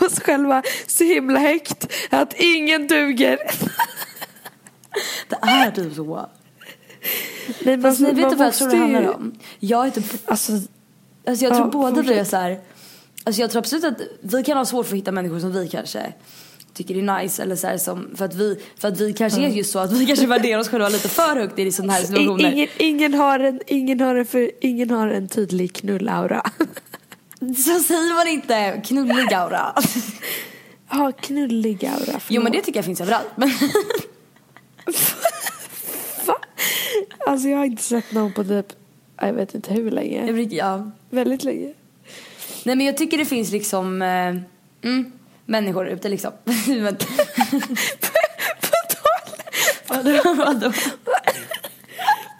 oss 0.00 0.20
själva 0.20 0.62
så 0.86 1.04
himla 1.04 1.38
högt 1.40 1.92
att 2.10 2.34
ingen 2.38 2.86
duger. 2.86 3.38
det 5.28 5.36
är 5.42 5.70
typ 5.70 5.94
så. 5.94 6.30
Nej, 7.64 7.80
Fast 7.82 8.00
ni 8.00 8.06
man 8.06 8.16
vet 8.16 8.30
du 8.30 8.36
vad 8.36 8.46
jag 8.46 8.54
tror 8.54 8.68
det 8.68 8.76
handlar 8.76 9.14
om? 9.14 9.38
Jag 9.58 9.86
är 9.86 9.90
typ 9.90 10.04
Alltså, 10.24 10.52
Alltså 11.26 11.44
jag 11.44 11.54
tror 11.54 11.66
Ja, 11.66 11.70
båda 11.70 11.90
vi 11.94 12.00
är 12.00 12.04
fortsätt. 12.04 12.28
så 12.28 12.36
här. 12.36 12.60
Alltså 13.24 13.40
jag 13.40 13.50
tror 13.50 13.60
absolut 13.60 13.84
att 13.84 14.00
vi 14.20 14.42
kan 14.44 14.56
ha 14.56 14.64
svårt 14.64 14.86
för 14.86 14.94
att 14.94 14.98
hitta 14.98 15.12
människor 15.12 15.40
som 15.40 15.52
vi 15.52 15.68
kanske 15.68 16.12
tycker 16.74 16.96
är 16.96 17.22
nice 17.22 17.42
eller 17.42 17.56
så 17.56 17.66
här 17.66 17.78
som, 17.78 18.10
för 18.16 18.24
att 18.24 18.34
vi, 18.34 18.60
för 18.78 18.88
att 18.88 19.00
vi 19.00 19.12
kanske 19.12 19.40
är 19.40 19.48
just 19.48 19.70
så 19.72 19.78
att 19.78 19.92
vi 19.92 20.06
kanske 20.06 20.26
värderar 20.26 20.60
oss 20.60 20.68
själva 20.68 20.88
lite 20.88 21.08
för 21.08 21.36
högt 21.36 21.58
i 21.58 21.72
sådana 21.72 21.92
här 21.92 22.02
situationer. 22.02 22.52
ingen, 22.52 22.68
ingen, 22.78 23.14
har 23.14 23.38
en, 23.38 23.60
ingen, 23.66 24.00
har 24.00 24.14
en 24.14 24.26
för, 24.26 24.50
ingen 24.60 24.90
har 24.90 25.08
en 25.08 25.28
tydlig 25.28 25.72
knullaura. 25.74 26.42
Så 27.56 27.78
säger 27.80 28.14
man 28.14 28.26
inte 28.28 28.82
knullig 28.86 29.34
aura. 29.34 29.74
Ja, 30.90 31.12
knullig 31.20 31.84
aura. 31.86 32.20
Jo 32.28 32.42
men 32.42 32.52
förlåt. 32.52 32.52
det 32.52 32.60
tycker 32.62 32.78
jag 32.78 32.84
finns 32.84 33.00
överallt. 33.00 33.26
Va? 36.26 36.34
Alltså 37.26 37.48
jag 37.48 37.58
har 37.58 37.64
inte 37.64 37.82
sett 37.82 38.12
någon 38.12 38.32
på 38.32 38.44
typ, 38.44 38.66
jag 39.20 39.32
vet 39.32 39.54
inte 39.54 39.74
hur 39.74 39.90
länge. 39.90 40.26
jag 40.26 40.34
brukar, 40.34 40.56
ja. 40.56 40.90
Väldigt 41.10 41.44
länge. 41.44 41.72
Nej 42.64 42.76
men 42.76 42.86
jag 42.86 42.96
tycker 42.96 43.18
det 43.18 43.24
finns 43.24 43.50
liksom, 43.50 44.02
eh, 44.02 44.36
mm, 44.90 45.12
människor 45.46 45.88
ute 45.88 46.08
liksom. 46.08 46.32
Men- 46.66 46.96
På 46.96 48.78
tal, 48.88 49.24
Vadå, 49.88 50.34
vadå? 50.34 50.72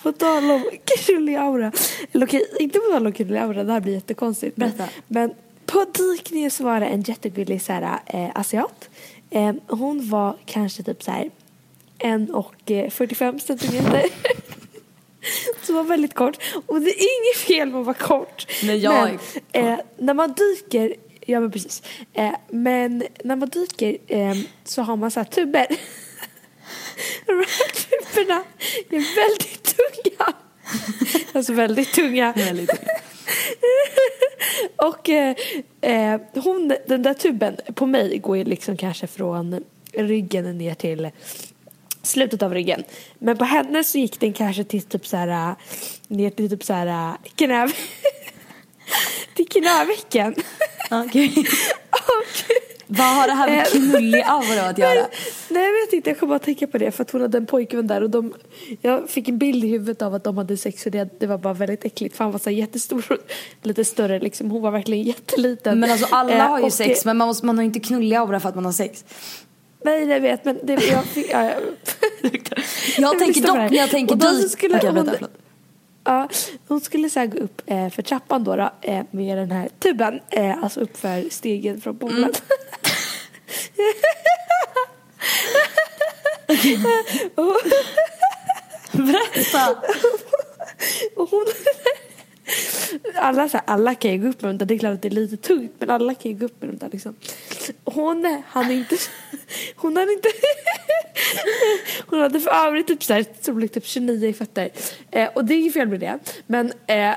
På 0.06 0.12
tal 0.12 0.50
om 0.50 0.64
knullig 0.84 1.36
aura. 1.36 1.72
Eller 2.12 2.26
okej, 2.26 2.46
inte 2.60 2.78
på 2.78 2.84
tal 2.92 3.06
om 3.06 3.12
knullig 3.12 3.38
aura, 3.38 3.64
det 3.64 3.72
här 3.72 3.80
blir 3.80 3.92
jättekonstigt. 3.92 4.56
Men, 4.56 4.70
Berätta. 4.70 4.92
men 5.08 5.34
på 5.66 5.84
dykningen 5.84 6.50
så 6.50 6.64
var 6.64 6.80
det 6.80 6.86
en 6.86 7.02
jättegullig 7.02 7.62
så 7.62 7.72
här, 7.72 7.98
eh, 8.06 8.30
asiat. 8.34 8.90
Eh, 9.30 9.54
hon 9.68 10.08
var 10.08 10.36
kanske 10.44 10.82
typ 10.82 11.02
så 11.02 11.10
här 11.10 11.30
en 11.98 12.34
och 12.34 12.70
eh, 12.70 12.90
45 12.90 13.40
centimeter. 13.40 14.02
Så 15.62 15.72
var 15.72 15.84
väldigt 15.84 16.14
kort. 16.14 16.36
Och 16.66 16.80
det 16.80 16.90
är 16.90 17.02
inget 17.02 17.36
fel 17.46 17.68
med 17.68 17.80
att 17.80 17.86
vara 17.86 17.96
kort. 17.96 18.46
Men 18.64 18.80
jag 18.80 19.18
är 19.52 19.72
eh, 19.72 19.78
när 19.98 20.14
man 20.14 20.32
dyker, 20.32 20.94
ja 21.20 21.40
men 21.40 21.50
precis. 21.50 21.82
Eh, 22.12 22.34
men 22.48 23.04
när 23.24 23.36
man 23.36 23.48
dyker 23.48 23.96
eh, 24.06 24.36
så 24.64 24.82
har 24.82 24.96
man 24.96 25.10
så 25.10 25.20
här 25.20 25.24
tuber. 25.24 25.66
Tuberna 27.26 28.44
är 28.90 29.16
väldigt 29.16 29.62
tunga. 29.62 30.34
Alltså 31.32 31.52
väldigt 31.52 31.92
tunga. 31.92 32.32
Väldigt. 32.36 32.70
Och 34.76 35.08
eh, 35.08 35.36
eh, 35.80 36.20
hon, 36.34 36.76
den 36.86 37.02
där 37.02 37.14
tuben 37.14 37.56
på 37.74 37.86
mig 37.86 38.18
går 38.18 38.36
ju 38.36 38.44
liksom 38.44 38.76
kanske 38.76 39.06
från 39.06 39.64
ryggen 39.92 40.58
ner 40.58 40.74
till 40.74 41.10
slutet 42.02 42.42
av 42.42 42.54
ryggen. 42.54 42.84
Men 43.18 43.38
på 43.38 43.44
henne 43.44 43.84
så 43.84 43.98
gick 43.98 44.20
den 44.20 44.32
kanske 44.32 44.64
till 44.64 44.82
typ 44.82 45.06
så 45.06 45.16
här 45.16 45.54
ner 46.08 46.30
till 46.30 46.50
typ 46.50 46.64
så 46.64 46.72
här 46.72 47.16
knä 47.34 47.68
till 49.34 49.48
knävecken. 49.48 50.34
Okej. 50.90 51.46
Vad 52.86 53.06
har 53.06 53.26
det 53.26 53.32
här 53.34 53.50
med 53.50 53.58
Eh, 53.58 53.64
knullig 53.64 54.22
aura 54.26 54.68
att 54.68 54.78
göra? 54.78 55.06
Nej, 55.50 55.64
jag 55.64 55.72
vet 55.72 55.92
inte, 55.92 56.10
jag 56.10 56.18
kommer 56.18 56.30
bara 56.30 56.38
tänka 56.38 56.66
på 56.66 56.78
det 56.78 56.90
för 56.90 57.02
att 57.02 57.10
hon 57.10 57.20
hade 57.20 57.38
en 57.38 57.46
pojkvän 57.46 57.86
där 57.86 58.02
och 58.02 58.10
de, 58.10 58.34
jag 58.80 59.10
fick 59.10 59.28
en 59.28 59.38
bild 59.38 59.64
i 59.64 59.68
huvudet 59.68 60.02
av 60.02 60.14
att 60.14 60.24
de 60.24 60.38
hade 60.38 60.56
sex 60.56 60.86
och 60.86 60.92
det, 60.92 61.20
det 61.20 61.26
var 61.26 61.38
bara 61.38 61.54
väldigt 61.54 61.84
äckligt 61.84 62.16
för 62.16 62.24
han 62.24 62.32
var 62.32 62.38
så 62.38 62.50
jättestor 62.50 63.06
och 63.12 63.16
lite 63.62 63.84
större 63.84 64.18
liksom, 64.20 64.50
hon 64.50 64.62
var 64.62 64.70
verkligen 64.70 65.02
jätteliten. 65.04 65.80
Men 65.80 65.90
alltså 65.90 66.06
alla 66.10 66.32
Eh, 66.34 66.40
har 66.48 66.58
ju 66.58 66.64
och 66.64 66.72
sex 66.72 67.04
men 67.04 67.16
man, 67.16 67.28
måste, 67.28 67.46
man 67.46 67.56
har 67.58 67.64
inte 67.64 67.80
knullig 67.80 68.16
aura 68.16 68.40
för 68.40 68.48
att 68.48 68.54
man 68.54 68.64
har 68.64 68.72
sex. 68.72 69.04
Nej 69.84 70.04
jag 70.08 70.20
vet 70.20 70.44
men 70.44 70.58
det, 70.62 70.72
jag 70.72 71.04
fick, 71.04 71.26
ja, 71.32 71.44
jag, 72.22 72.32
Jag 72.98 73.18
tänker 73.18 73.42
dock 73.42 73.56
när 73.56 73.74
jag 73.74 73.90
tänker 73.90 74.16
dyk. 74.16 74.50
skulle 74.50 74.76
Okej, 74.76 74.90
hon- 74.90 75.06
vänta. 75.06 75.28
Ja, 76.04 76.28
hon 76.68 76.80
skulle 76.80 77.10
så 77.10 77.26
gå 77.26 77.38
upp 77.38 77.62
eh, 77.66 77.88
för 77.88 78.02
trappan 78.02 78.44
då, 78.44 78.56
då 78.56 78.70
eh, 78.82 79.02
med 79.10 79.38
den 79.38 79.50
här 79.50 79.68
tuben, 79.78 80.20
eh, 80.30 80.62
alltså 80.62 80.80
upp 80.80 80.96
för 80.96 81.30
stegen 81.30 81.80
från 81.80 81.98
poolen. 81.98 82.18
Mm. 82.18 82.30
Berätta! 88.92 89.76
och 91.16 91.30
hon, 91.30 91.46
alla, 93.14 93.48
så 93.48 93.56
här, 93.56 93.64
alla 93.66 93.94
kan 93.94 94.10
ju 94.10 94.18
gå 94.18 94.28
upp 94.28 94.42
med 94.42 94.50
dem 94.50 94.58
där, 94.58 94.66
det 94.66 94.74
är 94.74 94.78
klart 94.78 94.94
att 94.94 95.02
det 95.02 95.08
är 95.08 95.10
lite 95.10 95.36
tungt 95.36 95.72
men 95.78 95.90
alla 95.90 96.14
kan 96.14 96.32
ju 96.32 96.38
gå 96.38 96.46
upp 96.46 96.60
med 96.60 96.70
dem 96.70 96.78
där 96.78 96.88
liksom. 96.92 97.16
Hon 97.84 98.42
hann 98.48 98.70
inte, 98.70 98.96
hon 99.76 99.96
hade 99.96 100.12
inte, 100.12 100.28
hon 102.06 102.20
hade 102.20 102.40
för 102.40 102.50
övrigt 102.50 102.86
typ 102.86 103.04
så 103.04 103.12
här 103.12 103.68
typ 103.68 103.86
29 103.86 104.28
i 104.28 104.32
fötter. 104.32 104.70
Eh, 105.10 105.28
och 105.34 105.44
det 105.44 105.54
är 105.54 105.62
ju 105.62 105.72
fel 105.72 105.88
med 105.88 106.00
det. 106.00 106.18
Men, 106.46 106.72
eh, 106.86 107.14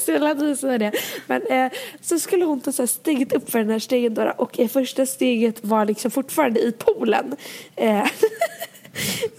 så 0.00 0.10
jag 0.10 0.14
hela 0.14 0.34
tiden 0.34 0.56
säga 0.56 0.78
det. 0.78 0.92
Men 1.26 1.46
eh, 1.46 1.72
så 2.00 2.18
skulle 2.18 2.44
hon 2.44 2.60
ta 2.60 2.72
så 2.72 2.82
här 2.82 2.86
steget 2.86 3.32
upp 3.32 3.50
för 3.50 3.58
den 3.58 3.70
här 3.70 3.78
stegen 3.78 4.14
då, 4.14 4.32
och 4.36 4.60
eh, 4.60 4.68
första 4.68 5.06
steget 5.06 5.64
var 5.64 5.84
liksom 5.84 6.10
fortfarande 6.10 6.60
i 6.60 6.72
poolen. 6.72 7.36
Eh, 7.76 8.00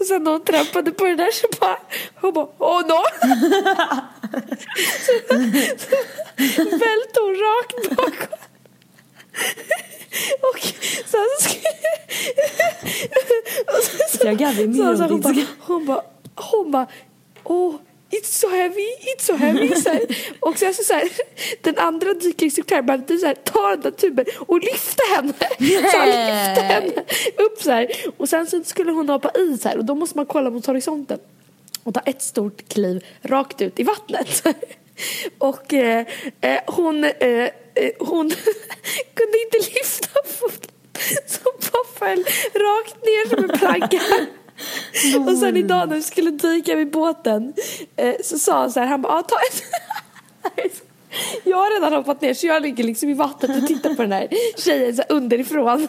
och 0.00 0.06
sen 0.06 0.24
när 0.24 0.30
hon 0.30 0.44
trampade 0.44 0.90
på 0.90 1.04
det 1.04 1.16
där 1.16 1.30
så 1.30 1.46
bara, 1.60 1.78
hon 2.14 2.32
bara, 2.32 2.48
åh 2.58 2.86
no! 2.86 3.02
välte 6.70 7.20
hon 7.20 7.34
rakt 7.34 7.90
bakåt. 7.96 8.40
Och 10.40 10.60
sen 11.06 11.26
så 11.40 11.48
och 13.66 13.84
sen 13.84 13.98
så, 14.18 14.26
mer 14.26 14.74
så, 14.74 14.96
så 14.96 15.04
åt 15.04 15.10
hon, 15.10 15.20
bara, 15.20 15.34
hon 15.60 15.86
bara, 15.86 16.02
hon 16.34 16.70
bara, 16.70 16.86
åh, 17.44 17.74
it's 18.16 18.38
so 18.40 18.48
heavy, 18.48 18.88
it's 19.00 19.26
so 19.26 19.36
heavy. 19.36 19.74
Så 19.74 19.88
här. 19.90 20.02
Och 20.40 20.58
sen 20.58 20.74
så, 20.74 20.82
så 20.82 20.94
här, 20.94 21.08
den 21.60 21.78
andra 21.78 22.12
dykarinstruktören 22.12 22.86
behövde 22.86 23.18
så 23.18 23.26
här, 23.26 23.34
ta 23.34 23.70
den 23.70 23.80
där 23.80 23.90
tuben 23.90 24.24
och 24.38 24.60
lyfta 24.60 25.02
henne. 25.14 25.32
Så 25.90 25.98
han 25.98 26.08
lyfte 26.08 26.62
henne 26.62 27.04
upp 27.36 27.62
så 27.62 27.70
här. 27.70 27.88
Och 28.16 28.28
sen 28.28 28.46
så 28.46 28.64
skulle 28.64 28.92
hon 28.92 29.08
hoppa 29.08 29.30
i 29.38 29.58
så 29.58 29.68
här 29.68 29.78
och 29.78 29.84
då 29.84 29.94
måste 29.94 30.18
man 30.18 30.26
kolla 30.26 30.50
mot 30.50 30.66
horisonten 30.66 31.18
och 31.84 31.94
ta 31.94 32.00
ett 32.00 32.22
stort 32.22 32.68
kliv 32.68 33.04
rakt 33.22 33.60
ut 33.60 33.80
i 33.80 33.82
vattnet. 33.82 34.46
Och 35.38 35.74
eh, 35.74 36.06
eh, 36.40 36.60
hon, 36.66 37.04
eh, 37.04 37.10
eh, 37.20 37.50
hon 37.98 38.30
kunde 39.14 39.38
inte 39.44 39.58
lyfta 39.58 40.08
foten 40.24 40.70
så 41.26 41.40
bara 41.44 41.84
föll 41.98 42.24
rakt 42.54 43.04
ner 43.04 43.28
som 43.28 43.44
en 43.44 43.58
planka. 43.58 44.00
Och 45.26 45.38
sen 45.38 45.56
idag 45.56 45.88
när 45.88 45.96
vi 45.96 46.02
skulle 46.02 46.30
dyka 46.30 46.74
vid 46.74 46.90
båten 46.90 47.54
eh, 47.96 48.14
så 48.24 48.38
sa 48.38 48.60
han 48.60 48.72
så 48.72 48.80
här, 48.80 48.86
han 48.86 49.02
bara, 49.02 49.12
ah, 49.12 49.22
ta 49.22 49.36
en 49.36 50.70
Jag 51.44 51.56
har 51.56 51.74
redan 51.74 51.92
hoppat 51.92 52.20
ner 52.20 52.34
så 52.34 52.46
jag 52.46 52.62
ligger 52.62 52.84
liksom 52.84 53.08
i 53.08 53.14
vattnet 53.14 53.62
och 53.62 53.68
tittar 53.68 53.94
på 53.94 54.02
den 54.02 54.12
här 54.12 54.28
tjejen 54.56 54.96
så 54.96 55.02
här 55.02 55.12
underifrån. 55.16 55.82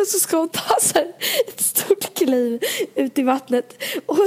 Och 0.00 0.06
så 0.06 0.18
ska 0.18 0.36
hon 0.36 0.48
ta 0.48 0.76
så 0.80 0.98
här 0.98 1.12
ett 1.48 1.60
stort 1.60 2.14
kliv 2.14 2.62
ut 2.94 3.18
i 3.18 3.22
vattnet. 3.22 3.82
Och 4.06 4.18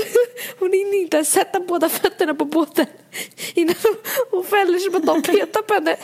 hon 0.60 0.74
hinner 0.74 1.02
inte 1.02 1.18
ens 1.18 1.32
sätta 1.32 1.60
båda 1.60 1.90
fötterna 1.90 2.34
på 2.34 2.46
båten 2.46 2.86
innan 3.54 3.76
hon, 3.84 3.96
hon 4.32 4.44
fäller 4.44 4.80
som 4.80 4.96
att 4.96 5.06
de 5.06 5.22
petar 5.22 5.62
på 5.62 5.74
henne. 5.74 5.98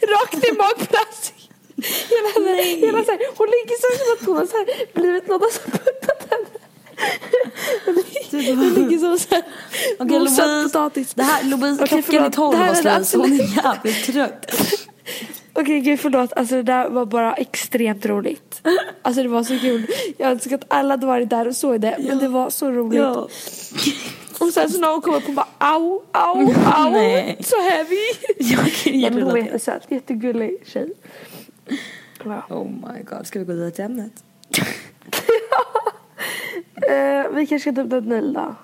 Rakt 0.00 0.44
i 0.44 0.52
magplastik. 0.52 1.43
Hela, 1.76 2.54
hela 2.62 3.04
så 3.04 3.10
här, 3.10 3.20
hon 3.36 3.46
ligger 3.46 3.76
så 3.80 3.98
som 3.98 4.12
att 4.14 4.26
hon 4.26 4.36
har 4.36 4.46
så 4.46 4.56
här 4.56 4.94
blivit 5.00 5.26
någon 5.28 5.50
som 5.52 5.70
puttat 5.72 6.30
henne. 6.30 6.46
Hon 7.84 7.94
ligger- 7.94 8.90
Hon 8.90 9.00
som 9.00 9.18
så 9.28 9.34
här 9.34 9.44
Okej 9.98 10.18
mosad 10.18 10.48
Louise, 10.48 10.62
potatis. 10.68 11.14
det 11.14 11.22
här, 11.22 11.44
Louise 11.44 11.84
Okej, 11.84 12.02
klockan 12.02 12.24
är 12.26 12.30
tolv 12.30 12.60
och 12.60 12.66
är 12.66 12.74
slut 12.74 13.06
så 13.06 13.18
hon 13.18 13.32
är 13.32 13.64
jävligt 13.64 14.06
trött. 14.06 14.46
Okej, 14.50 15.62
Okej 15.62 15.80
gud 15.80 16.00
förlåt, 16.00 16.32
alltså 16.32 16.54
det 16.54 16.62
där 16.62 16.88
var 16.88 17.06
bara 17.06 17.34
extremt 17.34 18.06
roligt. 18.06 18.62
Alltså 19.02 19.22
det 19.22 19.28
var 19.28 19.44
så 19.44 19.58
kul. 19.58 19.86
Jag 20.18 20.30
önskar 20.30 20.54
att 20.54 20.64
alla 20.68 20.90
hade 20.94 21.06
varit 21.06 21.30
där 21.30 21.48
och 21.48 21.56
såg 21.56 21.80
det, 21.80 21.96
men 21.98 22.18
det 22.18 22.28
var 22.28 22.50
så 22.50 22.70
roligt. 22.70 22.98
Ja. 23.00 23.28
Och 24.38 24.52
sen 24.52 24.70
så 24.70 24.78
någon 24.80 25.00
kom 25.00 25.14
upp 25.14 25.28
och 25.28 25.34
bara 25.34 25.46
au, 25.58 26.02
au, 26.12 26.54
au, 26.64 26.90
Nej. 26.90 27.38
så 27.44 27.60
heavy. 27.60 27.96
Jag 28.38 28.72
kan 28.72 29.00
Ja, 29.00 29.10
men 29.10 29.22
hon 29.22 29.36
jätterelatera. 29.36 29.44
jättesöt, 29.44 29.82
jättegullig 29.88 30.62
tjej. 30.66 30.90
Ja. 32.24 32.42
Oh 32.48 32.68
my 32.68 33.02
god, 33.02 33.26
ska 33.26 33.38
vi 33.38 33.44
gå 33.44 33.52
vidare 33.52 33.70
till 33.70 33.84
ämnet? 33.84 34.24
Eh, 36.90 37.30
vi 37.32 37.46
kanske 37.46 37.60
ska 37.60 37.72
ta 37.72 37.80
upp 37.80 37.90
något 37.90 38.04
nu 38.04 38.32
då. 38.32 38.54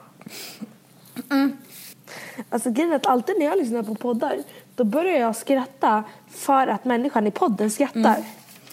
Alltså 2.51 2.71
grejen 2.71 2.93
är 2.93 2.97
att 2.97 3.07
alltid 3.07 3.35
när 3.39 3.47
jag 3.47 3.59
lyssnar 3.59 3.83
på 3.83 3.95
poddar 3.95 4.39
då 4.77 4.85
börjar 4.85 5.21
jag 5.21 5.37
skratta 5.37 6.05
för 6.29 6.67
att 6.67 6.85
människan 6.85 7.27
i 7.27 7.31
podden 7.31 7.71
skrattar. 7.71 8.25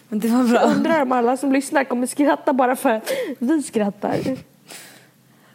Men 0.09 0.19
det 0.19 0.27
var 0.27 0.43
bra. 0.43 0.61
Jag 0.61 0.75
undrar 0.75 1.01
om 1.01 1.11
alla 1.11 1.37
som 1.37 1.51
lyssnar 1.51 1.83
kommer 1.83 2.07
skratta 2.07 2.53
bara 2.53 2.75
för 2.75 2.89
att 2.89 3.11
vi 3.39 3.63
skrattar. 3.63 4.17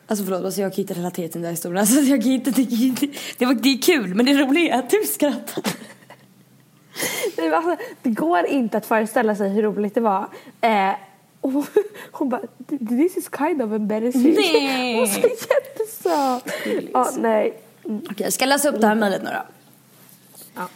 Alltså 0.06 0.24
förlåt, 0.24 0.44
alltså 0.44 0.60
jag 0.60 0.74
kan 0.74 0.80
inte 0.80 0.94
relatera 0.94 1.28
till 1.28 1.32
den 1.32 1.42
där 1.42 1.50
historien. 1.50 1.80
Alltså 1.80 2.00
jag 2.00 2.22
kan 2.22 2.32
inte, 2.32 2.50
det, 2.50 2.64
det, 2.64 3.06
det, 3.38 3.54
det 3.54 3.68
är 3.68 3.82
kul 3.82 4.14
men 4.14 4.26
det 4.26 4.32
roliga 4.32 4.74
är 4.74 4.78
att 4.78 4.90
du 4.90 5.02
skrattar. 5.06 5.64
Alltså, 7.38 7.76
det 8.02 8.10
går 8.10 8.46
inte 8.46 8.76
att 8.76 8.86
föreställa 8.86 9.36
sig 9.36 9.50
hur 9.50 9.62
roligt 9.62 9.94
det 9.94 10.00
var. 10.00 10.28
Eh, 10.60 10.90
och 11.40 11.52
hon 12.12 12.28
bara, 12.28 12.42
this 12.88 13.16
is 13.16 13.30
kind 13.38 13.62
of 13.62 13.72
embarrassing. 13.72 14.34
Nej. 14.34 14.96
Hon 14.98 15.08
var 15.08 15.30
jättesöt. 15.30 16.90
Ja, 16.92 17.10
nej. 17.18 17.62
Mm. 17.84 18.02
Okej, 18.10 18.24
jag 18.24 18.32
ska 18.32 18.44
läsa 18.46 18.68
upp 18.68 18.80
det 18.80 18.86
här 18.86 18.94
mejlet 18.94 19.22
nu 19.22 19.30
då. 19.30 19.42
Ja. 20.54 20.68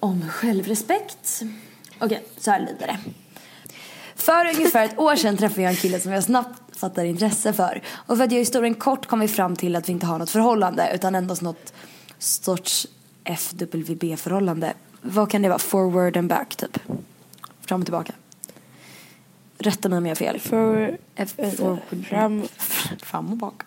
Om 0.00 0.28
självrespekt. 0.30 1.42
Okej, 1.98 2.24
så 2.38 2.50
här 2.50 2.60
lyder 2.60 2.86
det. 2.86 2.98
För 4.16 4.46
ungefär 4.46 4.84
ett 4.84 4.98
år 4.98 5.16
sedan 5.16 5.36
träffade 5.36 5.62
jag 5.62 5.70
en 5.70 5.76
kille 5.76 6.00
som 6.00 6.12
jag 6.12 6.24
snabbt 6.24 6.76
fattar 6.76 7.04
intresse 7.04 7.52
för. 7.52 7.82
Och 8.06 8.16
för 8.16 8.24
att 8.24 8.32
göra 8.32 8.38
historien 8.38 8.74
kort 8.74 9.06
kom 9.06 9.20
vi 9.20 9.28
fram 9.28 9.56
till 9.56 9.76
att 9.76 9.88
vi 9.88 9.92
inte 9.92 10.06
har 10.06 10.18
något 10.18 10.30
förhållande 10.30 10.90
utan 10.94 11.14
endast 11.14 11.42
något 11.42 11.72
sorts 12.18 12.86
FWB-förhållande. 13.24 14.74
Vad 15.02 15.30
kan 15.30 15.42
det 15.42 15.48
vara? 15.48 15.58
Forward 15.58 16.16
and 16.16 16.28
back 16.28 16.56
typ. 16.56 16.78
Fram 17.60 17.80
och 17.80 17.86
tillbaka. 17.86 18.12
Rätta 19.58 19.88
mig 19.88 19.98
om 19.98 20.06
jag 20.06 20.10
har 20.10 20.16
fel. 20.16 20.38
För, 20.40 20.98
F- 21.16 21.34
eh, 21.36 21.50
forward- 21.50 22.04
fram. 22.08 22.42
Fram 23.02 23.30
och 23.30 23.36
bak. 23.36 23.62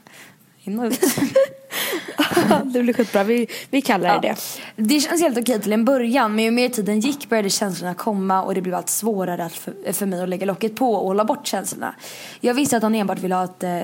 In 0.63 0.79
och 0.79 0.85
ut. 0.85 1.01
det 2.65 2.81
blir 2.83 2.93
skitbra. 2.93 3.23
Vi, 3.23 3.47
vi 3.69 3.81
kallar 3.81 4.21
det 4.21 4.27
Ja. 4.27 4.35
det. 4.75 4.83
Det 4.83 4.99
känns 4.99 5.21
helt 5.21 5.37
okej 5.37 5.61
till 5.61 5.73
en 5.73 5.85
början 5.85 6.35
men 6.35 6.45
ju 6.45 6.51
mer 6.51 6.69
tiden 6.69 6.99
gick 6.99 7.29
började 7.29 7.49
känslorna 7.49 7.93
komma 7.93 8.43
och 8.43 8.55
det 8.55 8.61
blev 8.61 8.75
allt 8.75 8.89
svårare 8.89 9.49
för, 9.49 9.93
för 9.93 10.05
mig 10.05 10.21
att 10.23 10.29
lägga 10.29 10.45
locket 10.45 10.75
på 10.75 10.93
och 10.93 11.07
hålla 11.07 11.25
bort 11.25 11.47
känslorna. 11.47 11.95
Jag 12.39 12.53
visste 12.53 12.77
att 12.77 12.83
han 12.83 12.95
enbart 12.95 13.19
ville 13.19 13.35
ha 13.35 13.43
ett 13.43 13.63
eh, 13.63 13.81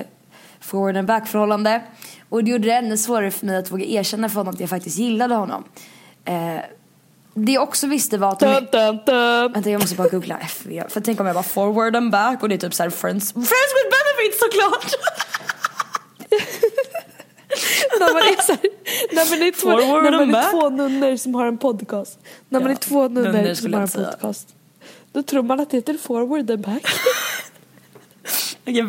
forward 0.60 0.96
and 0.96 1.06
back 1.08 1.26
förhållande 1.28 1.82
och 2.28 2.44
det 2.44 2.50
gjorde 2.50 2.64
det 2.64 2.72
ännu 2.74 2.96
svårare 2.98 3.30
för 3.30 3.46
mig 3.46 3.56
att 3.56 3.70
våga 3.72 3.84
erkänna 3.84 4.28
för 4.28 4.36
honom 4.36 4.54
att 4.54 4.60
jag 4.60 4.70
faktiskt 4.70 4.98
gillade 4.98 5.34
honom. 5.34 5.64
Eh, 6.24 6.56
det 7.34 7.52
jag 7.52 7.62
också 7.62 7.86
visste 7.86 8.18
var 8.18 8.28
att 8.32 8.40
Dun, 8.40 8.66
dun, 8.72 8.98
dun. 9.06 9.52
Vänta 9.52 9.70
jag 9.70 9.80
måste 9.80 9.96
bara 9.96 10.08
googla 10.08 10.38
FV. 10.38 10.82
För 10.88 11.00
tänk 11.00 11.20
om 11.20 11.26
jag 11.26 11.34
bara 11.36 11.42
forward 11.42 11.96
and 11.96 12.10
back 12.12 12.42
och 12.42 12.48
det 12.48 12.54
är 12.54 12.58
typ 12.58 12.74
såhär 12.74 12.90
friends, 12.90 13.32
friends 13.32 13.48
with 13.48 13.88
benefits 13.90 14.38
såklart! 14.40 14.92
när 18.00 18.12
man 18.12 18.22
är, 18.22 18.42
så 18.42 18.52
här, 18.52 18.60
när 19.14 19.30
man 19.30 19.48
är, 19.48 19.52
två, 19.52 19.70
Forward 19.70 20.04
när 20.04 20.26
man 20.26 20.34
är 20.34 20.50
två 20.50 20.70
nunnor 20.70 21.16
som 21.16 21.34
har 21.34 21.46
en 21.46 21.58
podcast. 21.58 22.18
När 22.48 22.60
man 22.60 22.68
Ja, 22.70 22.76
är 22.76 22.80
två 22.80 23.08
nunnor 23.08 23.54
som 23.54 23.74
har 23.74 23.80
en 23.80 23.88
säga. 23.88 24.10
podcast. 24.10 24.48
Då 25.12 25.22
tror 25.22 25.42
man 25.42 25.60
att 25.60 25.70
det 25.70 25.76
heter 25.76 25.94
forward 25.94 26.50
and 26.50 26.60
back. 26.60 26.82
Okej, 28.66 28.86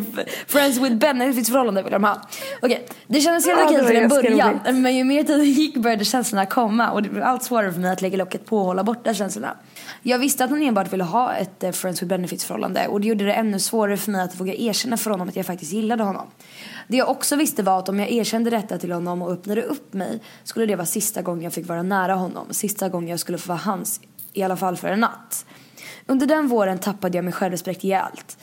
friends 0.48 0.78
with 0.78 0.96
benefits 0.96 1.50
förhållande 1.50 1.84
vill 1.84 1.92
de 1.92 2.04
ha. 2.04 2.22
Okej, 2.66 2.86
det 3.08 3.22
kändes 3.22 3.46
helt 3.46 3.60
Ja, 3.60 3.66
okej 3.66 3.88
till 3.88 3.96
en 3.98 4.10
början. 4.10 4.50
roligt. 4.50 4.76
Men 4.76 4.96
ju 4.96 5.04
mer 5.04 5.24
tiden 5.24 5.46
gick 5.46 5.78
började 5.78 6.06
känslorna 6.06 6.46
komma 6.46 6.92
och 6.92 7.04
det 7.04 7.10
blev 7.10 7.24
allt 7.24 7.44
svårare 7.44 7.74
för 7.74 7.80
mig 7.80 7.92
att 7.92 8.02
lägga 8.02 8.18
locket 8.18 8.46
på 8.46 8.58
och 8.58 8.66
hålla 8.66 8.84
borta 8.84 9.14
känslorna. 9.14 9.58
Jag 10.02 10.20
visste 10.20 10.44
att 10.44 10.50
han 10.50 10.62
enbart 10.62 10.94
ville 10.94 11.04
ha 11.04 11.34
ett 11.34 11.64
eh, 11.64 11.72
friends 11.72 12.02
with 12.02 12.10
benefits 12.10 12.46
förhållande 12.46 12.88
och 12.88 13.02
det 13.02 13.08
gjorde 13.08 13.26
det 13.26 13.34
ännu 13.34 13.60
svårare 13.60 13.98
för 13.98 14.12
mig 14.12 14.22
att 14.22 14.40
våga 14.40 14.54
erkänna 14.54 14.98
för 14.98 15.12
honom 15.12 15.28
att 15.30 15.36
jag 15.36 15.46
faktiskt 15.46 15.74
gillade 15.74 16.04
honom. 16.04 16.28
Det 16.88 16.98
jag 16.98 17.10
också 17.10 17.36
visste 17.36 17.64
var 17.64 17.80
att 17.80 17.90
om 17.90 18.00
jag 18.00 18.12
erkände 18.12 18.50
detta 18.50 18.78
till 18.78 18.92
honom 18.92 19.22
och 19.22 19.32
öppnade 19.32 19.62
upp 19.64 19.94
mig 19.94 20.20
skulle 20.44 20.66
det 20.66 20.76
vara 20.76 20.86
sista 20.86 21.22
gången 21.22 21.44
jag 21.44 21.54
fick 21.54 21.68
vara 21.68 21.84
nära 21.84 22.14
honom. 22.14 22.48
Sista 22.52 22.90
gången 22.90 23.10
jag 23.10 23.20
skulle 23.20 23.38
få 23.38 23.48
vara 23.48 23.60
hans, 23.60 24.02
i 24.34 24.44
alla 24.44 24.58
fall 24.58 24.78
för 24.78 24.88
en 24.88 25.00
natt. 25.00 25.46
Under 26.06 26.28
den 26.28 26.48
våren 26.48 26.80
tappade 26.80 27.18
jag 27.18 27.26
mig 27.26 27.34
självrespekt 27.34 27.84
rejält. 27.84 28.38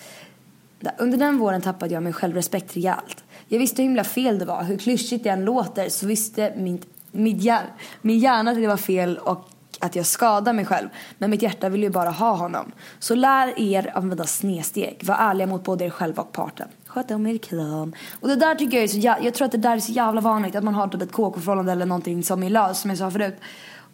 Under 0.98 1.18
den 1.18 1.38
våren 1.38 1.62
tappade 1.62 1.94
jag 1.94 2.02
min 2.02 2.12
självrespekt 2.12 2.76
rejält. 2.76 3.24
Jag 3.53 3.59
visste 3.59 3.83
hur 3.83 3.89
himla 3.89 4.05
fel 4.05 4.39
det 4.39 4.45
var. 4.45 4.63
Hur 4.63 4.79
klyschigt 4.79 5.25
det 5.25 5.31
än 5.31 5.45
låter 5.45 5.89
så 5.89 6.07
visste 6.07 6.53
min, 6.57 6.83
min, 7.13 7.39
hjär, 7.39 7.65
min 8.03 8.19
hjärna 8.19 8.51
att 8.51 8.57
det 8.57 8.67
var 8.67 8.77
fel 8.77 9.19
och 9.19 9.49
att 9.81 9.97
jag 9.97 10.07
skadade 10.07 10.53
mig 10.53 10.65
själv. 10.65 10.89
Men 11.19 11.31
mitt 11.31 11.43
hjärta 11.43 11.69
ville 11.69 11.87
ju 11.87 11.91
bara 11.93 12.11
ha 12.11 12.37
honom. 12.37 12.73
Så 12.99 13.15
lär 13.15 13.61
er 13.61 13.93
använda 13.95 14.25
snedsteg. 14.25 15.01
Var 15.05 15.15
ärliga 15.15 15.47
mot 15.47 15.65
både 15.65 15.85
er 15.85 15.91
själva 15.91 16.23
och 16.23 16.33
parten. 16.33 16.69
Sköt 16.87 17.11
om 17.11 17.27
er 17.27 17.39
kram. 17.39 17.93
Och 18.21 18.29
det 18.29 18.37
där 18.37 18.55
tycker 18.55 18.77
jag 18.77 18.85
är 18.85 18.89
så 18.89 18.97
jä- 18.99 19.19
Jag 19.23 19.35
tror 19.35 19.45
att 19.47 19.53
det 19.53 19.59
där 19.59 19.77
är 19.77 19.81
så 19.81 19.93
jävla 19.93 20.21
vanligt. 20.21 20.57
Att 20.57 20.65
man 20.65 20.75
har 20.75 20.89
typ 20.89 21.03
ett 21.03 21.13
KK-förhållande 21.13 21.73
eller 21.73 21.87
någonting 21.87 22.23
som 22.25 22.43
är 22.43 22.51
löst 22.51 22.81
som 22.81 22.91
jag 22.91 22.99
sa 22.99 23.11
förut. 23.11 23.37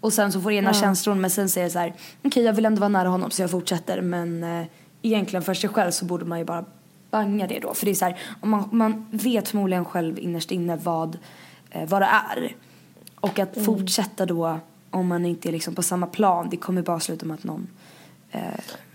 Och 0.01 0.12
sen 0.12 0.33
så 0.33 0.40
får 0.40 0.53
ena 0.53 0.73
känslor 0.75 1.14
men 1.14 1.31
sen 1.31 1.49
säger 1.49 1.64
jag 1.64 1.73
så 1.73 1.79
här. 1.79 1.95
Okej 2.25 2.42
jag 2.45 2.53
vill 2.53 2.66
ändå 2.66 2.81
vara 2.81 2.88
nära 2.88 3.09
honom 3.09 3.31
så 3.31 3.42
jag 3.42 3.51
fortsätter. 3.51 4.01
Men 4.01 4.45
eh, 4.61 4.66
egentligen 5.03 5.42
för 5.42 5.55
sig 5.55 5.71
själv 5.71 5.90
så 5.90 6.05
borde 6.05 6.25
man 6.25 6.38
ju 6.38 6.45
bara 6.45 6.64
banga 7.16 7.46
det 7.46 7.59
då. 7.59 7.74
För 7.74 7.87
det 7.87 7.92
är 7.92 7.94
så 7.94 8.05
här, 8.05 8.18
man, 8.42 8.68
man 8.72 9.07
vet 9.11 9.48
förmodligen 9.48 9.85
själv 9.85 10.18
innerst 10.18 10.50
inne 10.50 10.76
vad, 10.76 11.18
eh, 11.70 11.88
vad 11.88 12.02
det 12.02 12.07
är. 12.07 12.55
Och 13.20 13.38
att 13.38 13.64
fortsätta 13.64 14.26
då 14.26 14.59
om 14.90 15.07
man 15.07 15.26
inte 15.26 15.48
är 15.48 15.52
liksom 15.52 15.74
på 15.74 15.83
samma 15.83 16.07
plan, 16.07 16.48
det 16.50 16.57
kommer 16.57 16.83
bara 16.83 17.00
sluta 17.00 17.26
med 17.26 17.35
att 17.35 17.44
någon 17.44 17.68
eh, 18.33 18.40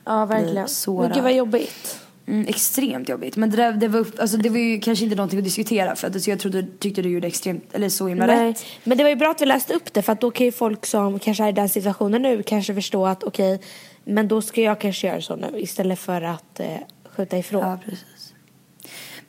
Ja, 0.06 0.26
blir 0.26 0.38
verkligen. 0.38 0.68
sårad. 0.68 1.10
Men 1.10 1.16
gud 1.16 1.24
vad 1.24 1.34
jobbigt. 1.34 2.00
Mm, 2.28 2.48
extremt 2.48 3.10
jobbigt. 3.10 3.36
Men 3.36 3.50
det, 3.50 3.58
där, 3.58 3.74
det, 3.74 3.88
var, 3.88 4.06
alltså, 4.20 4.38
det 4.38 4.50
var 4.50 4.58
ju 4.58 4.80
kanske 4.80 5.04
inte 5.04 5.16
någonting 5.16 5.40
att 5.40 5.46
diskutera 5.46 5.96
för 5.96 6.08
att 6.08 6.16
alltså, 6.16 6.30
jag 6.30 6.40
trodde, 6.40 6.66
tyckte 6.80 7.02
du 7.02 7.10
gjorde 7.10 7.28
extremt, 7.28 7.74
eller 7.74 7.90
så 7.90 8.08
himla 8.08 8.26
Nej. 8.26 8.50
rätt. 8.50 8.66
Men 8.84 8.98
det 8.98 9.04
var 9.04 9.10
ju 9.10 9.16
bra 9.16 9.32
att 9.32 9.42
vi 9.42 9.46
läste 9.46 9.74
upp 9.74 9.94
det 9.94 10.02
för 10.02 10.14
att 10.14 10.22
då 10.22 10.32
kan 10.32 10.46
ju 10.46 10.52
folk 10.52 10.86
som 10.86 11.20
kanske 11.20 11.44
är 11.44 11.50
i 11.50 11.52
den 11.52 11.70
situationen 11.70 12.22
nu 12.22 12.44
kanske 12.44 12.76
förstå 12.76 13.06
att 13.06 13.24
okej, 13.24 13.62
men 14.04 14.28
då 14.28 14.42
ska 14.42 14.62
jag 14.62 14.80
kanske 14.80 15.08
göra 15.08 15.22
så 15.22 15.36
nu 15.36 15.60
istället 15.60 16.00
för 16.00 16.22
att 16.22 16.60
eh, 16.60 16.78
skjuta 17.16 17.38
ifrån. 17.38 17.62
Ja, 17.62 17.80
precis. 17.86 18.06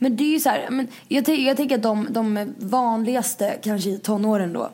Men 0.02 0.16
det 0.16 0.24
är 0.24 0.32
ju 0.32 0.40
så 0.40 0.48
här, 0.48 0.70
men 0.70 0.88
jag, 1.08 1.28
jag 1.28 1.56
tänker 1.56 1.76
att 1.76 1.82
de, 1.82 2.06
de 2.10 2.54
vanligaste, 2.58 3.58
kanske 3.62 3.90
i 3.90 3.98
tonåren 3.98 4.52
då, 4.52 4.70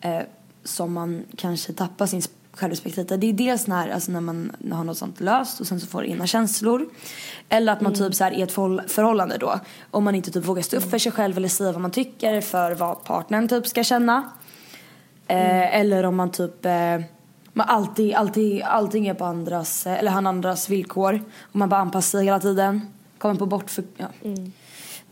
eh, 0.00 0.20
som 0.64 0.92
man 0.92 1.24
kanske 1.36 1.72
tappar 1.72 2.06
sin 2.06 2.22
självrespekt 2.52 2.96
lite, 2.96 3.16
det 3.16 3.26
är 3.26 3.32
dels 3.32 3.66
när, 3.66 3.88
alltså 3.88 4.12
när 4.12 4.20
man 4.20 4.52
har 4.72 4.84
något 4.84 4.98
sånt 4.98 5.20
löst 5.20 5.60
och 5.60 5.66
sen 5.66 5.80
så 5.80 5.86
får 5.86 6.04
ena 6.04 6.26
känslor. 6.26 6.88
Eller 7.48 7.72
att 7.72 7.80
man 7.80 7.94
typ 7.94 8.14
så 8.14 8.24
här, 8.24 8.32
är 8.32 8.44
ett 8.44 8.52
förhåll- 8.52 8.88
förhållande 8.88 9.36
då, 9.38 9.60
om 9.90 10.04
man 10.04 10.14
inte 10.14 10.30
typ 10.30 10.44
vågar 10.44 10.62
stå 10.62 10.76
upp 10.76 10.90
för 10.90 10.98
sig 10.98 11.12
själv 11.12 11.36
eller 11.36 11.48
säga 11.48 11.72
vad 11.72 11.80
man 11.80 11.90
tycker 11.90 12.40
för 12.40 12.74
vad 12.74 13.04
partnern 13.04 13.48
typ 13.48 13.66
ska 13.66 13.84
känna. 13.84 14.30
Eh, 15.26 15.76
eller 15.76 16.04
om 16.04 16.16
man 16.16 16.30
typ 16.30 16.64
eh, 16.64 17.00
man 17.52 17.68
alltid, 17.68 18.14
alltid, 18.14 18.62
allting 18.62 19.08
är 19.08 19.14
på 19.14 19.24
andras, 19.24 19.86
eller 19.86 20.10
han 20.10 20.26
andras 20.26 20.68
villkor. 20.68 21.20
Och 21.40 21.56
man 21.56 21.68
bara 21.68 21.80
anpassar 21.80 22.18
sig 22.18 22.24
hela 22.24 22.40
tiden. 22.40 22.80
Kommer 23.18 23.34
på 23.34 23.46
bort 23.46 23.70
för, 23.70 23.84
ja. 23.96 24.06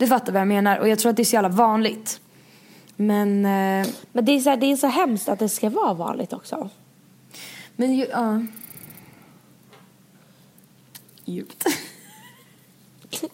Du 0.01 0.07
fattar 0.07 0.33
vad 0.33 0.41
jag 0.41 0.47
menar. 0.47 0.77
Och 0.77 0.89
jag 0.89 0.99
tror 0.99 1.09
att 1.09 1.15
det 1.15 1.21
är 1.21 1.25
så 1.25 1.35
jävla 1.35 1.49
vanligt. 1.49 2.21
Men, 2.95 3.45
eh, 3.45 3.87
Men 4.11 4.25
det 4.25 4.31
är, 4.31 4.39
så 4.39 4.49
här, 4.49 4.57
det 4.57 4.71
är 4.71 4.75
så 4.75 4.87
hemskt 4.87 5.29
att 5.29 5.39
det 5.39 5.49
ska 5.49 5.69
vara 5.69 5.93
vanligt 5.93 6.33
också. 6.33 6.69
men 7.75 7.93
ju, 7.93 8.05
ja. 8.05 8.43
Djupt. 11.25 11.65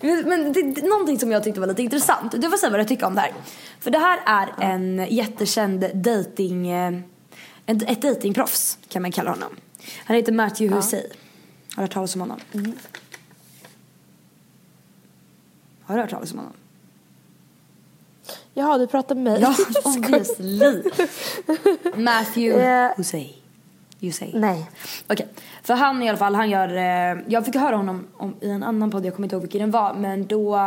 men 0.00 0.28
men 0.28 0.52
det, 0.52 0.82
någonting 0.82 1.18
som 1.18 1.32
jag 1.32 1.44
tyckte 1.44 1.60
var 1.60 1.66
lite 1.66 1.82
intressant. 1.82 2.32
Du 2.32 2.50
får 2.50 2.56
säga 2.56 2.70
vad 2.70 2.80
du 2.80 2.84
tycker 2.84 3.06
om 3.06 3.14
det 3.14 3.20
här. 3.20 3.32
För 3.80 3.90
det 3.90 3.98
här 3.98 4.20
är 4.26 4.72
en 4.72 5.06
jättekänd 5.10 5.90
dating, 5.94 6.68
eh, 6.68 6.94
ett, 7.66 7.82
ett 7.82 8.02
datingproffs 8.02 8.78
kan 8.88 9.02
man 9.02 9.12
kalla 9.12 9.30
honom. 9.30 9.56
Han 10.04 10.16
heter 10.16 10.32
Matthew 10.32 10.76
Hussey. 10.76 11.00
Har 11.00 11.76
du 11.76 11.80
hört 11.82 11.92
talas 11.92 12.14
om 12.14 12.20
honom? 12.20 12.40
Har 15.86 15.94
du 15.94 16.00
hört 16.00 16.10
talas 16.10 16.32
om 16.32 16.38
honom? 16.38 16.52
Jaha, 18.54 18.78
du 18.78 18.86
pratar 18.86 19.14
med 19.14 19.24
mig. 19.24 19.40
Ja, 19.40 19.54
obviously. 19.84 20.82
Matthew 21.94 22.64
Eh. 22.64 22.90
Hussey. 22.96 23.28
Hussey. 24.00 24.30
Nej. 24.34 24.70
Okej, 25.08 25.28
för 25.62 25.74
han 25.74 26.02
i 26.02 26.08
alla 26.08 26.18
fall, 26.18 26.34
han 26.34 26.50
gör, 26.50 26.68
eh, 26.76 27.22
jag 27.28 27.44
fick 27.44 27.56
höra 27.56 27.76
honom 27.76 28.06
om, 28.16 28.34
i 28.40 28.50
en 28.50 28.62
annan 28.62 28.90
podd, 28.90 29.06
jag 29.06 29.14
kommer 29.14 29.26
inte 29.26 29.36
ihåg 29.36 29.42
vilken 29.42 29.60
den 29.60 29.70
var, 29.70 29.94
men 29.94 30.26
då 30.26 30.58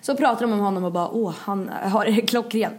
så 0.00 0.16
pratade 0.16 0.40
de 0.46 0.52
om 0.52 0.58
honom 0.60 0.84
och 0.84 0.92
bara 0.92 1.08
åh, 1.08 1.34
han 1.38 1.68
har 1.82 2.04
är 2.06 2.26
klockren. 2.26 2.72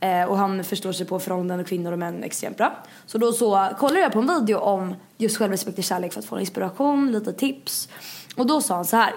Eh, 0.00 0.24
och 0.24 0.36
han 0.38 0.64
förstår 0.64 0.92
sig 0.92 1.06
på 1.06 1.18
förhållanden 1.18 1.60
och 1.60 1.66
kvinnor 1.66 1.92
och 1.92 1.98
män 1.98 2.22
extremt 2.24 2.56
bra. 2.56 2.72
Så 3.06 3.18
då 3.18 3.32
så 3.32 3.68
kollade 3.78 4.00
jag 4.00 4.12
på 4.12 4.18
en 4.18 4.26
video 4.26 4.58
om 4.58 4.94
just 5.16 5.36
självrespekt 5.36 5.78
och 5.78 5.84
kärlek 5.84 6.12
för 6.12 6.20
att 6.20 6.26
få 6.26 6.40
inspiration, 6.40 7.12
lite 7.12 7.32
tips. 7.32 7.88
Och 8.36 8.46
då 8.46 8.60
sa 8.60 8.74
han 8.74 8.84
så 8.84 8.96
här. 8.96 9.14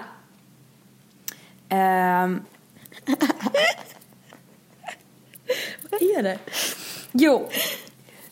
Ehm, 1.72 2.42
Vad 5.90 6.02
är 6.02 6.22
det? 6.22 6.38
Jo. 7.12 7.48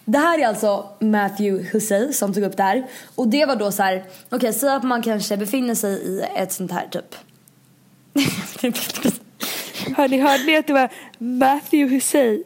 Det 0.05 0.18
här 0.18 0.38
är 0.38 0.47
alltså 0.47 0.88
Matthew 1.01 1.70
Hussey 1.72 2.12
som 2.12 2.34
tog 2.34 2.45
upp 2.45 2.57
det 2.57 2.62
här. 2.62 2.86
Och 3.14 3.28
det 3.28 3.47
var 3.47 3.57
då 3.57 3.72
så 3.72 3.82
här, 3.82 3.97
okej 3.97 4.36
okay, 4.36 4.53
säg 4.53 4.70
att 4.70 4.82
man 4.82 5.03
kanske 5.03 5.36
befinner 5.36 5.74
sig 5.74 5.93
i 5.93 6.24
ett 6.36 6.53
sånt 6.53 6.72
här 6.72 6.88
typ. 6.88 7.14
Hörni, 9.97 10.18
hörde 10.18 10.45
ni 10.45 10.57
att 10.57 10.66
det 10.66 10.72
var 10.72 10.91
Matthew 11.18 11.95
Hussey? 11.95 12.45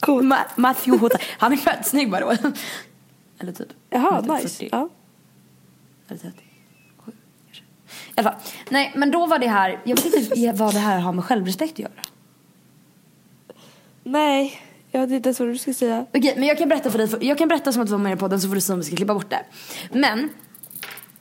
Cool. 0.00 0.22
Ma 0.22 0.38
Matthew 0.56 0.98
Hussey. 0.98 1.26
Han 1.38 1.52
är 1.52 1.56
fett 1.56 1.86
snygg 1.86 2.10
by 2.10 2.18
the 2.18 2.52
Eller 3.38 3.52
typ. 3.52 3.68
Jaha, 3.90 4.22
typ 4.22 4.30
nice. 4.30 4.48
40. 4.48 4.68
Ja. 4.72 4.88
Eller 6.08 6.20
30. 6.20 6.45
I 8.16 8.20
alla 8.20 8.30
fall. 8.30 8.40
Nej, 8.68 8.92
men 8.94 9.10
då 9.10 9.26
var 9.26 9.38
det 9.38 9.48
här, 9.48 9.80
jag 9.84 9.96
vet 9.96 10.14
inte 10.14 10.52
vad 10.54 10.74
det 10.74 10.78
här 10.78 10.98
har 10.98 11.12
med 11.12 11.24
självrespekt 11.24 11.72
att 11.72 11.78
göra. 11.78 11.90
Nej, 14.04 14.60
jag 14.90 15.00
vet 15.00 15.10
inte 15.10 15.28
ens 15.28 15.40
vad 15.40 15.48
du 15.48 15.58
ska 15.58 15.74
säga. 15.74 16.06
Okej, 16.14 16.34
men 16.36 16.48
jag 16.48 16.58
kan 16.58 16.68
berätta 16.68 16.90
för 16.90 16.98
dig. 16.98 17.08
Jag 17.20 17.38
kan 17.38 17.48
berätta 17.48 17.72
som 17.72 17.82
att 17.82 17.88
du 17.88 17.92
var 17.92 17.98
med 17.98 18.12
i 18.12 18.16
podden 18.16 18.40
så 18.40 18.48
får 18.48 18.54
du 18.54 18.60
se 18.60 18.72
om 18.72 18.78
vi 18.78 18.84
ska 18.84 18.96
klippa 18.96 19.14
bort 19.14 19.30
det. 19.30 19.44
Men, 19.92 20.28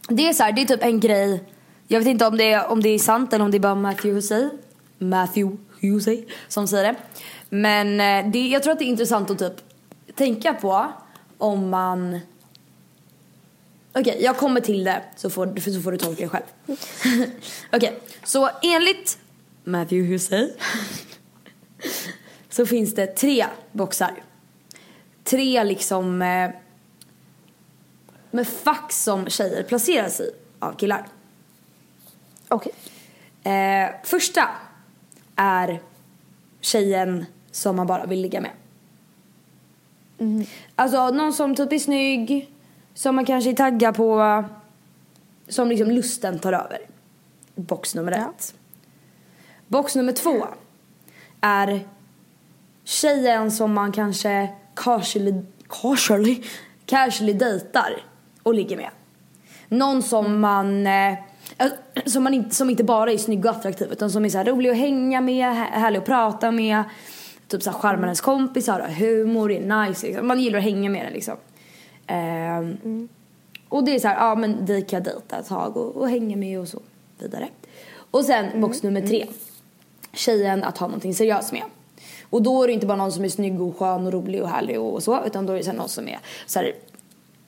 det 0.10 0.30
är 0.30 0.34
så 0.34 0.44
här, 0.44 0.52
det 0.52 0.62
är 0.62 0.66
typ 0.66 0.84
en 0.84 1.00
grej. 1.00 1.44
Jag 1.88 2.00
vet 2.00 2.08
inte 2.08 2.28
om 2.28 2.38
det 2.38 2.52
är, 2.52 2.68
om 2.72 2.82
det 2.82 2.90
är 2.90 3.00
sant 3.00 3.34
eller 3.34 3.46
om 3.46 3.52
det 3.52 3.58
är 3.58 3.60
bara 3.60 3.76
Matthew 3.76 4.16
Hussey. 4.16 4.50
Matthew 4.98 5.58
Hussey 5.82 6.26
som 6.48 6.68
säger 6.68 6.84
det. 6.84 6.96
Men 7.50 8.00
eh, 8.00 8.32
det, 8.32 8.48
jag 8.48 8.64
tror 8.64 8.74
att 8.74 8.80
det 8.80 8.86
är 8.86 8.90
intressant 8.90 9.30
att 9.30 9.40
typ 9.40 9.54
tänka 10.16 10.54
på 10.54 10.86
om 11.38 11.70
man 11.70 12.20
Okej, 13.98 14.12
okay, 14.12 14.24
jag 14.24 14.38
kommer 14.38 14.62
till 14.62 14.84
det 14.84 15.02
så 15.16 15.30
får, 15.30 15.60
så 15.72 15.82
får 15.82 15.92
du 15.92 15.98
tolka 15.98 16.24
det 16.24 16.30
själv. 16.30 16.44
Okej, 16.68 17.30
okay, 17.72 17.92
så 18.24 18.50
enligt 18.64 19.18
Matthew 19.64 20.14
Hussey 20.14 20.52
så 22.50 22.66
finns 22.66 22.96
det 22.96 23.08
tre 23.08 23.46
boxar. 23.72 24.24
Tre 25.24 25.64
liksom 25.64 26.22
eh, 26.22 26.50
med 28.32 28.48
fack 28.48 28.92
som 28.92 29.30
tjejer 29.30 29.64
placeras 29.64 30.20
i 30.20 30.32
av 30.60 30.74
killar. 30.74 31.08
Okej. 32.48 32.72
Okay. 33.44 33.54
Eh, 33.54 33.90
första 34.04 34.50
är 35.36 35.82
tjejen 36.62 37.26
som 37.52 37.76
man 37.76 37.88
bara 37.88 38.06
vill 38.06 38.22
ligga 38.22 38.42
med. 38.42 38.52
Mm. 40.20 40.46
Alltså 40.76 41.10
någon 41.10 41.34
som 41.34 41.56
typ 41.56 41.74
är 41.74 41.80
snygg, 41.80 42.55
som 42.96 43.16
man 43.16 43.26
kanske 43.26 43.50
är 43.50 43.54
taggad 43.54 43.96
på, 43.96 44.44
som 45.48 45.70
liksom 45.70 45.92
lusten 45.92 46.40
tar 46.40 46.54
över. 46.54 46.80
Box 47.56 47.96
nummer 47.96 48.12
ja. 48.12 48.18
ett. 48.18 48.54
Box 49.68 49.96
nummer 49.96 50.12
två 50.12 50.48
är 51.42 51.88
tjejen 52.84 53.52
som 53.52 53.74
man 53.74 53.92
kanske 53.92 54.50
casually, 54.76 55.34
casually, 55.82 56.44
casually 56.86 57.34
dejtar 57.34 58.04
och 58.44 58.54
ligger 58.54 58.78
med. 58.78 58.90
Någon 59.70 60.04
som 60.04 60.40
man, 60.40 60.88
eh, 60.88 61.18
som, 62.06 62.24
man 62.24 62.34
inte, 62.34 62.56
som 62.56 62.70
inte 62.70 62.84
bara 62.84 63.12
är 63.12 63.18
snygg 63.18 63.46
och 63.46 63.52
attraktiv 63.52 63.92
utan 63.92 64.12
som 64.12 64.26
är 64.26 64.30
så 64.30 64.44
rolig 64.44 64.70
att 64.70 64.78
hänga 64.78 65.22
med, 65.22 65.56
härlig 65.56 66.00
att 66.00 66.06
prata 66.06 66.52
med. 66.52 66.84
Typ 67.48 67.64
så 67.64 67.72
charmar 67.72 68.04
ens 68.04 68.22
kompisar, 68.22 68.80
har 68.80 68.90
humor, 68.90 69.52
är 69.52 69.86
nice 69.88 70.08
liksom. 70.08 70.28
Man 70.28 70.40
gillar 70.40 70.58
att 70.58 70.64
hänga 70.64 70.90
med 70.90 71.06
den 71.06 71.14
liksom. 71.14 71.38
Eh, 72.08 72.58
mm. 72.58 73.08
Och 73.70 73.84
det 73.84 73.96
är 73.96 74.00
så 74.00 74.08
här, 74.08 74.16
ja 74.16 74.36
men 74.36 74.66
dit 74.66 74.90
kan 74.90 75.04
dejta 75.04 75.38
ett 75.40 75.48
tag 75.48 75.78
och, 75.78 75.96
och 75.96 76.10
hänga 76.10 76.36
med 76.38 76.60
och 76.60 76.68
så 76.68 76.80
vidare. 77.20 77.48
Och 78.12 78.26
sen 78.26 78.46
mm. 78.46 78.62
box 78.62 78.84
nummer 78.84 79.02
tre. 79.02 79.26
Tjejen 80.14 80.64
att 80.64 80.78
ha 80.78 80.88
någonting 80.88 81.14
seriöst 81.16 81.52
med. 81.52 81.64
Och 82.30 82.42
då 82.42 82.64
är 82.64 82.68
det 82.68 82.74
inte 82.74 82.86
bara 82.86 82.98
någon 82.98 83.12
som 83.12 83.24
är 83.26 83.30
snygg 83.30 83.62
och 83.62 83.78
skön 83.78 84.06
och 84.06 84.14
rolig 84.14 84.42
och 84.44 84.50
härlig 84.50 84.80
och 84.80 85.04
så 85.04 85.26
utan 85.26 85.46
då 85.46 85.54
är 85.54 85.58
det 85.58 85.64
så 85.64 85.74
någon 85.74 85.90
som 85.90 86.08
är 86.08 86.20
så 86.46 86.60
här, 86.60 86.74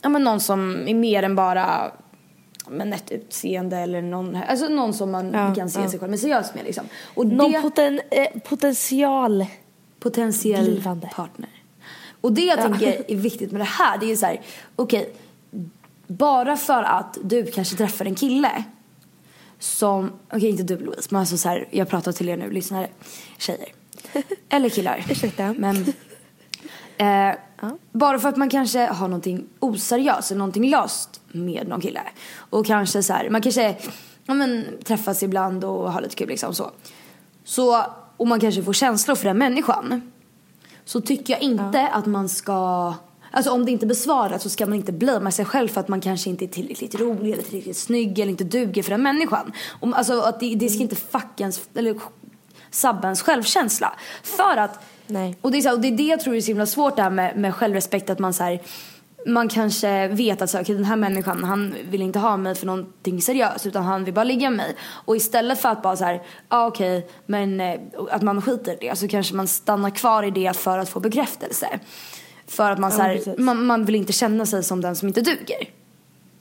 ja 0.01 0.09
men 0.09 0.23
någon 0.23 0.39
som 0.39 0.87
är 0.87 0.93
mer 0.93 1.23
än 1.23 1.35
bara 1.35 1.91
men 2.69 2.93
ett 2.93 3.11
utseende 3.11 3.77
eller 3.77 4.01
någon, 4.01 4.35
alltså 4.35 4.67
någon 4.67 4.93
som 4.93 5.11
man 5.11 5.31
ja, 5.33 5.55
kan 5.55 5.69
se 5.69 5.81
ja. 5.81 5.89
sig 5.89 5.99
själv 5.99 6.09
men 6.09 6.19
seriöst 6.19 6.55
med 6.55 6.63
liksom. 6.65 6.83
Och 7.15 7.27
någon 7.27 7.51
det, 7.51 7.61
poten, 7.61 8.01
eh, 8.11 8.39
potential 8.43 9.45
potentiell 9.99 10.65
Blivande. 10.65 11.09
partner. 11.15 11.49
Och 12.21 12.31
det 12.31 12.41
jag 12.41 12.59
ja. 12.59 12.63
tänker 12.63 13.11
är 13.11 13.15
viktigt 13.15 13.51
med 13.51 13.61
det 13.61 13.65
här 13.65 13.97
det 13.97 14.11
är 14.11 14.15
så 14.15 14.25
här, 14.25 14.41
okej 14.75 15.01
okay, 15.01 15.13
bara 16.07 16.57
för 16.57 16.83
att 16.83 17.17
du 17.23 17.45
kanske 17.45 17.77
träffar 17.77 18.05
en 18.05 18.15
kille 18.15 18.63
som, 19.59 20.11
okej 20.27 20.37
okay, 20.37 20.49
inte 20.49 20.63
du 20.63 20.77
Louise 20.77 21.07
men 21.11 21.19
alltså 21.19 21.37
så 21.37 21.49
här, 21.49 21.67
jag 21.71 21.89
pratar 21.89 22.11
till 22.11 22.29
er 22.29 22.37
nu 22.37 22.51
lyssnare, 22.51 22.87
tjejer. 23.37 23.67
Eller 24.49 24.69
killar. 24.69 25.05
Ursäkta. 25.09 25.55
Men, 25.57 25.75
eh, 26.97 27.35
ja. 27.61 27.77
Bara 27.91 28.19
för 28.19 28.29
att 28.29 28.37
man 28.37 28.49
kanske 28.49 28.85
har 28.85 29.07
någonting 29.07 29.45
oseriöst 29.59 30.31
eller 30.31 30.39
någonting 30.39 30.69
löst 30.69 31.21
med 31.27 31.67
någon 31.67 31.81
kille. 31.81 32.01
Och 32.37 32.65
kanske 32.65 33.03
så 33.03 33.13
här, 33.13 33.29
man 33.29 33.41
kanske 33.41 33.75
ja, 34.25 34.33
men, 34.33 34.65
träffas 34.83 35.23
ibland 35.23 35.63
och 35.63 35.91
har 35.91 36.01
lite 36.01 36.15
kul 36.15 36.27
liksom 36.27 36.55
så. 36.55 36.71
Så, 37.43 37.85
och 38.17 38.27
man 38.27 38.39
kanske 38.39 38.63
får 38.63 38.73
känslor 38.73 39.15
för 39.15 39.25
den 39.25 39.37
människan. 39.37 40.11
Så 40.87 41.01
tycker 41.01 41.33
jag 41.33 41.41
inte 41.41 41.77
ja. 41.77 41.87
att 41.87 42.05
man 42.05 42.29
ska 42.29 42.93
Alltså 43.31 43.51
om 43.51 43.65
det 43.65 43.71
inte 43.71 43.85
besvaras 43.85 44.43
så 44.43 44.49
ska 44.49 44.65
man 44.65 44.75
inte 44.75 44.91
blamea 44.91 45.31
sig 45.31 45.45
själv 45.45 45.67
för 45.67 45.81
att 45.81 45.87
man 45.87 46.01
kanske 46.01 46.29
inte 46.29 46.45
är 46.45 46.47
tillräckligt 46.47 46.95
rolig 46.95 47.33
eller 47.33 47.43
tillräckligt 47.43 47.77
snygg 47.77 48.19
eller 48.19 48.31
inte 48.31 48.43
duger 48.43 48.83
för 48.83 48.91
den 48.91 49.03
människan. 49.03 49.51
Om, 49.79 49.93
alltså 49.93 50.19
att 50.19 50.39
det, 50.39 50.55
det 50.55 50.69
ska 50.69 50.81
inte 50.81 50.95
fucka 50.95 51.43
ens, 51.43 51.69
eller 51.75 51.95
sabba 52.71 53.01
ens 53.03 53.21
självkänsla. 53.21 53.93
För 54.23 54.57
att, 54.57 54.79
Nej. 55.07 55.37
Och, 55.41 55.51
det 55.51 55.57
är 55.57 55.61
så, 55.61 55.73
och 55.73 55.79
det 55.79 55.87
är 55.87 55.97
det 55.97 56.03
jag 56.03 56.19
tror 56.19 56.35
är 56.35 56.41
så 56.41 56.47
himla 56.47 56.65
svårt 56.65 56.95
det 56.95 57.01
här 57.01 57.09
med, 57.09 57.37
med 57.37 57.55
självrespekt 57.55 58.09
att 58.09 58.19
man 58.19 58.33
så 58.33 58.43
här, 58.43 58.61
man 59.27 59.49
kanske 59.49 60.07
vet 60.07 60.41
att 60.41 60.49
så, 60.49 60.61
okay, 60.61 60.75
den 60.75 60.85
här 60.85 60.95
människan 60.95 61.43
han 61.43 61.75
vill 61.89 62.01
inte 62.01 62.19
ha 62.19 62.37
mig 62.37 62.55
för 62.55 62.65
någonting 62.65 63.21
seriöst 63.21 63.65
utan 63.65 63.83
han 63.83 64.03
vill 64.03 64.13
bara 64.13 64.23
ligga 64.23 64.49
med 64.49 64.57
mig. 64.57 64.75
Och 64.81 65.15
istället 65.15 65.61
för 65.61 65.69
att 65.69 65.81
bara 65.81 65.95
så 65.95 66.03
här, 66.03 66.21
ah, 66.47 66.67
okej, 66.67 66.97
okay, 66.97 67.09
men 67.25 67.61
eh, 67.61 67.79
att 68.11 68.21
man 68.21 68.41
skiter 68.41 68.71
i 68.71 68.77
det 68.87 68.95
så 68.95 69.07
kanske 69.07 69.35
man 69.35 69.47
stannar 69.47 69.89
kvar 69.89 70.23
i 70.23 70.31
det 70.31 70.57
för 70.57 70.77
att 70.77 70.89
få 70.89 70.99
bekräftelse. 70.99 71.79
För 72.47 72.71
att 72.71 72.79
man, 72.79 72.91
så 72.91 73.01
här, 73.01 73.35
man, 73.37 73.65
man, 73.65 73.85
vill 73.85 73.95
inte 73.95 74.13
känna 74.13 74.45
sig 74.45 74.63
som 74.63 74.81
den 74.81 74.95
som 74.95 75.07
inte 75.07 75.21
duger. 75.21 75.63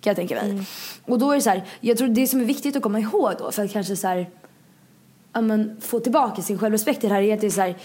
Kan 0.00 0.10
jag 0.10 0.16
tänka 0.16 0.34
mig. 0.34 0.50
Mm. 0.50 0.64
Och 1.04 1.18
då 1.18 1.30
är 1.30 1.36
det 1.36 1.42
så 1.42 1.50
här, 1.50 1.64
jag 1.80 1.98
tror 1.98 2.08
det 2.08 2.26
som 2.26 2.40
är 2.40 2.44
viktigt 2.44 2.76
att 2.76 2.82
komma 2.82 3.00
ihåg 3.00 3.32
då 3.38 3.52
för 3.52 3.64
att 3.64 3.72
kanske 3.72 3.96
så 3.96 4.08
här, 4.08 4.30
ja, 5.32 5.40
men, 5.40 5.80
få 5.80 6.00
tillbaka 6.00 6.42
sin 6.42 6.58
självrespekt 6.58 7.04
i 7.04 7.08
det 7.08 7.14
här 7.14 7.22
är 7.22 7.34
att 7.34 7.40
det 7.40 7.46
är 7.46 7.50
så 7.50 7.60
här, 7.60 7.76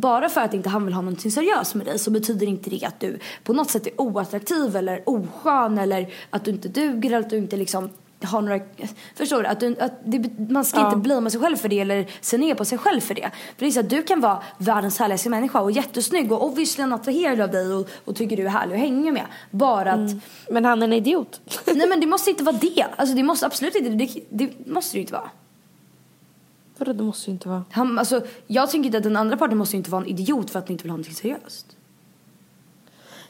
bara 0.00 0.28
för 0.28 0.40
att 0.40 0.54
inte 0.54 0.68
han 0.68 0.84
vill 0.84 0.94
ha 0.94 1.02
någonting 1.02 1.30
seriöst 1.30 1.74
med 1.74 1.86
dig 1.86 1.98
så 1.98 2.10
betyder 2.10 2.46
inte 2.46 2.70
det 2.70 2.84
att 2.84 3.00
du 3.00 3.18
på 3.44 3.52
något 3.52 3.70
sätt 3.70 3.86
är 3.86 4.00
oattraktiv 4.00 4.76
eller 4.76 5.02
oskön 5.06 5.78
eller 5.78 6.14
att 6.30 6.44
du 6.44 6.50
inte 6.50 6.68
duger 6.68 7.10
eller 7.10 7.20
att 7.20 7.30
du 7.30 7.38
inte 7.38 7.56
liksom 7.56 7.90
har 8.22 8.42
några, 8.42 8.60
förstår 9.14 9.42
du? 9.42 9.48
Att, 9.48 9.60
du, 9.60 9.76
att 9.80 9.92
det, 10.04 10.50
man 10.50 10.64
ska 10.64 10.80
ja. 10.80 10.86
inte 10.86 10.98
blamea 10.98 11.30
sig 11.30 11.40
själv 11.40 11.56
för 11.56 11.68
det 11.68 11.80
eller 11.80 12.06
se 12.20 12.38
ner 12.38 12.54
på 12.54 12.64
sig 12.64 12.78
själv 12.78 13.00
för 13.00 13.14
det. 13.14 13.30
För 13.56 13.64
det 13.64 13.66
är 13.66 13.70
så 13.70 13.80
att 13.80 13.90
du 13.90 14.02
kan 14.02 14.20
vara 14.20 14.42
världens 14.58 14.98
härligaste 14.98 15.30
människa 15.30 15.60
och 15.60 15.70
jättesnygg 15.70 16.32
och 16.32 16.46
obviously 16.46 16.84
attraherad 16.84 17.40
av 17.40 17.50
dig 17.50 17.74
och, 17.74 17.88
och 18.04 18.16
tycker 18.16 18.36
du 18.36 18.44
är 18.44 18.48
härlig 18.48 18.74
att 18.74 18.80
hänga 18.80 19.12
med. 19.12 19.26
Bara 19.50 19.92
att... 19.92 20.10
Mm. 20.10 20.20
Men 20.50 20.64
han 20.64 20.82
är 20.82 20.86
en 20.86 20.92
idiot. 20.92 21.40
nej 21.66 21.88
men 21.88 22.00
det 22.00 22.06
måste 22.06 22.30
inte 22.30 22.44
vara 22.44 22.56
det. 22.56 22.86
Alltså 22.96 23.16
det 23.16 23.22
måste 23.22 23.46
absolut 23.46 23.74
inte, 23.74 23.90
det, 23.90 24.20
det 24.30 24.66
måste 24.66 24.96
det 24.96 25.00
inte 25.00 25.12
vara. 25.12 25.30
Vadå 26.78 26.92
det 26.92 27.02
måste 27.02 27.30
ju 27.30 27.32
inte 27.32 27.48
vara? 27.48 27.64
Han, 27.70 27.98
alltså, 27.98 28.22
jag 28.46 28.70
tänker 28.70 28.86
inte 28.86 28.98
att 28.98 29.04
den 29.04 29.16
andra 29.16 29.36
parten 29.36 29.58
måste 29.58 29.76
inte 29.76 29.90
vara 29.90 30.02
en 30.02 30.08
idiot 30.08 30.50
för 30.50 30.58
att 30.58 30.68
ni 30.68 30.72
inte 30.72 30.84
vill 30.84 30.90
ha 30.90 30.96
någonting 30.96 31.14
seriöst. 31.14 31.66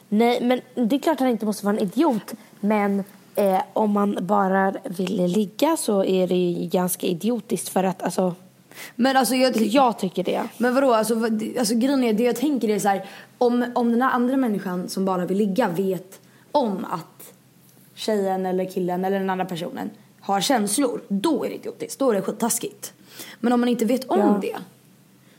Nej 0.09 0.43
men 0.43 0.87
det 0.87 0.95
är 0.95 0.99
klart 0.99 1.13
att 1.13 1.19
han 1.19 1.29
inte 1.29 1.45
måste 1.45 1.65
vara 1.65 1.77
en 1.77 1.83
idiot. 1.83 2.33
Men 2.59 3.03
eh, 3.35 3.61
om 3.73 3.91
man 3.91 4.17
bara 4.21 4.73
vill 4.83 5.25
ligga 5.25 5.77
så 5.77 6.03
är 6.03 6.27
det 6.27 6.35
ju 6.35 6.67
ganska 6.67 7.07
idiotiskt 7.07 7.69
för 7.69 7.83
att 7.83 8.03
alltså 8.03 8.35
men 8.95 9.17
alltså 9.17 9.35
jag, 9.35 9.57
jag 9.57 9.99
tycker 9.99 10.23
det. 10.23 10.43
Men 10.57 10.75
vadå, 10.75 10.93
alltså, 10.93 11.13
alltså 11.59 11.75
grejen 11.75 12.03
är, 12.03 12.13
det 12.13 12.23
jag 12.23 12.35
tänker 12.35 12.69
är 12.69 12.79
så 12.79 12.87
här, 12.87 13.05
om, 13.37 13.65
om 13.75 13.91
den 13.91 14.01
här 14.01 14.11
andra 14.11 14.37
människan 14.37 14.89
som 14.89 15.05
bara 15.05 15.25
vill 15.25 15.37
ligga 15.37 15.67
vet 15.67 16.19
om 16.51 16.85
att 16.85 17.33
tjejen 17.95 18.45
eller 18.45 18.71
killen 18.71 19.05
eller 19.05 19.19
den 19.19 19.29
andra 19.29 19.45
personen 19.45 19.89
har 20.21 20.41
känslor, 20.41 21.01
då 21.07 21.45
är 21.45 21.49
det 21.49 21.55
idiotiskt, 21.55 21.99
då 21.99 22.11
är 22.11 22.15
det 22.15 22.21
skittaskigt. 22.21 22.93
Men 23.39 23.53
om 23.53 23.59
man 23.59 23.69
inte 23.69 23.85
vet 23.85 24.05
om 24.05 24.19
ja. 24.19 24.39
det, 24.41 24.55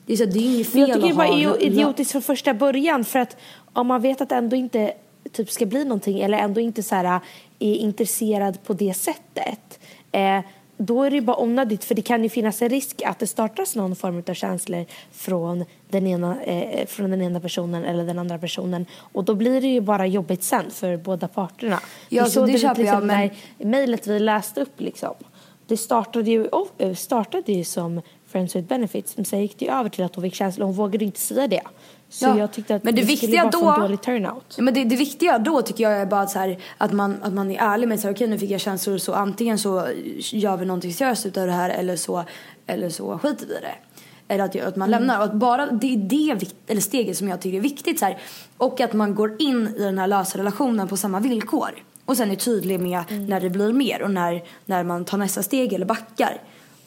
det 0.07 0.12
är, 0.12 0.16
så, 0.16 0.24
det 0.24 0.39
är 0.39 0.55
inget 0.55 0.66
fel 0.66 0.81
Jag 0.81 0.93
tycker 0.93 1.09
det 1.09 1.14
var 1.14 1.62
idiotiskt 1.62 2.12
från 2.12 2.22
första 2.22 2.55
början 2.55 3.05
för 3.05 3.18
att 3.18 3.37
om 3.72 3.87
man 3.87 4.03
vet 4.03 4.20
att 4.20 4.28
det 4.28 4.35
ändå 4.35 4.57
inte 4.57 4.93
typ 5.33 5.51
ska 5.51 5.66
bli 5.66 5.85
någonting 5.85 6.20
eller 6.20 6.39
ändå 6.39 6.61
inte 6.61 6.83
så 6.83 6.95
här, 6.95 7.20
är 7.59 7.74
intresserad 7.74 8.62
på 8.64 8.72
det 8.72 8.95
sättet. 8.95 9.78
Eh, 10.12 10.41
då 10.76 11.03
är 11.03 11.11
det 11.11 11.16
ju 11.16 11.22
bara 11.22 11.37
onödigt 11.37 11.85
för 11.85 11.95
det 11.95 12.03
kan 12.03 12.22
ju 12.22 12.28
finnas 12.28 12.62
en 12.62 12.68
risk 12.68 13.03
att 13.07 13.18
det 13.18 13.26
startas 13.26 13.76
någon 13.76 13.97
form 13.97 14.22
av 14.28 14.35
känslor 14.35 14.87
från 15.12 15.64
den, 15.89 16.07
ena, 16.07 16.43
eh, 16.43 16.87
från 16.87 17.11
den 17.11 17.22
ena 17.22 17.41
personen 17.41 17.85
eller 17.85 18.05
den 18.05 18.18
andra 18.18 18.39
personen 18.39 18.87
och 19.12 19.24
då 19.24 19.35
blir 19.35 19.61
det 19.61 19.66
ju 19.66 19.81
bara 19.81 20.07
jobbigt 20.07 20.43
sen 20.43 20.70
för 20.70 20.97
båda 20.97 21.28
parterna. 21.28 21.81
Ja, 22.09 22.24
det, 22.24 22.31
så 22.31 22.43
är 22.43 22.47
det 22.47 22.53
det 22.53 22.59
köper 22.59 22.83
liksom 22.83 23.11
jag, 23.11 23.31
men- 23.59 23.70
mejlet 23.70 24.07
vi 24.07 24.18
läste 24.18 24.61
upp 24.61 24.81
liksom. 24.81 25.14
Det 25.71 25.77
startade 25.77 26.31
ju, 26.31 26.49
oh, 26.53 26.95
startade 26.95 27.53
ju 27.53 27.64
som 27.64 28.01
Friends 28.27 28.57
with 28.57 28.68
Benefits 28.68 29.16
men 29.16 29.25
sen 29.25 29.41
gick 29.43 29.59
det 29.59 29.64
ju 29.64 29.71
över 29.73 29.89
till 29.91 30.05
att 30.05 30.14
hon 30.14 30.23
fick 30.25 30.35
känslor 30.35 30.66
hon 30.66 30.75
vågade 30.75 31.05
inte 31.05 31.21
säga 31.21 31.47
det. 31.49 31.61
Så 32.09 32.25
Ja, 32.27 32.39
jag 32.39 32.53
tyckte 32.53 32.75
att 32.75 32.85
men 32.85 32.95
det 32.95 33.01
skulle 33.03 33.12
viktiga 33.12 33.43
vara 33.43 33.51
då- 33.51 33.71
en 33.75 33.81
dålig 33.81 34.03
turnout. 34.03 34.55
Ja, 34.57 34.62
men 34.62 34.75
det, 34.75 34.85
det 34.85 34.97
viktiga 34.97 35.39
då 35.39 35.62
tycker 35.62 35.85
jag 35.85 35.93
är 35.93 36.07
bara 36.07 36.21
att, 36.21 36.31
så 36.31 36.39
här, 36.39 36.59
att, 36.79 36.93
man, 36.93 37.16
att 37.23 37.33
man 37.33 37.51
är 37.51 37.59
ärlig 37.61 37.89
med 37.89 37.99
att 37.99 38.05
okej 38.05 38.29
nu 38.29 38.39
fick 38.39 38.51
jag 38.51 38.61
känslor 38.61 38.99
så 38.99 39.12
antingen 39.14 39.59
så 39.59 39.87
gör 40.16 40.57
vi 40.57 40.64
någonting 40.66 40.93
seriöst 40.95 41.27
utav 41.27 41.47
det 41.47 41.53
här 41.53 41.71
eller 41.71 41.97
så, 41.97 42.25
eller 42.66 42.89
så 42.91 43.18
skiter 43.18 43.47
vi 43.47 43.53
i 43.53 43.57
det. 43.61 43.75
Eller 44.35 44.45
att, 44.45 44.57
att 44.61 44.77
man 44.77 44.89
Mm. 44.89 45.01
lämnar. 45.01 45.18
Och 45.18 45.25
att 45.25 45.35
bara 45.35 45.66
det 45.66 45.95
är 45.95 45.97
det 45.97 46.53
eller 46.66 46.81
steget 46.81 47.16
som 47.16 47.29
jag 47.29 47.41
tycker 47.41 47.59
är 47.59 47.62
viktigt. 47.62 47.99
Så 47.99 48.05
här. 48.05 48.18
Och 48.57 48.81
att 48.81 48.93
man 48.93 49.14
går 49.14 49.37
in 49.43 49.75
i 49.77 49.83
den 49.83 49.99
här 49.99 50.07
lösa 50.07 50.39
relationen 50.39 50.89
på 50.89 50.97
samma 50.97 51.21
villkor. 51.21 51.71
Och 52.11 52.17
sen 52.17 52.31
är 52.31 52.35
tydlig 52.37 52.81
med 52.81 53.03
Mm. 53.11 53.27
när 53.27 53.41
det 53.41 53.51
blir 53.51 53.73
mer 53.73 54.03
och 54.03 54.11
när, 54.11 54.43
när 54.67 54.85
man 54.85 55.05
tar 55.05 55.19
nästa 55.19 55.43
steg 55.43 55.73
eller 55.73 55.87
backar. 55.87 56.41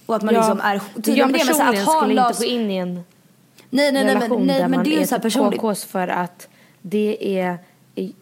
Och 0.05 0.15
att 0.15 0.21
man 0.21 0.33
liksom 0.33 0.59
är 0.59 0.81
tydlig 0.95 1.17
jag 1.17 1.31
med 1.31 1.39
det. 1.39 1.45
Men 1.45 1.55
så 1.55 1.63
här, 1.63 1.73
att 1.73 1.85
ha 1.85 2.01
skulle 2.01 2.13
lös... 2.13 2.41
inte 2.41 2.55
gå 2.55 2.61
in 2.61 2.71
i 2.71 2.75
en 2.75 2.93
Nej, 2.93 3.03
nej, 3.69 3.91
nej, 3.91 4.03
men, 4.03 4.15
relation 4.15 4.45
nej, 4.47 4.59
där 4.59 4.67
men 4.67 4.77
man 4.77 4.83
det 4.83 5.01
är 5.01 5.05
så 5.05 5.15
här 5.15 5.19
typ 5.19 5.33
personligt. 5.33 5.61
KKs 5.61 5.85
för 5.85 6.07
att 6.07 6.47
det 6.81 7.37
är 7.39 7.57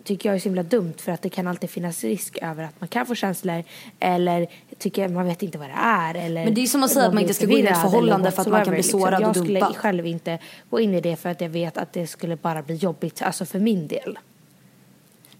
tycker 0.03 0.29
jag 0.29 0.35
är 0.35 0.39
så 0.39 0.43
himla 0.43 0.63
dumt 0.63 0.93
för 0.97 1.11
att 1.11 1.21
det 1.21 1.29
kan 1.29 1.47
alltid 1.47 1.69
finnas 1.69 2.03
risk 2.03 2.37
över 2.41 2.63
att 2.63 2.81
man 2.81 2.87
kan 2.87 3.05
få 3.05 3.15
känslor 3.15 3.63
eller 3.99 4.47
tycker 4.77 5.07
man 5.07 5.25
vet 5.25 5.43
inte 5.43 5.57
vad 5.57 5.69
det 5.69 5.75
är 5.79 6.15
eller 6.15 6.45
Men 6.45 6.53
det 6.53 6.61
är 6.61 6.65
som 6.65 6.83
att 6.83 6.91
säga 6.91 7.05
att 7.07 7.13
man 7.13 7.21
inte 7.21 7.33
ska 7.33 7.45
gå 7.45 7.57
in 7.57 7.65
i 7.65 7.69
ett 7.69 7.81
förhållande 7.81 8.31
för 8.31 8.41
att 8.41 8.47
man 8.47 8.65
kan 8.65 8.73
bli 8.73 8.83
sårad 8.83 9.13
och 9.13 9.21
Jag 9.21 9.35
skulle 9.35 9.59
dumpad. 9.59 9.77
själv 9.77 10.07
inte 10.07 10.39
gå 10.69 10.79
in 10.79 10.93
i 10.93 11.01
det 11.01 11.15
för 11.15 11.29
att 11.29 11.41
jag 11.41 11.49
vet 11.49 11.77
att 11.77 11.93
det 11.93 12.07
skulle 12.07 12.35
bara 12.35 12.61
bli 12.61 12.75
jobbigt, 12.75 13.21
alltså 13.21 13.45
för 13.45 13.59
min 13.59 13.87
del. 13.87 14.17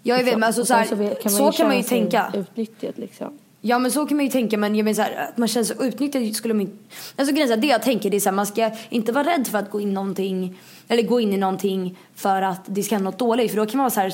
Ja, 0.03 0.17
jag 0.17 0.23
vet, 0.23 0.33
men 0.33 0.43
alltså, 0.43 0.65
så, 0.65 0.73
här, 0.73 0.85
så 0.85 0.95
kan 0.95 1.33
man 1.33 1.45
ju 1.45 1.51
känna 1.51 1.71
sig 1.71 1.83
tänka. 1.83 2.33
Utnyttjad 2.33 2.93
liksom. 2.95 3.37
Ja 3.63 3.79
men 3.79 3.91
så 3.91 4.05
kan 4.05 4.17
man 4.17 4.25
ju 4.25 4.31
tänka 4.31 4.57
men 4.57 4.75
jag 4.75 4.83
menar 4.83 4.95
så 4.95 5.01
här, 5.01 5.29
att 5.29 5.37
man 5.37 5.47
känns 5.47 5.67
så 5.67 5.83
utnyttjad 5.83 6.35
skulle 6.35 6.53
man 6.53 6.61
inte... 6.61 6.77
Alltså 7.15 7.33
grejen 7.35 7.51
är 7.51 7.55
så 7.55 7.61
det 7.61 7.67
jag 7.67 7.81
tänker 7.81 8.09
det 8.09 8.17
är 8.17 8.19
så 8.19 8.29
här, 8.29 8.35
man 8.35 8.45
ska 8.45 8.71
inte 8.89 9.11
vara 9.11 9.23
rädd 9.23 9.47
för 9.47 9.57
att 9.57 9.69
gå 9.71 9.81
in 9.81 9.93
någonting 9.93 10.59
eller 10.87 11.03
gå 11.03 11.19
in 11.19 11.33
i 11.33 11.37
någonting 11.37 11.97
för 12.15 12.41
att 12.41 12.61
det 12.65 12.83
ska 12.83 12.95
hända 12.95 13.09
något 13.09 13.19
dåligt 13.19 13.51
för 13.51 13.57
då 13.57 13.65
kan 13.65 13.77
man 13.77 13.83
vara 13.83 13.89
så 13.89 13.99
här, 13.99 14.13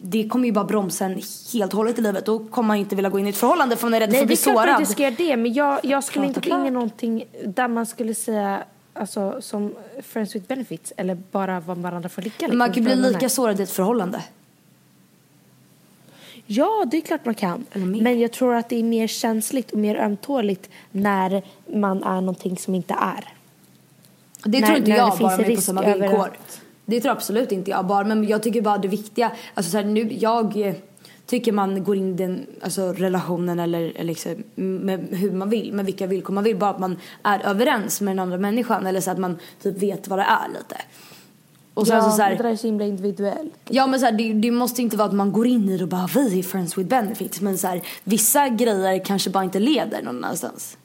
det 0.00 0.28
kommer 0.28 0.46
ju 0.46 0.52
bara 0.52 0.64
bromsa 0.64 1.04
en 1.04 1.20
helt 1.52 1.72
och 1.72 1.76
hållet 1.76 1.98
i 1.98 2.02
livet. 2.02 2.26
Då 2.26 2.38
kommer 2.38 2.66
man 2.66 2.76
inte 2.76 2.96
vilja 2.96 3.10
gå 3.10 3.18
in 3.18 3.26
i 3.26 3.30
ett 3.30 3.36
förhållande 3.36 3.76
för 3.76 3.86
man 3.86 3.94
är 3.94 4.00
rädd 4.00 4.08
för 4.08 4.12
Nej, 4.12 4.22
att 4.22 4.28
det 4.28 4.34
bli 4.44 4.52
är 4.52 4.54
klart 4.54 4.56
att 4.56 4.64
sårad. 4.64 4.80
jag 4.80 4.88
ska 4.88 5.02
göra 5.02 5.14
det, 5.18 5.36
men 5.36 5.52
jag, 5.52 5.80
jag 5.82 6.04
skulle 6.04 6.26
Klart 6.26 6.36
inte 6.36 6.50
gå 6.50 6.60
in 6.60 6.66
i 6.66 6.70
någonting 6.70 7.24
där 7.44 7.68
man 7.68 7.86
skulle 7.86 8.14
säga 8.14 8.62
alltså, 8.94 9.38
som 9.40 9.74
friends 10.02 10.34
with 10.34 10.46
benefits 10.46 10.92
eller 10.96 11.14
bara 11.14 11.60
vad 11.60 11.78
varandra 11.78 12.08
får 12.08 12.22
ligga. 12.22 12.48
Men 12.48 12.56
man 12.58 12.68
kan 12.68 12.76
ju 12.76 12.82
bli 12.82 12.96
lika 12.96 13.28
sårad 13.28 13.60
i 13.60 13.62
ett 13.62 13.70
förhållande. 13.70 14.22
Ja, 16.50 16.84
det 16.90 16.96
är 16.96 17.00
klart 17.00 17.24
man 17.24 17.34
kan. 17.34 17.66
Men 17.72 18.20
jag 18.20 18.32
tror 18.32 18.54
att 18.54 18.68
det 18.68 18.76
är 18.76 18.82
mer 18.82 19.06
känsligt 19.06 19.70
och 19.70 19.78
mer 19.78 19.96
ömtåligt 19.96 20.70
när 20.90 21.42
man 21.66 22.02
är 22.02 22.20
någonting 22.20 22.56
som 22.56 22.74
inte 22.74 22.94
är. 22.94 23.24
Det 24.44 24.60
När- 24.60 24.66
tror 24.66 24.78
inte 24.78 24.90
jag 24.90 25.18
bara 25.18 25.36
med 25.36 25.54
på 25.54 25.60
samma 25.60 25.94
villkor. 25.94 26.30
Det 26.84 27.00
tror 27.00 27.12
absolut 27.12 27.52
inte 27.52 27.70
jag 27.70 27.86
bara. 27.86 28.04
Men 28.04 28.28
jag 28.28 28.42
tycker 28.42 28.62
bara 28.62 28.78
det 28.78 28.88
viktiga, 28.88 29.32
alltså 29.54 29.70
så 29.70 29.76
här, 29.76 29.84
nu, 29.84 30.12
jag 30.12 30.56
eh, 30.56 30.74
tycker 31.26 31.52
man 31.52 31.84
går 31.84 31.96
in 31.96 32.08
i 32.14 32.16
den 32.16 32.46
alltså, 32.60 32.92
relationen 32.92 33.58
eller, 33.58 33.80
eller 33.80 34.04
liksom, 34.04 34.34
med 34.54 35.08
hur 35.10 35.32
man 35.32 35.50
vill, 35.50 35.72
med 35.72 35.86
vilka 35.86 36.06
villkor 36.06 36.34
man 36.34 36.44
vill. 36.44 36.56
Bara 36.56 36.70
att 36.70 36.78
man 36.78 36.96
är 37.22 37.46
överens 37.46 38.00
med 38.00 38.10
den 38.10 38.18
andra 38.18 38.38
människan 38.38 38.86
eller 38.86 39.00
så 39.00 39.10
att 39.10 39.18
man 39.18 39.38
typ 39.62 39.82
vet 39.82 40.08
vad 40.08 40.18
det 40.18 40.22
är 40.22 40.48
lite. 40.48 40.76
Och 41.78 41.86
sen 41.86 41.96
ja, 41.96 42.02
så, 42.02 42.10
så 42.10 42.22
här, 42.22 42.30
det 42.30 42.42
där 42.42 42.50
är 42.50 42.56
så 42.56 42.66
himla 42.66 42.84
individuellt. 42.84 43.54
Ja 43.68 43.86
men 43.86 44.00
så 44.00 44.06
här, 44.06 44.12
det, 44.12 44.32
det 44.32 44.50
måste 44.50 44.82
inte 44.82 44.96
vara 44.96 45.08
att 45.08 45.14
man 45.14 45.32
går 45.32 45.46
in 45.46 45.68
i 45.68 45.76
det 45.76 45.84
och 45.84 45.88
bara 45.88 46.06
vi 46.06 46.38
är 46.38 46.42
friends 46.42 46.78
with 46.78 46.88
benefits. 46.88 47.40
Men 47.40 47.58
så 47.58 47.66
här, 47.66 47.82
vissa 48.04 48.48
grejer 48.48 49.04
kanske 49.04 49.30
bara 49.30 49.44
inte 49.44 49.58
leder 49.58 50.02
någon 50.02 50.24
annanstans. 50.24 50.76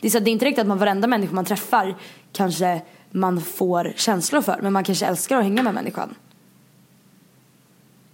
Det 0.00 0.06
är, 0.06 0.10
så 0.10 0.18
här, 0.18 0.24
det 0.24 0.30
är 0.30 0.32
inte 0.32 0.44
riktigt 0.44 0.60
att 0.60 0.66
man 0.66 0.78
varenda 0.78 1.08
människa 1.08 1.34
man 1.34 1.44
träffar 1.44 1.96
kanske 2.32 2.82
man 3.10 3.40
får 3.40 3.92
känslor 3.96 4.40
för. 4.40 4.58
Men 4.62 4.72
man 4.72 4.84
kanske 4.84 5.06
älskar 5.06 5.38
att 5.38 5.44
hänga 5.44 5.62
med 5.62 5.74
människan. 5.74 6.14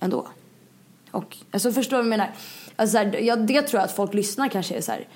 Ändå. 0.00 0.26
Och 1.10 1.36
alltså 1.50 1.72
förstår 1.72 1.96
du 1.96 2.02
vad 2.02 2.12
jag 2.12 2.18
menar? 2.18 2.30
Alltså, 2.76 2.98
så 2.98 3.18
jag, 3.20 3.46
det 3.46 3.62
tror 3.62 3.80
jag 3.80 3.84
att 3.84 3.96
folk 3.96 4.14
lyssnar 4.14 4.48
kanske 4.48 4.74
är 4.74 4.80
så 4.80 4.92
här. 4.92 5.08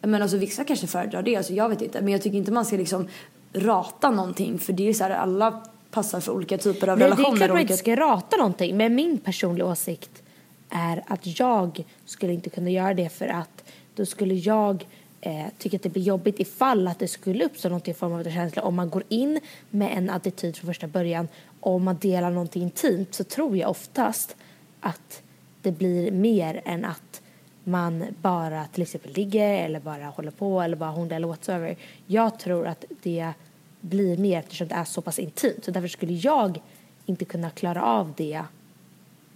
Men 0.00 0.22
alltså 0.22 0.36
vissa 0.36 0.64
kanske 0.64 0.86
föredrar 0.86 1.22
det, 1.22 1.36
alltså 1.36 1.52
jag 1.52 1.68
vet 1.68 1.82
inte. 1.82 2.00
Men 2.00 2.12
jag 2.12 2.22
tycker 2.22 2.38
inte 2.38 2.52
man 2.52 2.64
ska 2.64 2.76
liksom 2.76 3.08
rata 3.52 4.10
någonting. 4.10 4.58
För 4.58 4.72
det 4.72 4.88
är 4.88 4.94
så 4.94 5.04
här, 5.04 5.10
alla 5.10 5.62
passar 5.90 6.20
för 6.20 6.32
olika 6.32 6.58
typer 6.58 6.88
av 6.88 6.98
Nej, 6.98 7.08
det 7.08 7.14
är 7.14 7.16
relationer. 7.16 7.36
klart 7.36 7.50
man 7.50 7.60
inte 7.60 7.76
ska 7.76 7.96
rata 7.96 8.36
någonting. 8.36 8.76
Men 8.76 8.94
min 8.94 9.18
personliga 9.18 9.66
åsikt 9.66 10.22
är 10.70 11.02
att 11.06 11.40
jag 11.40 11.84
skulle 12.04 12.32
inte 12.32 12.50
kunna 12.50 12.70
göra 12.70 12.94
det 12.94 13.08
för 13.08 13.28
att 13.28 13.64
då 13.94 14.06
skulle 14.06 14.34
jag 14.34 14.86
eh, 15.20 15.46
tycka 15.58 15.76
att 15.76 15.82
det 15.82 15.88
blir 15.88 16.02
jobbigt 16.02 16.40
ifall 16.40 16.88
att 16.88 16.98
det 16.98 17.08
skulle 17.08 17.44
uppstå 17.44 17.68
någon 17.68 17.94
form 17.94 18.12
av 18.12 18.24
känsla. 18.24 18.62
Om 18.62 18.74
man 18.74 18.90
går 18.90 19.02
in 19.08 19.40
med 19.70 19.98
en 19.98 20.10
attityd 20.10 20.56
från 20.56 20.66
första 20.66 20.86
början 20.86 21.28
och 21.60 21.72
om 21.74 21.84
man 21.84 21.96
delar 21.96 22.30
någonting 22.30 22.62
intimt 22.62 23.14
så 23.14 23.24
tror 23.24 23.56
jag 23.56 23.70
oftast 23.70 24.36
att 24.80 25.22
det 25.62 25.72
blir 25.72 26.10
mer 26.10 26.62
än 26.64 26.84
att 26.84 27.22
man 27.64 28.04
bara 28.22 28.66
till 28.66 28.82
exempel 28.82 29.12
ligger 29.12 29.64
eller 29.64 29.80
bara 29.80 30.06
håller 30.06 30.30
på 30.30 30.62
eller 30.62 30.76
bara 30.76 30.90
hånglar 30.90 31.16
eller 31.16 31.28
whatsoever. 31.28 31.76
Jag 32.06 32.38
tror 32.38 32.66
att 32.66 32.84
det 33.02 33.32
blir 33.80 34.16
mer 34.16 34.38
eftersom 34.38 34.68
det 34.68 34.74
är 34.74 34.84
så 34.84 35.00
pass 35.00 35.18
intimt. 35.18 35.64
Så 35.64 35.70
därför 35.70 35.88
skulle 35.88 36.12
jag 36.12 36.60
inte 37.06 37.24
kunna 37.24 37.50
klara 37.50 37.82
av 37.82 38.12
det 38.16 38.42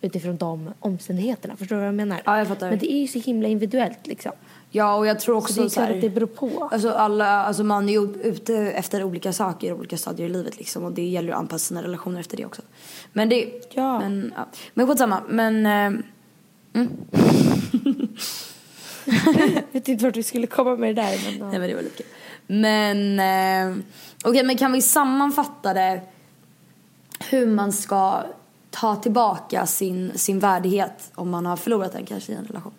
utifrån 0.00 0.36
de 0.36 0.70
omständigheterna. 0.80 1.56
Förstår 1.56 1.76
du 1.76 1.80
vad 1.80 1.88
jag 1.88 1.94
menar? 1.94 2.22
Ja, 2.24 2.38
jag 2.38 2.48
fattar. 2.48 2.70
Men 2.70 2.78
det 2.78 2.92
är 2.92 3.00
ju 3.00 3.08
så 3.08 3.18
himla 3.18 3.48
individuellt 3.48 4.06
liksom. 4.06 4.32
Ja, 4.70 4.94
och 4.94 5.06
jag 5.06 5.20
tror 5.20 5.36
också 5.36 5.52
Så 5.52 5.60
det 5.60 5.66
är 5.66 5.68
så 5.68 5.80
här, 5.80 5.94
att 5.94 6.00
det 6.00 6.10
beror 6.10 6.26
på. 6.26 6.68
Alltså, 6.72 6.90
alla, 6.90 7.44
alltså 7.44 7.64
man 7.64 7.88
är 7.88 7.92
ju 7.92 8.14
ute 8.22 8.56
efter 8.56 9.04
olika 9.04 9.32
saker 9.32 9.68
i 9.68 9.72
olika 9.72 9.96
stadier 9.96 10.26
i 10.26 10.30
livet 10.30 10.58
liksom. 10.58 10.84
Och 10.84 10.92
det 10.92 11.08
gäller 11.08 11.32
att 11.32 11.38
anpassa 11.38 11.68
sina 11.68 11.82
relationer 11.82 12.20
efter 12.20 12.36
det 12.36 12.44
också. 12.44 12.62
Men 13.12 13.28
det... 13.28 13.68
Ja. 13.74 13.98
Men, 13.98 14.32
ja. 14.36 14.46
men 14.74 14.86
skitsamma. 14.86 15.22
Men... 15.28 15.66
Eh, 15.66 16.00
Jag 19.04 19.62
vet 19.72 19.88
inte 19.88 20.04
vart 20.04 20.16
vi 20.16 20.22
skulle 20.22 20.46
komma 20.46 20.76
med 20.76 20.96
det 20.96 21.02
där. 21.02 21.20
Men, 21.24 21.38
ja. 21.38 21.50
nej 21.50 21.58
men 21.58 21.68
det 21.68 21.74
var 21.74 21.82
lite 21.82 22.02
kul. 22.02 22.06
Men... 22.52 23.20
Eh, 23.20 23.84
Okej, 24.24 24.44
men 24.44 24.56
kan 24.56 24.72
vi 24.72 24.82
sammanfatta 24.82 25.74
det? 25.74 26.00
Hur 27.30 27.46
man 27.46 27.72
ska 27.72 28.22
ta 28.70 28.96
tillbaka 28.96 29.66
sin, 29.66 30.12
sin 30.14 30.38
värdighet 30.38 31.10
om 31.14 31.30
man 31.30 31.46
har 31.46 31.56
förlorat 31.56 31.92
den 31.92 32.06
kanske 32.06 32.32
i 32.32 32.34
en 32.34 32.44
relation. 32.44 32.72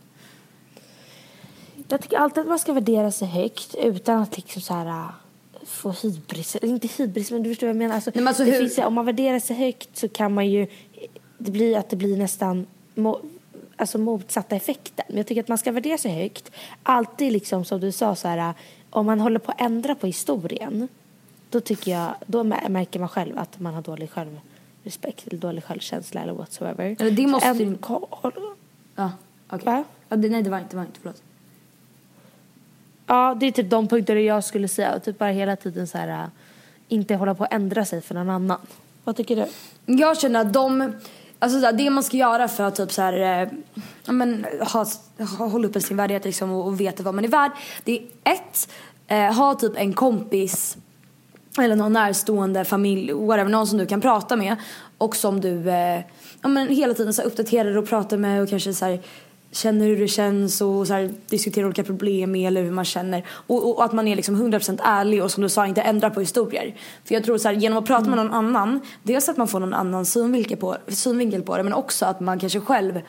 Jag 1.87 2.01
tycker 2.01 2.17
alltid 2.17 2.41
att 2.41 2.47
man 2.47 2.59
ska 2.59 2.73
värdera 2.73 3.11
sig 3.11 3.27
högt 3.27 3.75
utan 3.75 4.21
att 4.21 4.37
liksom 4.37 4.61
så 4.61 4.73
här 4.73 4.85
äh, 4.85 5.09
få 5.65 5.91
hybris. 5.91 6.55
Inte 6.55 6.87
hybris, 6.87 7.31
men 7.31 7.43
du 7.43 7.49
förstår 7.49 7.67
vad 7.67 7.75
jag 7.75 7.77
menar. 7.79 7.95
Alltså, 7.95 8.11
Nej, 8.13 8.23
men 8.23 8.27
alltså 8.27 8.43
hur- 8.43 8.59
finns, 8.59 8.77
om 8.77 8.93
man 8.93 9.05
värderar 9.05 9.39
sig 9.39 9.55
högt 9.55 9.97
så 9.97 10.09
kan 10.09 10.33
man 10.33 10.47
ju... 10.49 10.67
Det 11.37 11.51
blir 11.51 11.77
att 11.77 11.89
det 11.89 11.95
blir 11.95 12.17
nästan 12.17 12.67
mo, 12.95 13.19
alltså 13.77 13.97
motsatta 13.97 14.55
effekten. 14.55 15.05
Men 15.07 15.17
jag 15.17 15.27
tycker 15.27 15.41
att 15.41 15.47
man 15.47 15.57
ska 15.57 15.71
värdera 15.71 15.97
sig 15.97 16.11
högt. 16.11 16.51
Alltid 16.83 17.31
liksom 17.31 17.65
som 17.65 17.79
du 17.79 17.91
sa 17.91 18.15
så 18.15 18.27
här, 18.27 18.37
äh, 18.37 18.55
om 18.95 19.05
man 19.05 19.19
håller 19.19 19.39
på 19.39 19.51
att 19.51 19.61
ändra 19.61 19.95
på 19.95 20.07
historien 20.07 20.87
då 21.49 21.59
tycker 21.59 21.91
jag, 21.91 22.13
då 22.27 22.43
mä- 22.43 22.69
märker 22.69 22.99
man 22.99 23.09
själv 23.09 23.37
att 23.39 23.59
man 23.59 23.73
har 23.73 23.81
dålig 23.81 24.09
självrespekt 24.11 25.27
eller 25.27 25.37
dålig 25.37 25.63
självkänsla 25.63 26.21
eller 26.21 26.33
whatsoever. 26.33 26.95
Eller 26.99 27.11
det 27.11 27.27
måste 27.27 27.47
ju- 27.47 27.77
Ja, 28.95 29.11
okej. 29.49 29.65
Va? 29.65 29.83
Ja, 30.09 30.15
det, 30.15 30.29
nej, 30.29 30.43
det 30.43 30.49
var 30.49 30.57
inte, 30.59 30.69
det 30.69 30.75
var 30.77 30.83
inte. 30.85 30.99
Förlåt. 31.01 31.21
Ja, 33.07 33.35
det 33.39 33.45
är 33.45 33.51
typ 33.51 33.69
de 33.69 33.87
punkter 33.87 34.15
jag 34.15 34.43
skulle 34.43 34.67
säga. 34.67 34.99
Typ 34.99 35.17
bara 35.19 35.29
hela 35.29 35.55
tiden 35.55 35.87
så 35.87 35.97
här, 35.97 36.07
äh, 36.23 36.27
inte 36.87 37.15
hålla 37.15 37.35
på 37.35 37.43
att 37.43 37.53
ändra 37.53 37.85
sig 37.85 38.01
för 38.01 38.15
någon 38.15 38.29
annan. 38.29 38.59
Vad 39.03 39.15
tycker 39.15 39.35
du? 39.35 39.45
Jag 39.93 40.17
känner 40.19 40.41
att 40.41 40.53
de, 40.53 40.93
alltså 41.43 41.59
så 41.59 41.65
här, 41.65 41.73
det 41.73 41.89
man 41.89 42.03
ska 42.03 42.17
göra 42.17 42.47
för 42.47 42.63
att 42.63 42.75
typ 42.75 42.91
så 42.91 43.01
här, 43.01 43.41
eh, 43.41 43.49
ja, 44.05 44.11
men, 44.11 44.45
ha, 44.73 44.85
ha, 45.37 45.47
hålla 45.47 45.67
uppe 45.67 45.81
sin 45.81 45.97
värdighet 45.97 46.25
liksom 46.25 46.51
och, 46.51 46.67
och 46.67 46.79
veta 46.79 47.03
vad 47.03 47.13
man 47.13 47.23
är 47.23 47.29
värd. 47.29 47.51
Det 47.83 47.91
är 47.97 48.33
ett, 48.33 48.69
eh, 49.07 49.33
ha 49.33 49.55
typ 49.55 49.73
en 49.75 49.93
kompis 49.93 50.77
eller 51.59 51.75
någon 51.75 51.93
närstående 51.93 52.65
familj, 52.65 53.13
whatever, 53.13 53.49
någon 53.49 53.67
som 53.67 53.77
du 53.77 53.85
kan 53.85 54.01
prata 54.01 54.35
med 54.35 54.55
och 54.97 55.15
som 55.15 55.41
du 55.41 55.69
eh, 55.69 56.01
ja, 56.41 56.47
men 56.47 56.67
hela 56.67 56.93
tiden 56.93 57.13
så 57.13 57.21
här, 57.21 57.27
uppdaterar 57.27 57.77
och 57.77 57.87
pratar 57.87 58.17
med 58.17 58.41
och 58.41 58.49
kanske 58.49 58.73
så 58.73 58.85
här, 58.85 58.99
känner 59.53 59.85
hur 59.85 59.97
det 59.97 60.07
känns 60.07 60.61
och 60.61 60.87
så 60.87 60.93
här, 60.93 61.13
diskuterar 61.29 61.65
olika 61.65 61.83
problem 61.83 62.31
med 62.31 62.47
eller 62.47 62.63
hur 62.63 62.71
man 62.71 62.85
känner 62.85 63.25
och, 63.27 63.63
och, 63.63 63.77
och 63.77 63.85
att 63.85 63.93
man 63.93 64.07
är 64.07 64.15
liksom 64.15 64.53
100% 64.53 64.79
ärlig 64.83 65.23
och 65.23 65.31
som 65.31 65.43
du 65.43 65.49
sa 65.49 65.67
inte 65.67 65.81
ändrar 65.81 66.09
på 66.09 66.19
historier. 66.19 66.75
För 67.05 67.15
jag 67.15 67.23
tror 67.23 67.37
så 67.37 67.47
här, 67.47 67.55
genom 67.55 67.77
att 67.77 67.85
prata 67.85 68.09
med 68.09 68.17
någon 68.17 68.31
annan, 68.31 68.79
dels 69.03 69.29
att 69.29 69.37
man 69.37 69.47
får 69.47 69.59
någon 69.59 69.73
annan 69.73 70.05
synvinkel 70.05 70.57
på, 70.57 70.77
synvinkel 70.87 71.41
på 71.41 71.57
det 71.57 71.63
men 71.63 71.73
också 71.73 72.05
att 72.05 72.19
man 72.19 72.39
kanske 72.39 72.59
själv 72.59 73.01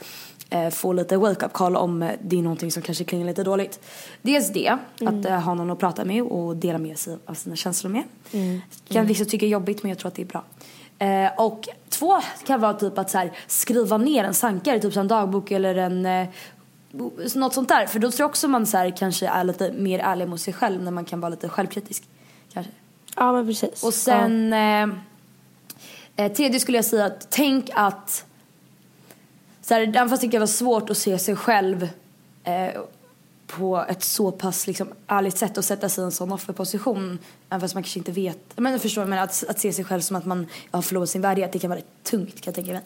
eh, 0.51 0.70
få 0.70 0.92
lite 0.92 1.16
wake 1.16 1.47
up 1.47 1.53
call 1.53 1.76
om 1.76 2.03
eh, 2.03 2.11
det 2.22 2.38
är 2.38 2.42
någonting 2.42 2.70
som 2.70 2.82
kanske 2.82 3.05
klingar 3.05 3.26
lite 3.26 3.42
dåligt. 3.42 3.80
Dels 4.22 4.53
det, 4.53 4.78
att 5.01 5.24
eh, 5.24 5.40
ha 5.40 5.55
någon 5.55 5.70
att 5.70 5.78
prata 5.78 6.05
med 6.05 6.22
och 6.22 6.57
dela 6.57 6.78
med 6.78 6.99
sig 6.99 7.16
av 7.26 7.34
sina 7.34 7.57
känslor 7.57 7.90
med. 7.90 8.03
Kan 8.88 9.07
vissa 9.07 9.24
tycka 9.24 9.47
är 9.47 9.51
jobbigt 9.51 9.82
men 9.82 9.88
jag 9.88 9.99
tror 9.99 10.09
att 10.09 10.14
det 10.14 10.22
är 10.22 10.26
bra. 10.26 10.45
Eh, 10.99 11.32
och 11.36 11.68
två 11.88 12.20
kan 12.47 12.61
vara 12.61 12.74
typ 12.74 12.99
att 12.99 13.11
så 13.11 13.18
här, 13.18 13.32
skriva 13.47 13.99
ner 13.99 14.24
en 14.24 14.34
sankare, 14.34 14.80
typ 14.80 14.92
som 14.92 15.01
en 15.01 15.09
dagbok 15.09 15.51
eller 15.51 15.74
en 15.74 16.07
eh, 16.07 16.28
något 17.34 17.55
sånt 17.55 17.68
där. 17.68 17.86
För 17.86 17.99
då 17.99 18.11
tror 18.11 18.20
jag 18.24 18.30
också 18.30 18.49
man 18.49 18.66
så 18.66 18.76
här, 18.76 18.97
kanske 18.97 19.28
är 19.28 19.45
lite 19.45 19.72
mer 19.72 19.99
ärlig 19.99 20.28
mot 20.28 20.40
sig 20.40 20.53
själv 20.55 20.82
när 20.82 20.90
man 20.90 21.05
kan 21.05 21.20
vara 21.20 21.28
lite 21.28 21.49
självkritisk. 21.49 22.05
Kanske. 22.53 22.72
Ja 23.16 23.32
men 23.32 23.47
precis. 23.47 23.82
Och 23.82 23.95
sen 23.95 24.53
eh, 24.53 24.88
eh, 26.16 26.32
tredje 26.32 26.61
skulle 26.61 26.78
jag 26.78 26.84
säga 26.84 27.05
att 27.05 27.26
tänk 27.30 27.70
att 27.74 28.26
så 29.62 29.74
här, 29.74 29.80
även 29.80 30.09
fast 30.09 30.22
det 30.22 30.28
kan 30.28 30.40
vara 30.40 30.47
svårt 30.47 30.90
att 30.90 30.99
se 30.99 31.18
sig 31.18 31.36
själv 31.36 31.88
eh, 32.45 32.80
på 33.47 33.84
ett 33.88 34.03
så 34.03 34.32
pass 34.32 34.66
liksom, 34.66 34.88
ärligt 35.07 35.38
sätt 35.38 35.59
och 35.59 35.64
sätta 35.64 35.88
sig 35.88 36.03
i 36.03 36.05
en 36.05 36.12
sån 36.12 36.32
offerposition. 36.32 37.18
Även 37.51 37.61
fast 37.61 37.74
man 37.74 37.82
kanske 37.82 37.99
inte 37.99 38.12
vet. 38.12 38.38
Men 38.57 38.80
förstår 38.80 39.05
men 39.05 39.18
att, 39.18 39.45
att 39.49 39.59
se 39.59 39.72
sig 39.72 39.84
själv 39.84 40.01
som 40.01 40.16
att 40.16 40.24
man 40.24 40.47
har 40.70 40.82
förlorat 40.82 41.09
sin 41.09 41.22
värdighet. 41.22 41.53
Det 41.53 41.59
kan 41.59 41.70
vara 41.70 41.80
tungt 42.03 42.40
kan 42.40 42.51
jag 42.51 42.55
tänka 42.55 42.72
mig. 42.72 42.82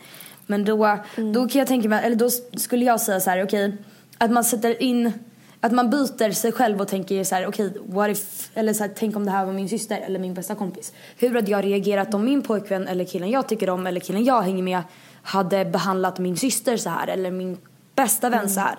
Men 0.47 0.65
då, 0.65 0.99
då 1.17 1.49
kan 1.49 1.59
jag 1.59 1.69
tänka 1.69 1.89
mig, 1.89 2.05
eller 2.05 2.17
då 2.17 2.31
skulle 2.59 2.85
jag 2.85 3.01
säga 3.01 3.21
så 3.21 3.31
här, 3.31 3.45
okej. 3.45 3.77
att 4.19 4.31
man 4.31 4.45
sätter 4.45 4.83
in, 4.83 5.13
att 5.61 5.73
man 5.73 5.91
byter 5.91 6.31
sig 6.31 6.53
själv 6.53 6.81
och 6.81 6.89
tänker 6.89 7.25
så 7.25 7.35
här, 7.35 7.47
okej, 7.47 7.73
what 7.87 8.11
if, 8.11 8.51
eller 8.55 8.73
så 8.73 8.83
här, 8.83 8.91
tänk 8.97 9.17
om 9.17 9.25
det 9.25 9.31
här 9.31 9.47
var 9.47 9.53
min 9.53 9.69
syster 9.69 10.01
eller 10.01 10.19
min 10.19 10.35
bästa 10.35 10.55
kompis. 10.55 10.93
Hur 11.17 11.35
hade 11.35 11.51
jag 11.51 11.65
reagerat 11.65 12.15
om 12.15 12.25
min 12.25 12.43
pojkvän 12.43 12.89
eller 12.89 13.05
killen 13.05 13.31
jag 13.31 13.49
tycker 13.49 13.71
om 13.71 13.87
eller 13.87 14.01
killen 14.01 14.25
jag 14.25 14.43
hänger 14.43 14.63
med 14.63 14.83
hade 15.23 15.65
behandlat 15.65 16.19
min 16.19 16.37
syster 16.37 16.77
så 16.77 16.91
här 16.91 17.07
eller 17.07 17.31
min 17.31 17.59
bästa 17.95 18.31
vän 18.31 18.51
så 18.51 18.61
här. 18.61 18.79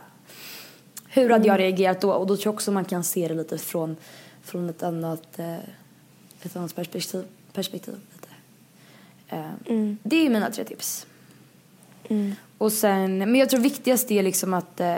Hur 1.12 1.30
hade 1.30 1.48
jag 1.48 1.60
reagerat 1.60 2.02
då? 2.02 2.12
Och 2.12 2.28
då 2.28 2.36
tror 2.36 2.46
jag 2.46 2.54
också 2.54 2.72
man 2.72 2.86
kan 2.86 3.04
se 3.04 3.28
det 3.28 3.34
lite 3.34 3.58
från, 3.58 3.96
från 4.44 4.70
ett 4.70 4.84
annat, 4.84 5.40
eh, 5.40 5.56
ett 6.42 6.56
annat 6.56 6.76
perspektiv. 6.76 7.24
perspektiv 7.54 7.96
lite. 8.14 8.28
Eh, 9.30 9.94
Det 10.04 10.26
är 10.26 10.30
mina 10.30 10.52
tre 10.52 10.64
tips. 10.64 11.06
Och 12.58 12.72
sen, 12.72 13.18
men 13.18 13.36
jag 13.36 13.50
tror 13.50 13.60
viktigast 13.60 14.12
är 14.12 14.24
liksom 14.24 14.54
att 14.54 14.80
eh, 14.80 14.98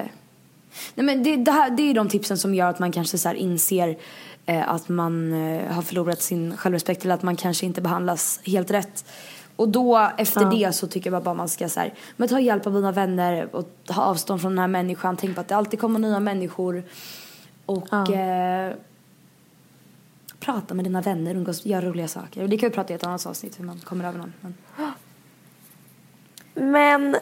Nej 0.96 1.06
men 1.06 1.24
det, 1.24 1.36
det, 1.36 1.52
här, 1.52 1.70
det 1.70 1.84
är 1.84 1.94
de 1.94 2.10
tipsen 2.10 2.38
som 2.38 2.56
gör 2.56 2.70
att 2.70 2.80
man 2.80 2.92
kanske 2.92 3.18
så 3.18 3.34
inser 3.34 3.98
att 4.46 4.90
man 4.90 5.32
har 5.70 5.82
förlorat 5.82 6.22
sin 6.22 6.58
självrespekt 6.58 7.04
eller 7.04 7.14
att 7.14 7.24
man 7.24 7.36
kanske 7.36 7.66
inte 7.66 7.82
behandlas 7.82 8.40
helt 8.44 8.72
rätt. 8.72 9.06
Och 9.62 9.70
då 9.70 10.12
efter 10.18 10.52
det 10.52 10.74
så 10.74 10.88
tycker 10.88 11.12
jag 11.12 11.24
bara 11.24 11.34
man 11.34 11.50
ska 11.50 11.70
så 11.70 11.80
här, 11.80 11.94
men 12.18 12.30
ta 12.30 12.40
hjälp 12.40 12.68
av 12.68 12.74
dina 12.74 12.92
vänner 12.92 13.56
och 13.56 13.70
ha 13.88 14.04
avstånd 14.04 14.42
från 14.42 14.52
den 14.52 14.60
här 14.60 14.68
människan. 14.68 15.18
Tänk 15.18 15.36
på 15.36 15.42
att 15.42 15.48
det 15.48 15.56
alltid 15.56 15.80
kommer 15.80 16.00
nya 16.00 16.20
människor. 16.20 16.84
Och 17.66 18.10
eh, 18.10 18.74
prata 20.40 20.74
med 20.74 20.86
dina 20.86 21.02
vänner, 21.02 21.36
umgås, 21.36 21.66
göra 21.66 21.86
roliga 21.86 22.08
saker. 22.08 22.44
Och 22.44 22.50
det 22.50 22.58
kan 22.58 22.70
vi 22.70 22.76
prata 22.76 22.94
i 22.94 22.96
ett 22.96 23.04
annat 23.04 23.26
avsnitt 23.26 23.60
hur 23.60 23.66
man 23.66 23.80
kommer 23.80 24.06
över 24.06 24.20
någon. 24.20 24.34
Men 24.42 24.54
Men 26.54 27.16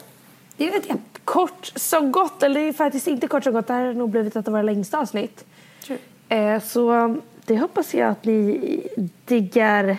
det 0.57 0.69
vet 0.69 0.89
jag. 0.89 0.97
kort 1.23 1.71
som 1.75 2.11
gott, 2.11 2.43
eller 2.43 2.59
det 2.59 2.67
är 2.67 2.73
faktiskt 2.73 3.07
inte 3.07 3.27
kort 3.27 3.43
som 3.43 3.53
gott, 3.53 3.67
det 3.67 3.73
här 3.73 3.85
har 3.85 3.93
nog 3.93 4.09
blivit 4.09 4.35
ett 4.35 4.47
av 4.47 4.51
våra 4.51 4.63
längsta 4.63 4.99
avsnitt. 4.99 5.45
Tror 5.85 5.97
Eh, 6.29 6.61
så 6.61 7.15
det 7.45 7.57
hoppas 7.57 7.93
jag 7.93 8.09
att 8.09 8.25
ni 8.25 8.87
diggar 9.25 9.97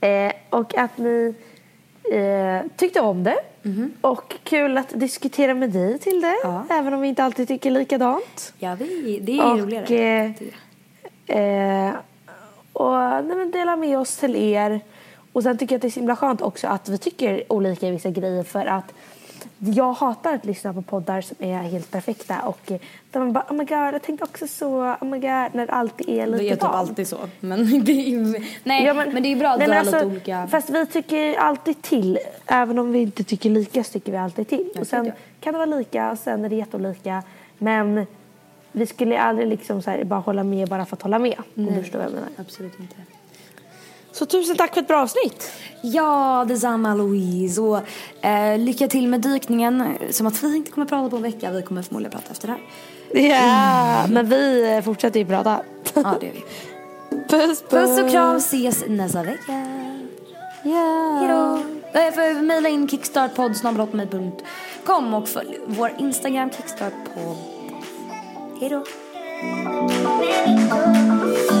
eh, 0.00 0.32
och 0.50 0.78
att 0.78 0.98
ni 0.98 1.34
eh, 2.12 2.70
tyckte 2.76 3.00
om 3.00 3.24
det. 3.24 3.36
Och 4.00 4.36
kul 4.44 4.78
att 4.78 5.00
diskutera 5.00 5.54
med 5.54 5.70
dig 5.70 5.98
till 5.98 6.20
det, 6.20 6.36
Ja. 6.42 6.64
även 6.70 6.94
om 6.94 7.00
vi 7.00 7.08
inte 7.08 7.24
alltid 7.24 7.48
tycker 7.48 7.70
likadant. 7.70 8.52
Ja, 8.58 8.74
vi, 8.78 9.18
det 9.22 9.38
är 9.38 9.52
Och, 9.52 9.58
roligare. 9.58 10.24
eh, 10.24 10.30
Eh, 11.26 11.92
och 12.72 12.92
nej, 13.24 13.36
men 13.36 13.50
dela 13.50 13.76
med 13.76 13.98
oss 13.98 14.16
till 14.16 14.36
er. 14.36 14.80
Och 15.32 15.42
sen 15.42 15.58
tycker 15.58 15.74
jag 15.74 15.78
att 15.78 15.82
det 15.82 15.88
är 15.88 15.90
så 15.90 16.00
himla 16.00 16.16
skönt 16.16 16.42
också 16.42 16.66
att 16.68 16.88
vi 16.88 16.98
tycker 16.98 17.52
olika 17.52 17.88
i 17.88 17.90
vissa 17.90 18.10
grejer 18.10 18.42
för 18.42 18.66
att 18.66 18.94
jag 19.58 19.92
hatar 19.92 20.34
att 20.34 20.44
lyssna 20.44 20.72
på 20.72 20.82
poddar 20.82 21.20
som 21.20 21.36
är 21.40 21.58
helt 21.62 21.90
perfekta 21.90 22.40
och 22.40 22.72
eh, 22.72 22.80
där 23.10 23.20
man 23.20 23.32
bara 23.32 23.44
oh 23.48 23.52
my 23.52 23.64
god 23.64 23.94
jag 23.94 24.02
tänkte 24.02 24.24
också 24.24 24.48
så, 24.48 24.82
oh 24.82 25.04
my 25.04 25.18
god 25.18 25.48
när 25.52 25.66
det 25.66 25.72
alltid 25.72 26.08
är 26.08 26.26
lite 26.26 26.42
Det 26.42 26.48
är 26.48 26.54
typ 26.54 26.62
vagt. 26.62 26.74
alltid 26.74 27.08
så. 27.08 27.18
Men 27.40 27.84
det 27.84 27.92
är 27.92 28.08
ju, 28.08 28.44
nej, 28.64 28.84
Ja, 28.84 28.94
men, 28.94 29.22
det 29.22 29.32
är 29.32 29.36
bra 29.36 29.48
att 29.48 29.58
nej, 29.58 29.68
men 29.68 29.84
lite 29.84 29.96
alltså, 29.96 30.10
olika... 30.10 30.46
Fast 30.46 30.70
vi 30.70 30.86
tycker 30.86 31.34
alltid 31.34 31.82
till. 31.82 32.18
Även 32.46 32.78
om 32.78 32.92
vi 32.92 32.98
inte 32.98 33.24
tycker 33.24 33.50
lika 33.50 33.84
så 33.84 33.92
tycker 33.92 34.12
vi 34.12 34.18
alltid 34.18 34.48
till. 34.48 34.70
och 34.80 34.86
sen 34.86 35.12
kan 35.40 35.52
det 35.52 35.58
vara 35.58 35.78
lika 35.78 36.10
och 36.10 36.18
sen 36.18 36.44
är 36.44 36.48
det 36.48 36.56
jätteolika. 36.56 37.22
Men 37.58 38.06
vi 38.72 38.86
skulle 38.86 39.20
aldrig 39.20 39.48
liksom 39.48 39.82
så 39.82 39.90
här, 39.90 40.04
bara 40.04 40.20
hålla 40.20 40.44
med 40.44 40.68
bara 40.68 40.86
för 40.86 40.96
att 40.96 41.02
hålla 41.02 41.18
med. 41.18 41.34
Om 41.56 41.66
du 41.66 41.82
förstår 41.82 41.98
vad 41.98 42.06
jag 42.06 42.12
menar. 42.12 42.28
Absolut 42.36 42.80
inte. 42.80 42.96
Så 44.12 44.26
tusen 44.26 44.56
tack 44.56 44.74
för 44.74 44.80
ett 44.80 44.88
bra 44.88 45.02
avsnitt. 45.02 45.52
Ja, 45.80 46.44
detsamma 46.48 46.94
Louise. 46.94 47.60
Och 47.60 47.80
eh, 48.24 48.58
lycka 48.58 48.88
till 48.88 49.08
med 49.08 49.20
dykningen. 49.20 49.96
Som 50.10 50.26
att 50.26 50.42
vi 50.42 50.56
inte 50.56 50.70
kommer 50.70 50.86
prata 50.86 51.10
på 51.10 51.16
en 51.16 51.22
vecka. 51.22 51.50
Vi 51.50 51.62
kommer 51.62 51.82
förmodligen 51.82 52.12
prata 52.12 52.32
efter 52.32 52.48
det 52.48 52.54
här. 52.54 52.62
Ja, 53.12 54.06
men 54.06 54.28
vi 54.28 54.80
fortsätter 54.84 55.20
ju 55.20 55.26
prata. 55.26 55.60
Ja, 55.94 56.16
det 56.20 56.26
gör 56.26 56.32
vi. 56.32 56.44
Puss, 57.28 57.62
Puss 57.70 58.00
och 58.00 58.10
kram. 58.10 58.36
Ses 58.36 58.84
nästa 58.88 59.22
vecka. 59.22 59.66
Ja. 60.62 61.16
Hejdå. 61.20 61.58
Eh, 61.92 62.12
för 62.12 62.42
mejla 62.42 62.68
in 62.68 62.88
kickstartpodd.com 62.88 65.14
och 65.14 65.28
följ 65.28 65.58
vår 65.66 65.92
Instagram 65.98 66.50
kickstartpodd. 66.50 67.36
Hejdå. 68.60 68.84
Go. 71.50 71.59